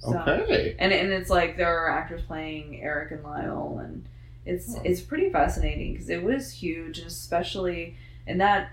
[0.00, 0.76] so, Okay.
[0.78, 4.04] and and it's like there are actors playing Eric and Lyle, and
[4.44, 4.84] it's Hmm.
[4.84, 7.96] it's pretty fascinating because it was huge, and especially
[8.26, 8.70] and that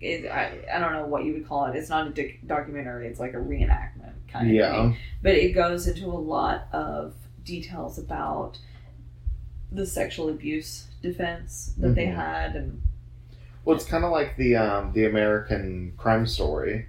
[0.00, 1.76] is I I don't know what you would call it.
[1.76, 3.06] It's not a doc- documentary.
[3.08, 4.72] It's like a reenactment kind of Yeah.
[4.72, 4.96] thing.
[5.22, 7.14] But it goes into a lot of
[7.44, 8.58] details about
[9.72, 12.14] the sexual abuse defense that they Mhm.
[12.16, 12.80] had, and
[13.64, 16.86] Well, it's kind of like the um, the American Crime Story.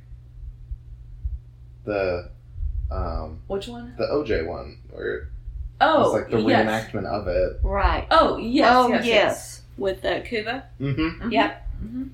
[1.85, 2.29] The
[2.91, 3.93] um, which one?
[3.97, 5.29] the OJ one, where
[5.81, 6.91] Oh, it's like the yes.
[6.91, 7.59] reenactment of it.
[7.63, 8.05] Right.
[8.11, 9.61] Oh yes, oh, yes, yes.
[9.77, 10.65] With uh, Cuba.
[10.79, 11.23] Mm-hmm.
[11.27, 11.31] Mhm.
[11.31, 11.67] Yep.
[11.85, 12.09] Mhm.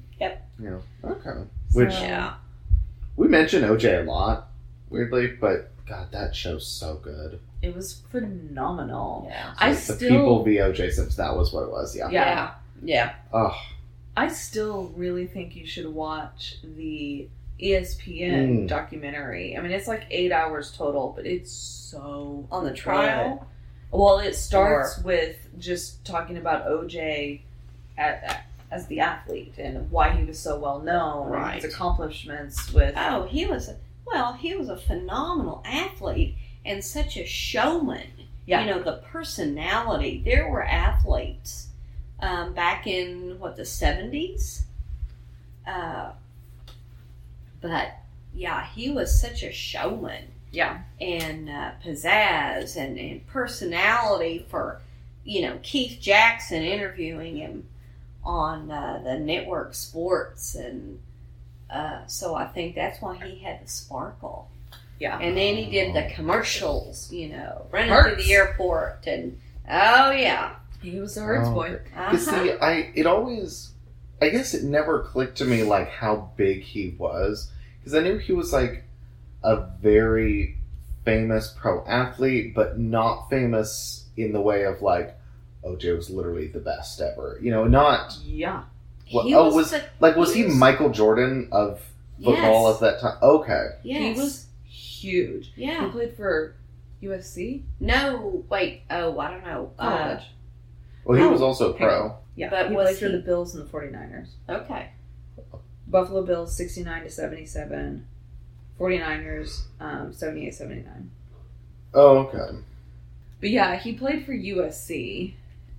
[0.59, 0.77] Yeah.
[1.03, 1.23] Okay.
[1.69, 2.35] So- Which Yeah.
[3.17, 4.49] we mention OJ a lot,
[4.89, 7.39] weirdly, but God, that show's so good.
[7.61, 9.25] It was phenomenal.
[9.29, 9.53] Yeah.
[9.57, 11.23] I the still- people v OJ Simpson.
[11.23, 11.95] That was what it was.
[11.95, 12.09] Yeah.
[12.09, 12.51] Yeah.
[12.83, 13.13] Yeah.
[13.33, 13.55] Oh,
[14.17, 17.27] I still really think you should watch the
[17.59, 18.67] ESPN Mm.
[18.67, 19.57] documentary.
[19.57, 22.77] I mean, it's like eight hours total, but it's so On the good.
[22.77, 23.47] trial.
[23.91, 27.41] Well, it starts with just talking about OJ
[27.97, 28.45] at, at-
[28.75, 31.61] as the athlete and why he was so well known, and Right.
[31.63, 32.93] his accomplishments with.
[32.97, 36.35] Oh, he was a well, he was a phenomenal athlete
[36.65, 38.07] and such a showman.
[38.45, 38.61] Yeah.
[38.61, 40.21] You know, the personality.
[40.23, 41.67] There were athletes
[42.19, 44.65] um, back in what the seventies.
[45.65, 46.11] Uh,
[47.61, 47.87] but
[48.33, 54.81] yeah, he was such a showman Yeah, and uh, pizzazz and, and personality for
[55.23, 57.67] you know Keith Jackson interviewing him
[58.25, 60.99] on uh, the network sports and
[61.69, 64.49] uh, so I think that's why he had the sparkle
[64.99, 65.17] yeah.
[65.19, 68.15] and then he did the commercials you know running Hertz.
[68.15, 69.37] through the airport and
[69.69, 71.79] oh yeah He was a Hertz Oh, boy.
[71.95, 72.17] Uh-huh.
[72.17, 73.71] see, I it always,
[74.21, 77.51] I guess it never clicked to me like how big he was.
[77.79, 78.83] Because I knew he was like
[79.43, 80.57] a very
[81.03, 85.15] famous pro athlete, but not famous in the way of like,
[85.65, 87.39] OJ was literally the best ever.
[87.41, 88.63] You know, not Yeah.
[89.13, 91.81] Well, He oh, was- the- like was he was- Michael Jordan of
[92.23, 93.17] football yes, at that time?
[93.21, 94.15] Okay, yes.
[94.15, 95.51] He was huge.
[95.55, 96.55] Yeah, he played for
[97.03, 100.17] USC no wait oh I don't know uh,
[101.03, 102.15] well he Oh, was also pro.
[102.35, 104.29] yeah, but he was played for he- the Bills and the 49ers.
[104.49, 104.89] okay
[105.87, 108.07] Buffalo Bills 69 to 77.
[108.79, 111.11] 49ers um, 78 79.
[111.93, 112.57] Oh, okay.
[113.39, 115.33] But yeah, he played for USC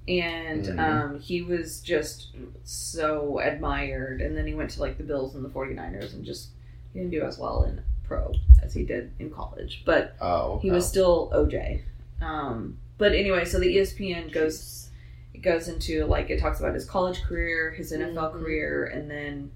[0.09, 0.79] and Mhm.
[0.79, 2.33] um, he was just
[2.65, 4.21] so admired.
[4.21, 6.51] And then he went to like the Bills and the 49ers and just
[6.93, 9.83] he didn't do as well in pro as he did in college.
[9.85, 11.83] But Oh, he was still OJ.
[12.23, 14.91] Um, but anyway, so the ESPN goes
[15.35, 18.41] it goes into like it talks about his college career, his NFL Mhm.
[18.41, 19.51] career, and then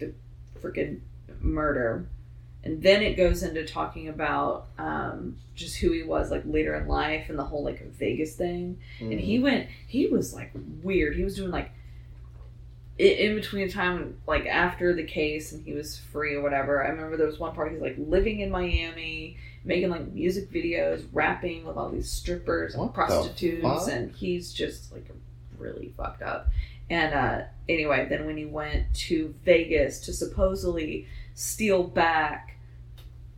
[0.00, 0.12] the
[0.60, 1.00] freaking
[1.40, 2.06] murder.
[2.64, 6.88] And then it goes into talking about um, just who he was like later in
[6.88, 8.78] life and the whole like Vegas thing.
[9.00, 9.12] Mm.
[9.12, 10.50] And he went, he was like
[10.82, 11.16] weird.
[11.16, 11.70] He was doing like
[12.98, 17.16] in between time, like after the case and he was free or whatever, I remember
[17.16, 21.76] there was one part he's like living in Miami, making like music videos, rapping with
[21.76, 25.06] all these strippers and What prostitutes, and he's just like
[25.58, 26.48] really fucked up.
[26.90, 31.06] And uh, anyway, then when he went to Vegas to supposedly
[31.38, 32.56] steal back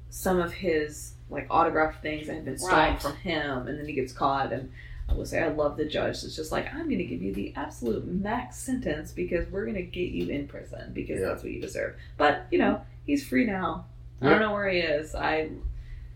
[0.09, 3.03] some of his like autographed things that had been stolen Right.
[3.03, 4.53] from him, and then he gets caught.
[4.53, 4.73] And
[5.09, 6.25] I will say, I love the judge.
[6.25, 9.77] It's just like I'm going to give you the absolute max sentence because we're going
[9.77, 11.27] to get you in prison because Yeah.
[11.27, 11.95] that's what you deserve.
[12.17, 13.85] But you know, he's free now.
[14.23, 15.15] I don't know where he is.
[15.15, 15.51] I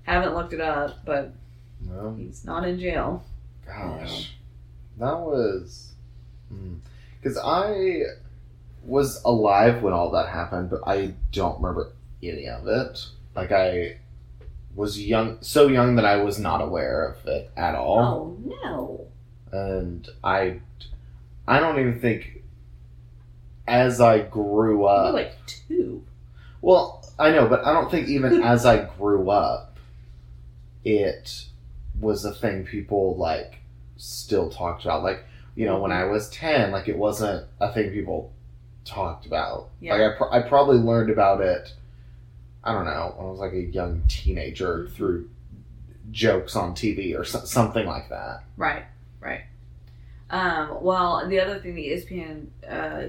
[0.05, 1.33] haven't looked it up, but
[1.87, 3.25] Well, he's not in jail.
[3.67, 4.35] gosh,
[4.99, 5.93] that was
[6.49, 6.77] hmm.
[7.21, 8.03] because I
[8.87, 11.93] was alive when all that happened, but I don't remember
[12.23, 13.07] any of it.
[13.35, 13.99] Like I
[14.75, 17.99] was young, so young that I was not aware of it at all.
[18.01, 19.09] Oh
[19.53, 19.59] no.
[19.59, 20.61] and I,
[21.47, 22.43] I don't even think
[23.67, 25.15] as I grew up.
[25.15, 26.05] like two.
[26.61, 29.79] well, I know, but I don't think even as I grew up,
[30.85, 31.47] it
[31.99, 33.61] was a thing people like
[33.97, 35.03] still talked about.
[35.03, 35.25] Like
[35.55, 36.09] you know, when mm-hmm.
[36.09, 38.33] I was ten, like it wasn't a thing people
[38.85, 39.69] talked about.
[39.81, 39.95] Yeah.
[39.95, 41.73] Like I, pro- I probably learned about it.
[42.63, 45.29] I don't know when I was like a young teenager through
[46.11, 48.43] jokes on TV or so- something like that.
[48.57, 48.85] Right,
[49.21, 49.43] right.
[50.31, 53.09] Um, well, the other thing the ESPN uh,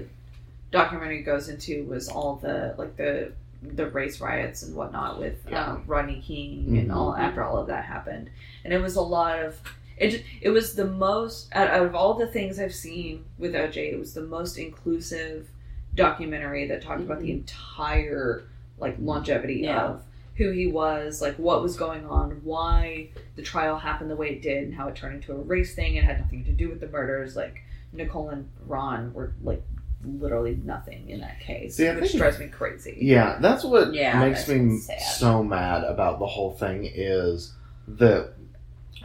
[0.70, 3.32] documentary goes into was all the like the
[3.62, 5.64] the race riots and whatnot with Yeah.
[5.72, 6.94] um, Rodney King and Mhm.
[6.94, 8.28] all after all of that happened,
[8.64, 9.58] and it was a lot of
[9.96, 10.10] it.
[10.10, 13.92] Just, it was the most out of all the things I've seen with OJ.
[13.92, 15.48] It was the most inclusive
[15.96, 17.38] documentary that talked about the mm-hmm.
[17.38, 18.44] entire
[18.78, 19.84] like longevity Yeah.
[19.84, 20.02] of
[20.36, 24.42] who he was, like what was going on, why the trial happened the way it
[24.42, 25.96] did, and how it turned into a race thing.
[25.96, 27.34] It had nothing to do with the murders.
[27.36, 27.62] Like
[27.92, 29.62] Nicole and Ron were like
[30.04, 32.98] literally nothing in that case, See, I which think- drives me crazy.
[33.00, 35.00] Yeah, that's what Yeah, makes that's me sad.
[35.00, 37.52] so mad about the whole thing is
[37.88, 38.32] that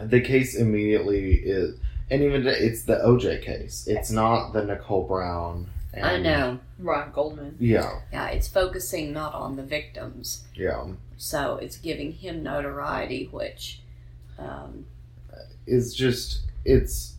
[0.02, 3.88] the case immediately is and even it's the OJ case.
[3.88, 5.68] It's not the Nicole Brown.
[5.94, 6.60] And, I know.
[6.80, 7.58] Ron Goldman.
[7.60, 10.88] Yeah, Yeah, it's focusing not on the victims, yeah.
[11.18, 13.82] so it's giving him notoriety, which,
[14.40, 14.86] um,
[15.68, 17.16] It's just it's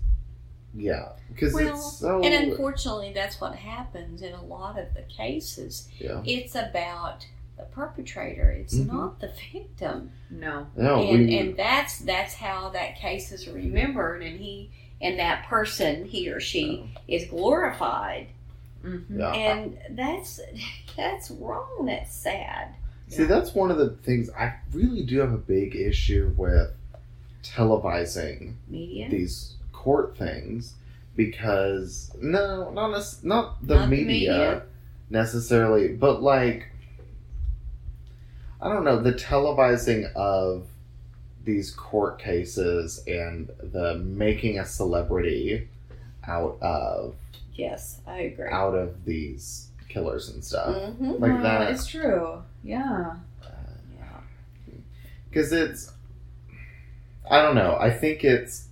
[0.74, 5.02] yeah because well, it's so and unfortunately, that's what happens in a lot of the
[5.02, 5.88] cases.
[5.98, 6.22] yeah.
[6.24, 7.26] It's about
[7.56, 8.50] the perpetrator.
[8.50, 8.86] It's Mhm.
[8.86, 10.66] not the victim, No.
[10.76, 14.70] No, and we, and that's that's how that case is remembered, and he
[15.00, 18.28] and that person, he or she, is glorified,
[18.84, 19.18] Mm-hmm.
[19.20, 19.32] yeah.
[19.32, 20.40] and that's
[20.96, 21.86] that's wrong.
[21.86, 22.74] That's sad.
[23.08, 26.70] See, that's one of the things I really do have a big issue with
[27.42, 29.08] televising Media.
[29.10, 30.74] these court things
[31.14, 34.62] because no, not nec- not the Not media, media.
[35.10, 36.68] necessarily, but like
[38.60, 40.66] I don't know the televising of
[41.44, 45.68] these court cases and the making a celebrity
[46.26, 47.14] out of
[47.54, 48.48] Yes, I agree.
[48.50, 51.20] out of these killers and stuff Mhm.
[51.20, 52.42] like Uh, that It's true.
[52.64, 53.16] Yeah.
[53.98, 54.20] Yeah.
[55.28, 55.92] because it's
[57.30, 58.68] i don't know i think it's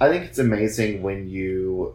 [0.00, 1.94] i think it's amazing when you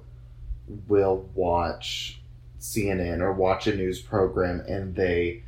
[0.87, 2.21] will watch
[2.59, 5.41] cnn or watch a news program and they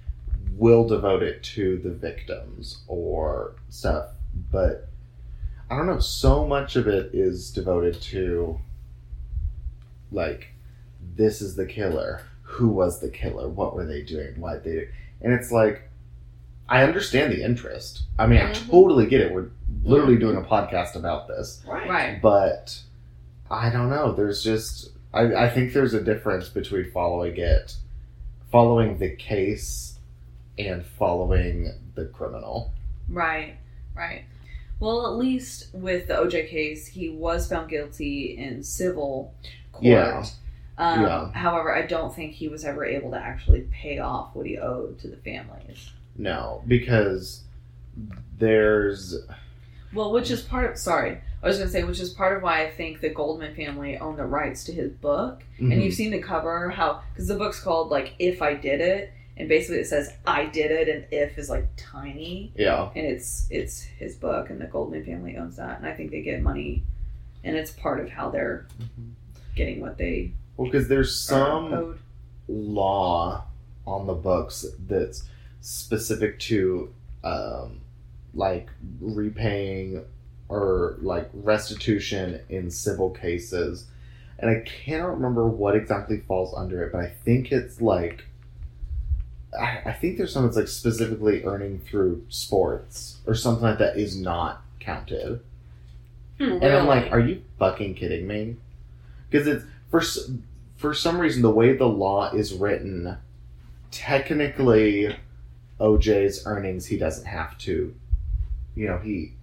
[0.58, 4.10] will devote it to the victims or stuff
[4.52, 4.88] but
[5.70, 8.60] i don't know so much of it is devoted to
[10.12, 10.48] like
[11.16, 14.88] this is the killer who was the killer what were they doing Why they
[15.22, 15.88] and it's like
[16.70, 18.04] I understand the interest.
[18.18, 18.70] I mean, I Mhm.
[18.70, 19.34] totally get it.
[19.34, 19.50] We're
[19.84, 21.90] literally doing a podcast about this, Right.
[21.90, 22.22] Right.
[22.22, 22.80] but
[23.50, 24.14] I don't know.
[24.14, 27.76] There's just I, I think there's a difference between following it,
[28.52, 30.00] following the case,
[30.58, 32.72] and following the criminal.
[33.10, 33.56] Right.
[33.94, 34.24] Right.
[34.80, 39.34] Well, at least with the OJ case, he was found guilty in civil
[39.74, 39.84] court.
[39.84, 40.26] Yeah.
[40.78, 41.32] Um, Yeah.
[41.34, 45.00] However, I don't think he was ever able to actually pay off what he owed
[45.00, 45.92] to the families.
[46.18, 47.44] No, because
[48.38, 49.16] there's
[49.94, 52.44] Well, which is part of, sorry, I was going to say, which is part of
[52.44, 55.44] why I think the Goldman family owned the rights to his book.
[55.60, 55.84] And Mhm.
[55.84, 59.12] you've seen the cover, how, because the book's called, like, If I Did It.
[59.38, 62.52] And basically it says, I did it, and if is, like, tiny.
[62.56, 65.78] yeah, And it's it's his book, and the Goldman family owns that.
[65.80, 66.84] And I think they get money,
[67.44, 68.68] and it's part of how they're
[69.56, 70.32] getting what they
[70.62, 72.00] well, because there's some
[72.48, 73.46] law
[73.88, 75.24] on the books that's
[75.62, 76.94] specific to
[77.24, 77.82] um,
[78.34, 78.70] like
[79.00, 80.04] repaying
[80.50, 83.88] or like restitution in civil cases
[84.40, 88.26] and I cannot remember what exactly falls under it, but I think it's like.
[89.58, 93.98] I, I think there's some that's like specifically earning through sports or something like that
[93.98, 95.42] is not counted.
[96.40, 98.56] And I'm like, are you fucking kidding me?
[99.30, 100.32] Because it's for s-
[100.82, 103.16] for some reason the way the law is written,
[103.92, 105.16] technically,
[105.80, 107.94] OJ's earnings he doesn't have to.
[108.74, 109.34] You know, he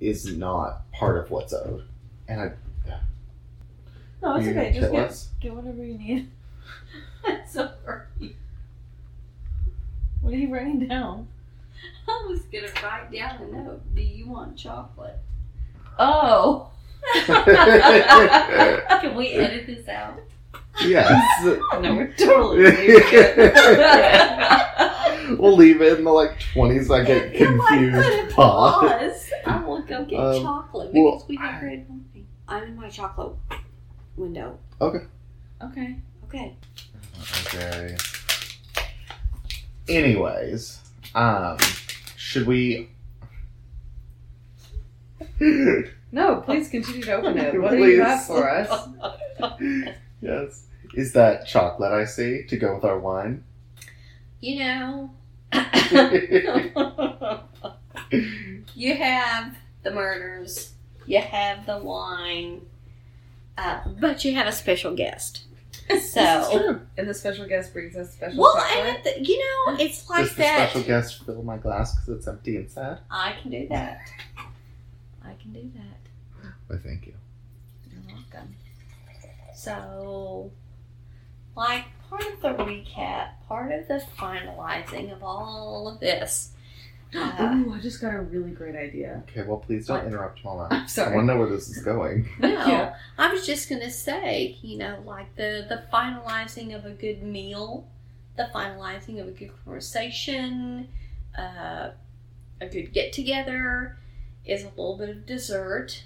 [0.00, 1.84] is not part of what's owed.
[2.26, 2.52] And I
[4.22, 4.72] No, it's okay.
[4.72, 5.28] Just get, us?
[5.38, 6.30] get whatever you need.
[7.46, 8.34] Sorry.
[10.22, 11.28] What are you writing down?
[12.08, 13.94] I was gonna write down a note.
[13.94, 15.18] Do you want chocolate?
[15.98, 16.70] Oh.
[17.26, 20.20] Can we edit this out?
[20.86, 21.44] Yes,
[21.80, 23.54] no, we're totally leaving it.
[25.38, 29.30] we'll leave it in the like twenty second You might put confused a pause.
[29.46, 32.26] I will go get Um, chocolate well, because we have red wine.
[32.48, 33.36] I'm in my chocolate
[34.16, 34.58] window.
[34.80, 35.04] okay.
[35.62, 35.96] Okay.
[36.24, 36.56] Okay.
[37.46, 37.96] Okay.
[39.88, 40.80] Anyways,
[41.14, 41.58] um,
[42.16, 42.88] should we?
[46.12, 47.60] No, please continue to open it.
[47.60, 48.88] What do you have for us?
[50.20, 50.66] yes.
[50.94, 53.44] Is that chocolate I see to go with our wine?
[54.40, 55.10] You know,
[58.74, 60.72] you have the murders,
[61.06, 62.62] you have the wine,
[63.58, 65.42] uh, but you have a special guest.
[65.88, 66.80] This is So, true.
[66.96, 68.96] And the special guest brings us special well, chocolate.
[68.96, 70.70] and the, you know, it's like Does the that.
[70.70, 73.00] special guest fill my glass because it's empty and sad?
[73.10, 74.00] I can do that.
[75.24, 76.50] I can do that.
[76.68, 77.14] Why, thank you.
[77.90, 78.54] You're welcome.
[79.54, 80.50] So,
[81.60, 86.52] like part of the recap, part of the finalizing of all of this.
[87.14, 89.22] Uh, Ooh, I just got a really great idea.
[89.28, 90.06] Okay, well, please don't What?
[90.06, 90.68] interrupt Mama.
[90.70, 92.28] I'm I want to know where this is going.
[92.38, 92.94] no, Yeah.
[93.18, 97.86] I was just gonna say, you know, like the the finalizing of a good meal,
[98.36, 100.88] the finalizing of a good conversation,
[101.36, 101.90] uh,
[102.60, 103.98] a good get together,
[104.44, 106.04] is a little bit of dessert,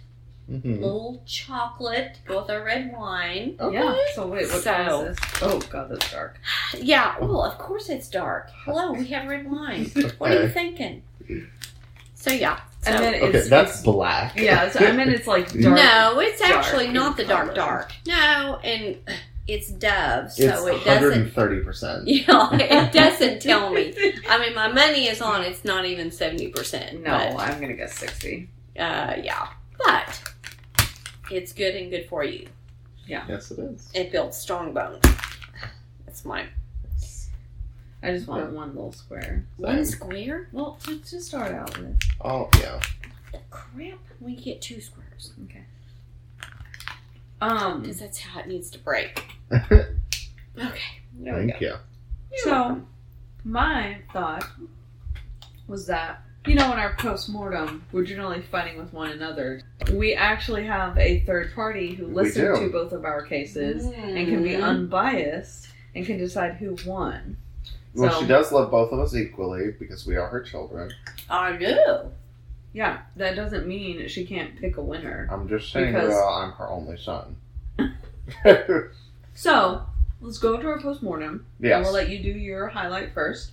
[0.49, 3.57] hmm a little chocolate, go with our red wine.
[3.59, 3.75] Okay.
[3.77, 3.97] Yeah.
[4.15, 5.19] So wait, what So- time is this?
[5.43, 6.39] Oh god, that's dark.
[6.79, 8.51] Yeah, well, of course it's dark.
[8.65, 9.91] Hello, we have red wine.
[10.19, 11.03] What are you thinking?
[12.15, 12.61] So yeah.
[12.83, 14.37] So, And then Okay, it's, that's it's black.
[14.37, 14.71] yeah.
[14.71, 15.77] So, I mean, it's like dark.
[15.77, 17.55] no, it's dark actually not the dark color.
[17.55, 17.93] dark.
[18.07, 18.99] No, and
[19.47, 21.31] it's Dove, so it's it doesn't.
[21.35, 22.03] 130%.
[22.07, 22.55] Yeah,
[22.87, 23.95] it doesn't tell me.
[24.29, 25.43] I mean, my money is on.
[25.43, 27.03] It's not even seventy percent.
[27.03, 28.49] No, I'm gonna guess sixty.
[28.79, 29.49] uh, yeah,
[29.79, 30.34] but
[31.31, 32.47] it's good and good for you.
[33.07, 33.25] Yeah.
[33.29, 33.91] Yes, it is.
[33.95, 35.03] It builds strong bones.
[36.07, 36.47] That's my
[38.03, 39.47] I just want one little square.
[39.57, 39.99] one Same.
[39.99, 40.49] square.
[40.53, 41.99] Well, to, to start out with.
[42.23, 42.79] Oh, yeah.
[43.33, 43.99] The crap.
[44.21, 45.63] We get two squares Okay.
[47.41, 47.81] Um.
[47.83, 49.23] because that's how it needs to break.
[50.57, 50.79] Okay.
[51.19, 51.49] There we go.
[51.51, 51.75] Thank you.
[52.37, 52.81] So,
[53.43, 54.45] my thought
[55.67, 59.62] was that, you know, in our post mortem, we're generally fighting with one another.
[59.93, 64.27] We actually have a third party who We listened to both of our cases and
[64.29, 64.62] can be Mhm.
[64.62, 67.37] unbiased and can decide who won.
[67.95, 70.93] Well, So- she does love both of us equally because we are her children.
[71.31, 72.11] I do.
[72.73, 75.29] Yeah, that doesn't mean she can't pick a winner.
[75.31, 77.37] I'm just saying, Because- well, I'm her only son.
[79.37, 79.83] So,
[80.21, 81.45] let's go to our post mortem.
[81.59, 81.85] yes.
[81.85, 83.51] We'll let you do your highlight first.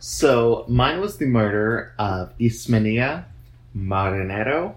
[0.00, 3.26] So mine was the murder of Ismenia
[3.76, 4.74] Marinero.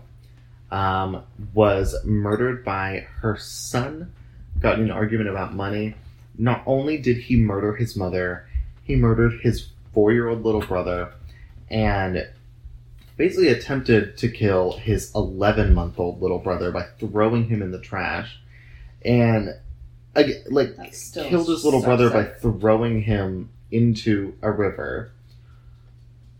[0.70, 1.24] Um,
[1.54, 4.12] was murdered by her son.
[4.60, 5.96] Got in an argument about money.
[6.38, 8.48] Not only did he murder his mother,
[8.84, 11.14] he murdered his four-year-old little brother,
[11.70, 12.28] and
[13.16, 18.42] basically attempted to kill his 11-month-old little brother by throwing him in the trash,
[19.06, 19.50] and
[20.50, 20.76] like
[21.14, 25.13] killed his little so brother by throwing him into a river.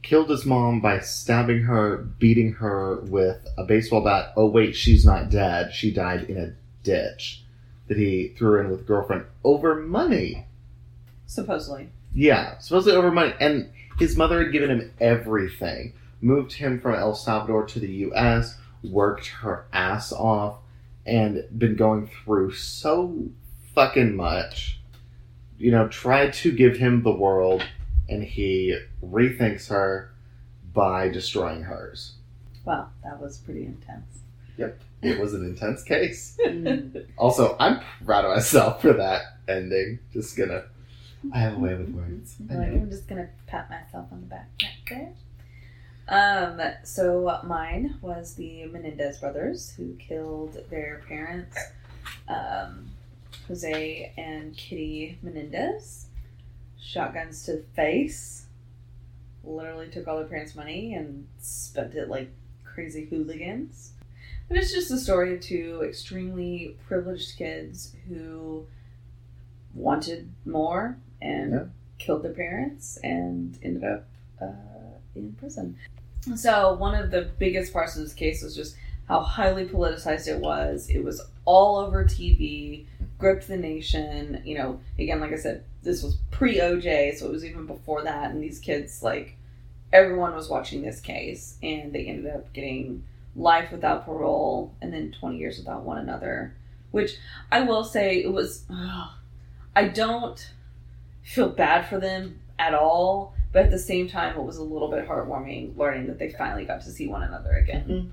[0.04, 4.34] Killed his mom by stabbing her, beating her with a baseball bat.
[4.36, 5.74] Oh wait, she's not dead.
[5.74, 6.54] She died in a
[6.84, 7.44] ditch
[7.88, 10.46] that he threw in with girlfriend over money.
[11.26, 11.90] Supposedly.
[12.14, 13.34] Yeah, supposedly over money.
[13.40, 15.94] And his mother had given him everything.
[16.22, 20.58] Moved him from El Salvador to the U.S., worked her ass off,
[21.06, 23.30] and been going through so
[23.74, 24.80] fucking much.
[25.58, 27.64] You know, tried to give him the world,
[28.14, 30.12] and he rethinks her
[30.74, 32.14] by destroying hers.
[32.66, 34.20] Wow, that was pretty intense.
[34.58, 36.38] Yep, it was an intense case.
[36.54, 37.06] Mm.
[37.18, 40.00] Also, I'm proud of myself for that ending.
[40.14, 40.66] Just gonna.
[41.34, 42.36] I have a way with words.
[42.50, 42.68] Like.
[42.68, 44.50] I'm just gonna pat myself on the back
[44.92, 45.14] right.
[46.08, 51.58] Um, so mine was the Menendez brothers who killed their parents
[52.28, 52.92] um,
[53.48, 56.08] Jose and Kitty Menendez.
[56.84, 58.46] Shotguns to the face.
[59.44, 62.30] Literally took all their parents' money and spent it like
[62.64, 63.92] crazy hooligans.
[64.50, 68.66] But it's just the story of two extremely privileged kids who
[69.74, 71.64] wanted more and Yeah.
[71.98, 74.06] killed their parents and ended up
[74.42, 74.46] uh,
[75.16, 75.78] in prison.
[76.36, 78.76] So, one of the biggest parts of this case was just
[79.08, 80.90] how highly politicized it was.
[80.90, 82.86] It was all over TV,
[83.24, 84.42] gripped the nation.
[84.44, 88.04] You know, again, like I said, this was pre OJ, so it was even before
[88.04, 88.32] that.
[88.32, 89.38] And these kids, like,
[89.94, 93.06] everyone was watching this case, and they ended up getting
[93.36, 96.54] life without parole and then 20 years without one another.
[96.92, 97.16] Which
[97.50, 98.66] I will say, it was.
[98.70, 99.12] ugh,
[99.76, 100.52] I don't
[101.24, 104.90] feel bad for them at all, but at the same time, it was a little
[104.92, 107.86] bit heartwarming learning that they finally got to see one another again.
[107.88, 108.10] Mhm.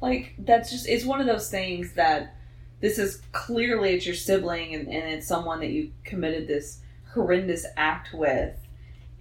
[0.00, 2.34] Like, that's just, it's one of those things that
[2.82, 6.80] this is clearly it's your sibling and, and it's someone that you committed this
[7.14, 8.54] horrendous act with.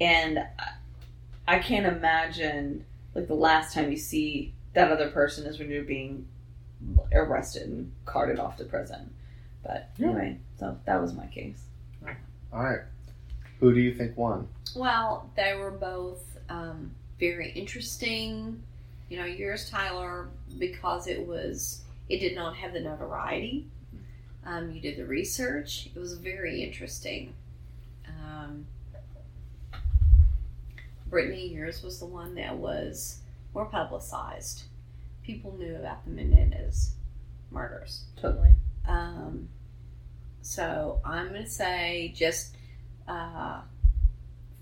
[0.01, 0.73] And I-
[1.47, 2.85] I can't imagine,
[3.15, 6.27] like, the last time you see that other person is when you're being
[7.11, 9.13] arrested and carted off to prison.
[9.63, 10.07] But Yeah.
[10.07, 11.61] anyway, so that was my case.
[12.53, 12.81] All right.
[13.59, 14.47] Who do you think won?
[14.75, 18.61] Well, they were both um, very interesting.
[19.09, 20.27] You know, yours, Tyler,
[20.57, 21.81] because it was
[22.11, 23.67] it did not have the notoriety.
[24.45, 25.89] Um, you did the research.
[25.95, 27.33] It was very interesting.
[28.07, 28.65] Um,
[31.07, 33.19] Brittany, yours was the one that was
[33.53, 34.63] more publicized.
[35.23, 36.95] People knew about the Menendez
[37.49, 38.05] murders.
[38.19, 38.55] Totally.
[38.87, 39.47] Um,
[40.41, 42.55] so I'm going to say just
[43.07, 43.61] uh,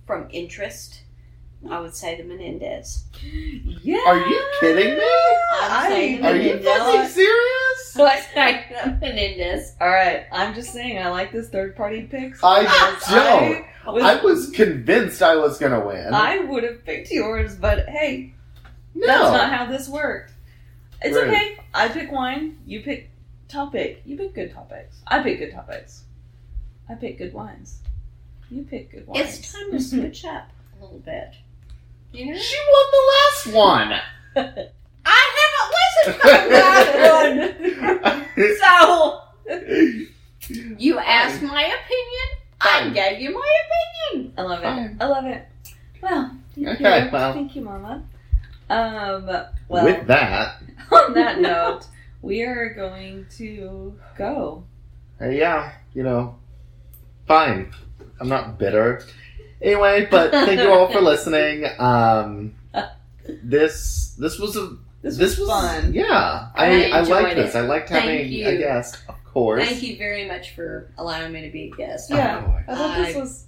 [0.05, 1.03] from interest,
[1.69, 3.03] I would say the Menendez.
[3.81, 3.99] Yeah.
[4.07, 5.05] Are you kidding me?
[5.61, 6.77] I'm saying the Are you Menendez.
[6.77, 7.91] fucking serious?
[7.93, 9.75] So I say the Menendez.
[9.81, 10.25] All right.
[10.31, 12.39] I'm just saying, I like this third party picks.
[12.43, 12.63] I
[13.09, 13.65] don't.
[13.85, 16.13] I was, I was convinced I was gonna win.
[16.13, 18.33] I would have picked yours, but hey,
[18.93, 19.07] no.
[19.07, 20.31] that's not how this worked.
[21.01, 21.27] It's Right.
[21.27, 21.57] okay.
[21.73, 22.57] I pick wine.
[22.65, 23.09] You pick
[23.47, 24.01] topic.
[24.05, 25.01] You pick good topics.
[25.07, 26.03] I pick good topics.
[26.87, 27.79] I pick good wines.
[28.51, 29.39] You pick good wines.
[29.39, 30.49] It's time to switch up
[30.79, 31.35] a little bit.
[32.11, 32.37] You know?
[32.39, 33.91] she won the last one.
[35.05, 38.25] I haven't listened to that one.
[38.59, 39.21] So
[40.77, 42.27] you asked my opinion.
[42.61, 43.51] I gave you my
[44.13, 44.33] opinion.
[44.37, 44.63] I love it.
[44.63, 44.97] Fine.
[45.01, 45.47] I love it.
[46.01, 47.09] Well, thank Okay, you.
[47.11, 47.33] well.
[47.33, 48.03] Thank you, Mama.
[48.69, 49.25] Um,
[49.67, 50.61] well, With that,
[50.91, 51.85] on that note,
[52.21, 54.63] we are going to go.
[55.21, 56.37] uh, yeah, you know,
[57.27, 57.71] fine.
[58.21, 59.03] I'm not bitter.
[59.61, 61.65] Anyway, but thank you all for listening.
[61.79, 62.55] Um,
[63.43, 65.93] this this was a This, was, fun.
[65.93, 67.55] Yeah, I I I, enjoyed liked this.
[67.55, 68.47] I liked Thank having you.
[68.47, 69.63] a guest, of course.
[69.65, 72.09] Thank you very much for allowing me to be a guest.
[72.09, 72.43] Yeah.
[72.47, 73.45] Oh, I thought this I was.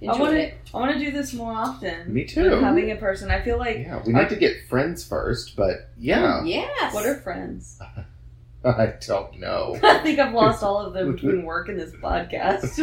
[0.00, 0.66] I Enjoyed want it.
[0.66, 0.76] to.
[0.76, 2.12] I want to do this more often.
[2.12, 2.50] Me too.
[2.50, 3.78] Having a person, I feel like.
[3.78, 6.92] yeah, we need to get friends first, but yeah, Yes.
[6.92, 7.78] What are friends?
[8.64, 9.76] I don't know.
[9.82, 12.78] I think I've lost all of them between work and this podcast.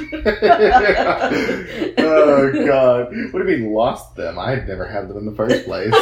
[1.98, 4.38] oh god, what do you mean lost them?
[4.38, 5.94] I'd never had them in the first place.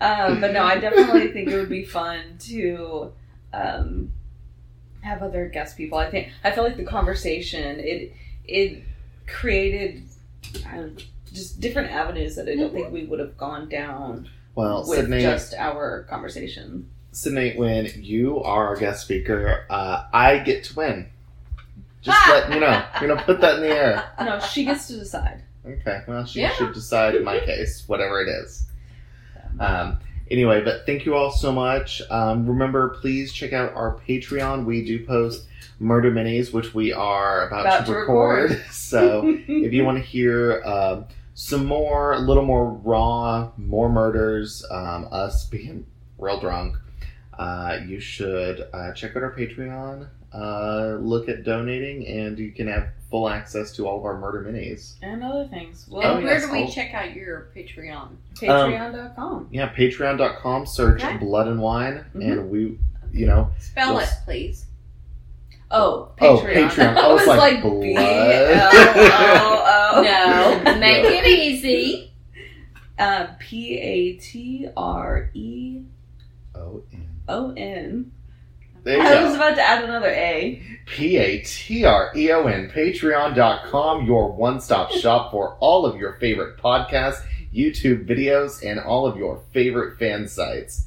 [0.00, 3.12] um, but no, I definitely think it would be fun to
[3.52, 4.12] um,
[5.00, 5.98] have other guest people.
[5.98, 8.12] I think I feel like the conversation it
[8.44, 8.82] it
[9.26, 10.04] created
[10.72, 10.96] um,
[11.32, 15.22] just different avenues that I don't think we would have gone down well, with Sydney,
[15.22, 16.88] just our conversation.
[17.12, 21.08] Sydney, when you are our guest speaker, uh, I get to win.
[22.00, 22.84] Just let you know.
[23.00, 24.10] You know, put that in the air.
[24.20, 25.42] No, she gets to decide.
[25.64, 26.00] Okay.
[26.08, 26.52] Well, she Yeah.
[26.54, 28.66] should decide in my case, whatever it is.
[29.60, 29.98] Um,
[30.30, 32.00] anyway, but thank you all so much.
[32.10, 34.64] Um, remember, please check out our Patreon.
[34.64, 35.46] We do post
[35.78, 38.50] murder minis, which we are about, About to, to record.
[38.52, 38.64] record.
[38.72, 44.64] so if you want to hear um, some more, a little more raw, more murders,
[44.70, 45.86] um, us being
[46.18, 46.76] real drunk,
[47.38, 50.08] uh, you should uh, check out our Patreon.
[50.34, 54.42] Uh, look at donating, and you can have full access to all of our murder
[54.50, 54.94] minis.
[55.02, 55.84] and other things.
[55.86, 58.08] And Well, Oh, where yes, do we I'll- check out your Patreon?
[58.36, 59.48] Patreon.com.
[59.50, 61.18] Yeah, patreon.com, search Okay.
[61.18, 62.22] Blood and Wine, Mhm.
[62.32, 62.78] and we,
[63.12, 64.12] you know, Spell Yes.
[64.20, 64.66] it, please.
[65.70, 66.28] Oh, Patreon.
[66.28, 66.68] Oh, Patreon.
[66.70, 66.96] Patreon.
[66.96, 68.60] I was like, B- blood.
[69.42, 69.64] oh,
[69.96, 70.02] oh,
[70.64, 72.12] No, make it easy.
[72.98, 75.80] Uh, P A T R E
[76.54, 77.08] O N.
[77.28, 78.12] O N.
[78.84, 80.60] There you I was about to add another A.
[80.86, 82.68] P A T R E O N.
[82.74, 87.24] Patreon.com, your one stop shop for all of your favorite podcasts,
[87.54, 90.86] YouTube videos, and all of your favorite fan sites.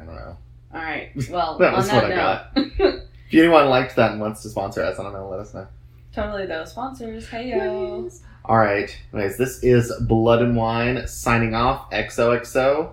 [0.00, 0.36] I don't know.
[0.74, 1.10] All right.
[1.30, 4.82] Well, That was that what I note, If anyone liked that and wants to sponsor
[4.82, 5.66] us, I don't know, let us know.
[6.14, 6.64] Totally though.
[6.66, 7.26] Sponsors.
[7.28, 8.10] Hey yo.
[8.44, 8.94] All right.
[9.12, 11.90] Anyways, this is Blood and Wine signing off.
[11.90, 12.92] XOXO.